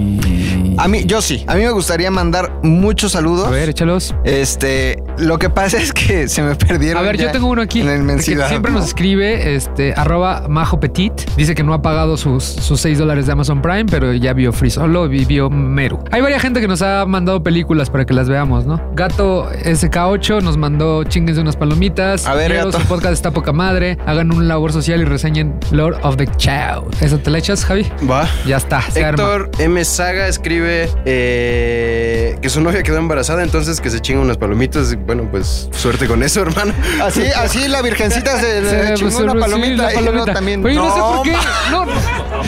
A 0.77 0.87
mí, 0.87 1.05
yo 1.05 1.23
sí. 1.23 1.43
A 1.47 1.55
mí 1.55 1.63
me 1.63 1.71
gustaría 1.71 2.11
mandar 2.11 2.59
muchos 2.61 3.13
saludos. 3.13 3.47
A 3.47 3.49
ver, 3.49 3.69
échalos. 3.69 4.13
Este, 4.23 5.01
lo 5.17 5.39
que 5.39 5.49
pasa 5.49 5.77
es 5.77 5.91
que 5.91 6.27
se 6.27 6.43
me 6.43 6.55
perdieron. 6.55 7.03
A 7.03 7.05
ver, 7.05 7.17
yo 7.17 7.31
tengo 7.31 7.47
uno 7.47 7.63
aquí. 7.63 7.81
En 7.81 7.87
la 7.87 7.95
inmensidad. 7.95 8.47
siempre 8.47 8.71
nos 8.71 8.85
escribe, 8.85 9.55
este, 9.55 9.93
arroba 9.95 10.45
Majo 10.47 10.79
Petit. 10.79 11.13
Dice 11.35 11.55
que 11.55 11.63
no 11.63 11.73
ha 11.73 11.81
pagado 11.81 12.15
sus, 12.15 12.43
sus 12.43 12.79
6 12.81 12.99
dólares 12.99 13.25
de 13.25 13.31
Amazon 13.31 13.61
Prime, 13.61 13.85
pero 13.85 14.13
ya 14.13 14.33
vio 14.33 14.53
Free 14.53 14.69
Solo 14.69 15.11
y 15.11 15.25
vio 15.25 15.49
Meru. 15.49 15.99
Hay 16.11 16.21
varias 16.21 16.43
gente 16.43 16.61
que 16.61 16.67
nos 16.67 16.83
ha 16.83 17.05
mandado 17.07 17.41
películas 17.41 17.89
para 17.89 18.05
que 18.05 18.13
las 18.13 18.29
veamos, 18.29 18.67
¿no? 18.67 18.79
Gato 18.93 19.49
SK8 19.51 20.43
nos 20.43 20.57
mandó 20.57 21.03
chingues 21.05 21.37
de 21.37 21.41
unas 21.41 21.55
palomitas. 21.55 22.27
A 22.27 22.35
ver, 22.35 22.53
Gato. 22.53 22.79
Su 22.79 22.85
podcast 22.85 23.13
está 23.13 23.31
poca 23.31 23.51
madre. 23.51 23.97
Hagan 24.05 24.31
un 24.31 24.47
labor 24.47 24.71
social 24.71 25.01
y 25.01 25.05
reseñen 25.05 25.59
Lord 25.71 25.97
of 26.03 26.17
the 26.17 26.27
Child. 26.37 27.01
¿Eso 27.01 27.17
te 27.17 27.31
la 27.31 27.39
echas, 27.39 27.65
Javi? 27.65 27.87
Va. 28.09 28.29
Ya 28.45 28.57
está. 28.57 28.81
Se 28.81 29.03
arma. 29.03 29.23
Héctor 29.23 29.51
M. 29.57 29.83
Saga 29.83 30.27
escribe 30.27 30.66
eh, 31.05 32.37
que 32.41 32.49
su 32.49 32.61
novia 32.61 32.83
quedó 32.83 32.97
embarazada, 32.97 33.43
entonces 33.43 33.79
que 33.81 33.89
se 33.89 33.99
chinga 33.99 34.19
unas 34.21 34.37
palomitas. 34.37 34.95
Bueno, 35.05 35.27
pues 35.29 35.69
suerte 35.71 36.07
con 36.07 36.23
eso, 36.23 36.41
hermano. 36.43 36.73
Así, 37.01 37.23
así 37.35 37.67
la 37.67 37.81
virgencita 37.81 38.39
se, 38.39 38.61
le 38.61 38.69
Se- 38.87 38.93
chingó 38.95 39.11
se- 39.11 39.23
una 39.23 39.33
sí, 39.33 39.39
palomita 39.39 39.93
y 39.93 40.33
también. 40.33 40.65
Oye, 40.65 40.75
no, 40.75 40.93
sé 40.93 40.99
por 40.99 41.23
qué. 41.23 41.33
No, 41.71 41.85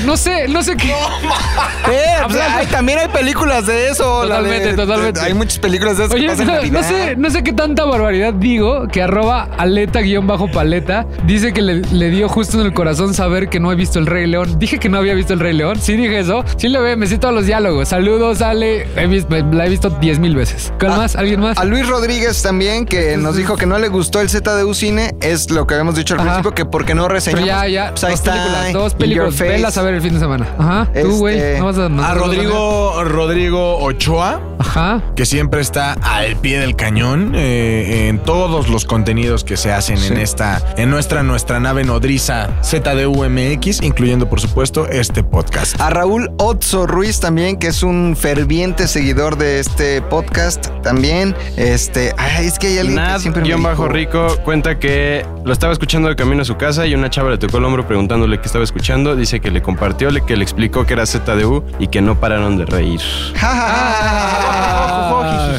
no 0.06 0.18
sé, 0.18 0.48
no 0.48 0.64
sé 0.64 0.76
qué. 0.78 0.90
Eh, 0.92 0.94
pues, 1.86 2.00
Hablando- 2.22 2.58
hay- 2.58 2.66
también 2.68 3.00
hay 3.00 3.08
películas 3.10 3.66
de 3.66 3.90
eso. 3.90 4.22
Totalmente, 4.24 4.68
de- 4.68 4.74
totalmente. 4.74 5.20
Hay 5.22 5.34
muchas 5.34 5.60
películas 5.60 5.98
de 5.98 6.06
eso 6.06 6.14
Oye, 6.14 6.24
que 6.24 6.30
pasan 6.30 6.48
no, 6.48 6.62
no 6.80 6.84
sé, 6.84 7.16
no 7.16 7.30
sé 7.30 7.44
qué 7.44 7.54
tanta 7.54 7.86
barbaridad 7.86 8.34
digo 8.34 8.88
que 8.88 9.02
arroba 9.02 9.48
aleta-paleta 9.58 11.06
dice 11.26 11.54
que 11.54 11.62
le, 11.62 11.76
le 11.82 12.10
dio 12.10 12.28
justo 12.30 12.60
en 12.60 12.66
el 12.66 12.74
corazón 12.74 13.14
saber 13.14 13.50
que 13.50 13.60
no 13.60 13.72
he 13.72 13.76
visto 13.76 14.00
el 14.00 14.06
Rey 14.06 14.28
León. 14.28 14.60
Dije 14.60 14.80
que 14.80 14.90
no 14.90 14.98
había 14.98 15.14
visto 15.14 15.34
el 15.34 15.40
Rey 15.40 15.54
León. 15.54 15.80
Sí 15.82 15.96
dije 15.96 16.20
eso. 16.20 16.44
Sí 16.58 16.68
le 16.70 16.80
ve, 16.80 16.96
me 16.96 17.08
sé 17.08 17.18
todos 17.18 17.34
los 17.34 17.46
diálogos. 17.46 17.90
Saludos, 18.10 18.42
Ale. 18.42 18.88
He 18.96 19.06
visto, 19.06 19.36
la 19.52 19.68
he 19.68 19.70
visto 19.70 19.92
10 19.92 20.18
mil 20.18 20.36
veces. 20.36 20.74
¿Cuál 20.80 20.94
Ah, 20.94 20.98
más? 20.98 21.16
¿Alguien 21.16 21.42
más? 21.42 21.60
A 21.60 21.64
Luis 21.64 21.88
Rodríguez 21.88 22.42
también, 22.42 22.86
que 22.88 23.16
nos 23.18 23.36
dijo 23.36 23.56
que 23.56 23.68
no 23.68 23.78
le 23.78 23.88
gustó 23.88 24.20
el 24.20 24.30
ZDU 24.32 24.74
Cine, 24.74 25.14
es 25.22 25.52
lo 25.52 25.68
que 25.68 25.76
habíamos 25.76 25.94
dicho 25.96 26.16
al 26.16 26.22
Ajá. 26.22 26.30
principio, 26.30 26.56
que 26.56 26.66
porque 26.66 26.96
no 26.96 27.04
Pero 27.04 27.14
reseñamos. 27.14 27.46
ya, 27.46 27.68
ya. 27.68 27.90
Pues 27.92 28.04
ahí 28.06 28.10
dos 28.14 28.20
está, 28.20 28.32
películas. 28.34 28.74
Dos 28.74 28.92
In 28.94 28.98
películas. 28.98 29.38
Velas 29.40 29.78
a 29.78 29.82
ver 29.84 29.94
el 29.94 30.02
fin 30.02 30.14
de 30.16 30.20
semana. 30.22 30.48
Ajá. 30.58 30.86
Tú, 30.92 30.98
Este- 30.98 31.10
güey. 31.12 31.60
No 31.60 31.66
vas 31.66 31.78
a. 31.78 31.88
no 31.90 32.04
A 32.04 32.14
Rodrigo, 32.16 33.04
Rodrigo 33.04 33.78
Ochoa, 33.78 34.42
Ajá. 34.58 35.04
que 35.16 35.28
siempre 35.28 35.62
está 35.62 35.94
al 35.94 36.36
pie 36.38 36.60
del 36.60 36.76
cañón 36.76 37.34
eh, 37.36 38.08
en 38.10 38.18
todos 38.18 38.70
los 38.70 38.86
contenidos 38.86 39.44
que 39.44 39.56
se 39.56 39.72
hacen 39.72 40.00
en 40.00 40.18
esta, 40.18 40.64
en 40.78 40.90
nuestra, 40.90 41.22
nuestra 41.22 41.60
nave 41.60 41.84
nodriza 41.84 42.50
ZDUMX, 42.64 43.84
incluyendo 43.84 44.28
por 44.28 44.42
supuesto 44.42 44.88
este 44.88 45.24
podcast. 45.24 45.80
A 45.80 45.92
Raúl 45.92 46.32
Otso 46.38 46.88
Ruiz 46.88 47.20
también, 47.20 47.58
que 47.58 47.68
es 47.68 47.84
un 47.84 47.99
ferviente 48.16 48.88
seguidor 48.88 49.38
de 49.38 49.60
este 49.60 50.02
podcast 50.02 50.68
también. 50.82 51.36
Este, 51.58 52.14
ay, 52.18 52.48
es 52.48 52.60
que 52.60 52.68
hay 52.68 52.78
alguien 52.80 52.98
que 52.98 53.02
Nad, 53.04 53.20
siempre 53.20 53.42
me 53.42 53.48
guion 53.48 53.64
bajo 53.64 53.84
dijo- 53.84 53.94
rico, 53.94 54.28
cuenta 54.44 54.80
que 54.80 55.26
lo 55.46 55.54
estaba 55.54 55.74
escuchando 55.74 56.10
de 56.10 56.16
camino 56.16 56.42
a 56.42 56.46
su 56.46 56.58
casa 56.58 56.86
y 56.86 56.94
una 56.96 57.10
chava 57.10 57.30
le 57.32 57.38
tocó 57.38 57.58
el 57.58 57.66
hombro 57.66 57.88
preguntándole 57.88 58.40
qué 58.40 58.46
estaba 58.48 58.64
escuchando. 58.64 59.16
Dice 59.16 59.40
que 59.40 59.52
le 59.52 59.62
compartió, 59.62 60.10
le- 60.12 60.26
que 60.26 60.36
le 60.38 60.44
explicó 60.44 60.86
que 60.86 60.94
era 60.94 61.06
ZDU 61.06 61.64
y 61.80 61.88
que 61.88 62.02
no 62.02 62.20
pararon 62.20 62.58
de 62.58 62.66
reír. 62.66 63.02
Ah, 63.42 65.56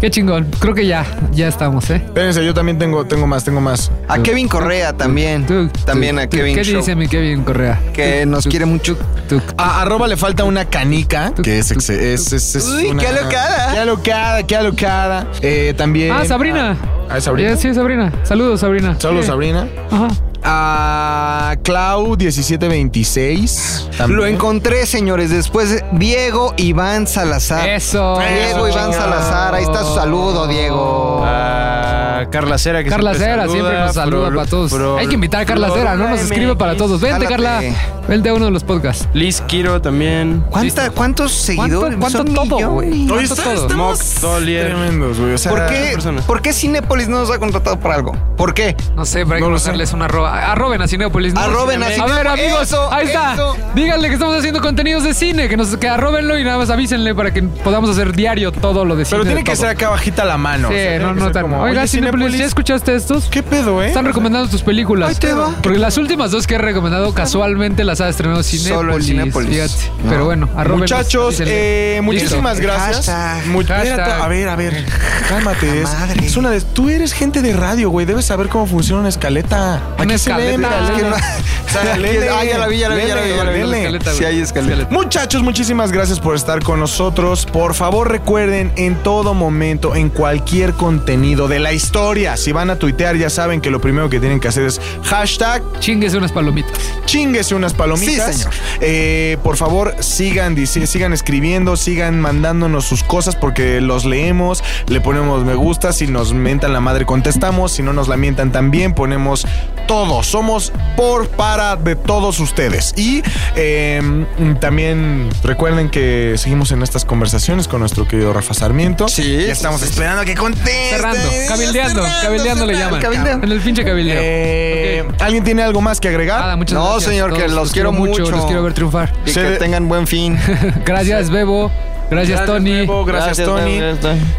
qué 0.00 0.10
chingón. 0.10 0.46
Creo 0.60 0.74
que 0.74 0.86
ya, 0.86 1.04
ya 1.32 1.48
estamos, 1.48 1.88
¿eh? 1.90 1.96
Espérense, 2.04 2.44
yo 2.44 2.54
también 2.54 2.78
tengo, 2.78 3.04
tengo 3.04 3.26
más, 3.26 3.44
tengo 3.44 3.60
más. 3.60 3.90
A 4.08 4.18
Kevin 4.22 4.48
Correa 4.48 4.92
también. 4.96 5.46
Tú, 5.46 5.68
también 5.84 6.18
a 6.18 6.28
tú. 6.28 6.36
Kevin 6.36 6.54
¿Qué 6.56 6.64
Show, 6.64 6.80
dice 6.80 6.94
mi 6.94 7.08
Kevin 7.08 7.42
Correa? 7.42 7.80
que 7.92 8.24
nos 8.26 8.46
quiere 8.46 8.66
mucho. 8.66 8.96
Tú. 9.28 9.40
A 9.56 9.82
arroba 9.82 10.06
le 10.08 10.16
falta 10.16 10.44
una 10.44 10.64
canica, 10.64 11.32
que 11.42 11.58
es, 11.58 11.69
ex- 11.70 11.90
es, 11.90 12.32
es- 12.32 12.54
es 12.56 12.66
Uy, 12.68 12.86
una- 12.86 13.00
qué 13.02 13.08
alocada. 13.08 13.72
Qué 13.72 13.78
alocada, 13.78 14.42
qué 14.46 14.56
alocada. 14.56 15.26
Eh, 15.42 15.74
también. 15.76 16.12
Ah, 16.12 16.24
Sabrina. 16.24 16.76
Ah, 17.08 17.18
¿es 17.18 17.24
Sabrina? 17.24 17.50
Eh, 17.50 17.56
Sí, 17.56 17.74
Sabrina. 17.74 18.12
Saludos, 18.22 18.60
Sabrina. 18.60 18.96
Saludos, 18.98 19.24
Sí. 19.26 19.30
Sabrina. 19.30 19.66
Ajá. 19.90 20.08
A 20.42 21.56
Clau 21.62 22.16
1726. 22.16 23.88
también. 23.96 24.16
Lo 24.20 24.26
encontré, 24.26 24.86
señores. 24.86 25.30
Después, 25.30 25.84
Diego 25.92 26.54
Iván 26.56 27.06
Salazar. 27.06 27.68
Eso. 27.68 28.18
Diego 28.18 28.68
Iván 28.68 28.92
Salazar. 28.92 29.54
Ahí 29.54 29.64
está 29.64 29.84
su 29.84 29.94
saludo, 29.94 30.46
Diego. 30.46 31.22
A 31.24 32.26
Carla 32.30 32.58
Cera, 32.58 32.84
que 32.84 32.90
Carla 32.90 33.14
siempre 33.14 33.32
Cera 33.32 33.48
siempre 33.48 33.78
nos 33.80 33.94
saluda 33.94 34.26
Pro- 34.28 34.36
para 34.36 34.50
todos. 34.50 34.70
pro- 34.72 34.98
Hay 34.98 35.06
que 35.08 35.14
invitar 35.14 35.40
a 35.42 35.46
Carla 35.46 35.70
Cera, 35.70 35.96
¿no? 35.96 36.08
Nos 36.08 36.20
escribe 36.20 36.54
para 36.56 36.76
todos. 36.76 37.00
Vente. 37.00 37.26
Carla. 37.26 37.60
El 38.08 38.22
de 38.22 38.32
uno 38.32 38.46
de 38.46 38.50
los 38.50 38.64
podcasts. 38.64 39.08
Liz 39.14 39.40
Kiro 39.42 39.80
también. 39.80 40.44
¿Cuánta- 40.50 40.90
¿Cuántos 40.90 41.32
seguidores? 41.32 41.96
¿Cuánto 41.98 42.18
Son 42.18 42.34
todo, 42.34 42.70
güey? 42.70 42.90
Oye, 42.90 43.08
¿Cuánto 43.08 43.34
está- 43.34 43.54
todo? 43.54 43.68
Mock 43.76 43.98
tremendos, 44.44 45.18
güey. 45.20 45.34
O 45.34 45.38
sea, 45.38 45.52
¿Por 45.52 45.66
qué. 45.66 45.96
¿Por 46.26 46.42
qué 46.42 46.52
Cinépolis 46.52 47.08
no 47.08 47.20
nos 47.20 47.30
ha 47.30 47.38
contratado 47.38 47.78
para 47.78 47.94
algo? 47.96 48.12
¿Por 48.36 48.52
qué? 48.54 48.76
No 48.96 49.04
sé, 49.04 49.20
pero 49.24 49.34
hay 49.36 49.40
que 49.40 49.46
No 49.46 49.50
lo 49.52 49.58
sé. 49.58 49.68
hacerles 49.70 49.92
una 49.92 50.06
arroba. 50.06 50.29
Arroben 50.32 50.82
a 50.82 50.88
Cinepolis. 50.88 51.34
¿no? 51.34 51.40
Arroben 51.40 51.82
a 51.82 51.86
A 51.86 52.06
ver, 52.06 52.28
amigos, 52.28 52.62
Eso, 52.62 52.92
ahí 52.92 53.06
está. 53.06 53.34
eso. 53.34 53.56
Díganle 53.74 54.08
que 54.08 54.14
estamos 54.14 54.36
haciendo 54.36 54.60
contenidos 54.60 55.04
de 55.04 55.14
cine, 55.14 55.48
que 55.48 55.56
nos 55.56 55.76
que 55.76 55.88
arrobenlo 55.88 56.38
y 56.38 56.44
nada 56.44 56.58
más 56.58 56.70
avísenle 56.70 57.14
para 57.14 57.32
que 57.32 57.42
podamos 57.42 57.90
hacer 57.90 58.12
diario 58.14 58.52
todo 58.52 58.84
lo 58.84 58.96
de 58.96 59.04
cine. 59.04 59.18
Pero 59.18 59.24
tiene 59.24 59.44
que 59.44 59.52
todo. 59.52 59.60
ser 59.62 59.70
acá 59.70 59.88
bajita 59.90 60.24
la 60.24 60.36
mano. 60.36 60.68
Sí, 60.68 60.74
O 60.74 60.76
sea, 60.76 60.88
tiene 60.98 61.04
no, 61.04 61.14
no 61.14 61.32
tan. 61.32 61.42
como, 61.42 61.60
Oiga, 61.62 61.80
oye, 61.82 61.88
Cinépolis, 61.88 62.36
¿ya 62.38 62.44
escuchaste 62.44 62.94
estos? 62.94 63.26
¿Qué 63.26 63.42
pedo, 63.42 63.82
eh? 63.82 63.88
Están 63.88 64.04
recomendando 64.04 64.48
tus 64.48 64.62
películas. 64.62 65.10
Ahí 65.10 65.14
te 65.16 65.32
va. 65.32 65.54
Porque 65.62 65.78
las 65.78 65.96
últimas 65.96 66.30
dos 66.30 66.46
que 66.46 66.54
he 66.56 66.58
recomendado 66.58 67.12
casualmente 67.14 67.84
las 67.84 68.00
ha 68.00 68.08
estrenado 68.08 68.42
Cinépolis. 68.42 68.74
Solo 68.78 68.96
en 68.96 69.02
Cinépolis. 69.02 69.50
Fíjate. 69.50 69.90
No. 70.04 70.10
Pero 70.10 70.24
bueno, 70.24 70.48
arrobenlos, 70.56 70.90
Muchachos, 70.90 71.36
eh, 71.40 72.00
muchísimas 72.02 72.58
Listo. 72.58 72.72
gracias. 72.72 73.06
Hashtag. 73.06 73.46
Mu- 73.48 73.60
espérate, 73.62 73.88
Hashtag. 73.90 74.20
a 74.22 74.28
ver, 74.28 74.48
a 74.48 74.56
ver, 74.56 74.84
cálmate. 75.28 75.82
Es, 75.82 75.92
madre. 75.92 76.26
es 76.26 76.36
una 76.36 76.50
de, 76.50 76.60
tú 76.60 76.88
eres 76.88 77.12
gente 77.12 77.42
de 77.42 77.52
radio, 77.52 77.90
güey. 77.90 78.06
Debes 78.06 78.24
saber 78.26 78.48
cómo 78.48 78.66
funciona 78.66 79.00
una 79.00 79.08
escaleta. 79.08 79.80
Aquí 79.98 80.12
se 80.20 80.30
lee, 80.34 80.42
escaleta, 80.42 80.56
mira, 80.58 80.84
es 80.84 80.90
que 80.90 81.02
lee. 81.02 81.10
no- 81.10 81.16
O 81.16 81.72
sea, 81.72 81.96
léele, 81.96 82.28
Ah, 82.30 82.44
ya 82.44 82.58
la 82.58 82.66
vi, 82.66 82.78
ya 82.78 82.88
la 82.88 82.96
vi, 82.96 83.06
ya 83.06 83.14
la 83.14 83.22
vi, 83.22 83.28
ya 83.30 83.44
la 83.44 83.50
vi. 83.52 83.58
léele, 83.58 83.78
Escaleta, 83.78 84.10
Sí, 84.12 84.18
güey. 84.22 84.34
hay 84.34 84.40
escaleta. 84.40 84.88
Muchachos, 84.90 85.42
muchísimas 85.42 85.92
gracias 85.92 86.18
por 86.18 86.34
estar 86.34 86.62
con 86.64 86.80
nosotros. 86.80 87.46
Por 87.46 87.74
favor, 87.74 88.10
recuerden 88.10 88.72
en 88.76 88.96
todo 89.04 89.34
momento, 89.34 89.94
en 89.94 90.08
cualquier 90.10 90.72
contenido 90.72 91.46
de 91.46 91.60
la 91.60 91.72
historia, 91.72 92.36
si 92.36 92.50
van 92.50 92.70
a 92.70 92.76
tuitear, 92.76 93.16
ya 93.16 93.30
saben 93.30 93.60
que 93.60 93.70
lo 93.70 93.80
primero 93.80 94.10
que 94.10 94.18
tienen 94.18 94.40
que 94.40 94.48
hacer 94.48 94.64
es 94.66 94.80
hashtag 95.04 95.62
Chinguese 95.78 96.16
unas 96.16 96.32
palomitas. 96.32 96.72
chinguese 97.06 97.54
unas 97.54 97.72
palomitas. 97.72 98.34
Sí, 98.34 98.38
señor. 98.42 98.54
Eh, 98.80 99.36
por 99.44 99.56
favor, 99.56 99.94
sigan, 100.00 100.56
dice- 100.56 100.88
sigan 100.88 101.12
escribiendo, 101.12 101.76
sigan 101.76 102.20
mandándonos 102.20 102.84
sus 102.84 103.04
cosas 103.04 103.36
porque 103.36 103.80
los 103.80 104.04
leemos, 104.04 104.64
le 104.88 105.00
ponemos 105.00 105.44
me 105.44 105.54
gusta, 105.54 105.92
si 105.92 106.08
nos 106.08 106.32
mentan 106.34 106.72
la 106.72 106.80
madre 106.80 107.06
contestamos, 107.06 107.70
si 107.72 107.82
no 107.84 107.92
nos 107.92 108.08
la 108.08 108.16
mientan 108.16 108.50
también, 108.50 108.92
ponemos 108.92 109.46
todo. 109.86 110.09
Somos 110.22 110.72
por 110.96 111.28
para 111.28 111.76
de 111.76 111.94
todos 111.96 112.40
ustedes. 112.40 112.92
Y 112.96 113.22
eh, 113.56 114.26
también 114.60 115.28
recuerden 115.44 115.88
que 115.90 116.34
seguimos 116.36 116.72
en 116.72 116.82
estas 116.82 117.04
conversaciones 117.04 117.68
con 117.68 117.80
nuestro 117.80 118.06
querido 118.08 118.32
Rafa 118.32 118.52
Sarmiento. 118.54 119.08
Sí, 119.08 119.46
Ya 119.46 119.52
estamos 119.52 119.80
sí, 119.80 119.86
sí. 119.86 119.92
esperando 119.92 120.22
a 120.22 120.24
que 120.24 120.34
conteste. 120.34 120.90
Cerrando, 120.90 121.20
cabildeando, 121.48 122.02
cabildeando 122.22 122.66
le 122.66 122.74
llaman. 122.74 123.00
En 123.44 123.50
el 123.52 123.60
pinche 123.60 123.84
cabildeo. 123.84 124.18
Eh. 124.20 125.04
¿Alguien 125.20 125.44
tiene 125.44 125.62
algo 125.62 125.80
más 125.80 126.00
que 126.00 126.08
agregar? 126.08 126.40
Nada, 126.40 126.56
muchas 126.56 126.74
No, 126.74 126.84
gracias. 126.90 127.04
señor, 127.10 127.32
que 127.36 127.48
los 127.48 127.72
quiero 127.72 127.92
mucho. 127.92 128.30
Los 128.30 128.46
quiero 128.46 128.62
ver 128.62 128.72
triunfar. 128.74 129.12
Y 129.24 129.30
Se- 129.30 129.42
que 129.42 129.50
tengan 129.56 129.88
buen 129.88 130.06
fin. 130.06 130.38
Gracias, 130.84 131.30
Bebo. 131.30 131.70
Gracias, 132.10 132.44
Tony. 132.44 132.72
Bebo, 132.80 133.04
gracias, 133.04 133.38
Tony. 133.46 133.80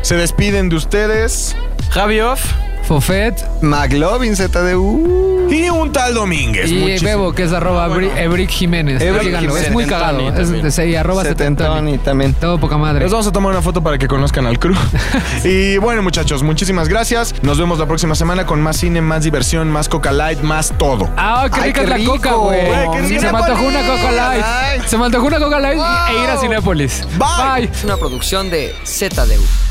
Se 0.02 0.16
despiden 0.16 0.68
de 0.70 0.76
ustedes. 0.76 1.56
Javi 1.92 2.20
Off. 2.20 2.44
Fofet 2.92 3.42
McLovin 3.62 4.36
ZDU. 4.36 5.48
Y 5.50 5.70
un 5.70 5.94
tal 5.94 6.14
Domínguez. 6.14 6.70
y 6.70 7.00
Bebo, 7.02 7.32
que 7.32 7.44
es 7.44 7.54
arroba 7.54 7.88
Ebri- 7.88 8.12
Ebrick 8.18 8.50
Jiménez. 8.50 9.02
Ebrick 9.02 9.24
Síganlo, 9.24 9.56
es 9.56 9.72
muy 9.72 9.86
cagado. 9.86 10.20
Es 10.28 10.76
sí, 10.76 10.94
arroba 10.98 11.24
setentoni. 11.24 12.00
También. 12.00 12.34
Todo 12.34 12.60
poca 12.60 12.76
madre. 12.78 13.04
Les 13.06 13.12
vamos 13.14 13.28
a 13.28 13.32
tomar 13.32 13.54
una 13.54 13.62
foto 13.62 13.82
para 13.82 13.98
que 13.98 14.10
conozcan 14.10 14.46
al 14.46 14.60
crew. 14.60 14.76
y 15.46 15.78
bueno, 15.78 16.04
muchachos, 16.04 16.44
muchísimas 16.44 16.90
gracias. 16.90 17.34
Nos 17.44 17.58
vemos 17.58 17.80
la 17.80 17.86
próxima 17.86 18.14
semana 18.14 18.46
con 18.46 18.62
más 18.62 18.76
cine, 18.76 19.00
más 19.00 19.24
diversión, 19.24 19.70
más 19.72 19.88
Coca 19.88 20.12
Light, 20.12 20.42
más 20.42 20.74
todo. 20.78 21.10
Ah, 21.16 21.48
qué 21.50 21.62
Ay, 21.62 21.68
rica 21.68 21.80
qué 21.80 21.84
es 21.86 21.90
la 21.92 21.96
rico. 21.96 22.12
coca, 22.18 22.34
güey. 22.34 23.08
Se 23.08 23.32
me 23.32 23.38
antojó 23.38 23.64
una 23.68 23.88
Coca 23.88 24.12
Light. 24.12 24.44
Ay. 24.46 24.82
Se 24.86 24.98
me 24.98 25.06
antojó 25.06 25.28
una 25.28 25.40
Coca 25.40 25.60
Light 25.60 25.80
e 26.10 26.24
ir 26.26 26.30
a 26.30 26.38
Cinépolis. 26.38 27.08
Bye. 27.18 27.68
Bye. 27.68 27.70
Es 27.74 27.86
una 27.86 27.96
producción 27.96 28.50
de 28.50 28.76
ZDU. 28.86 29.71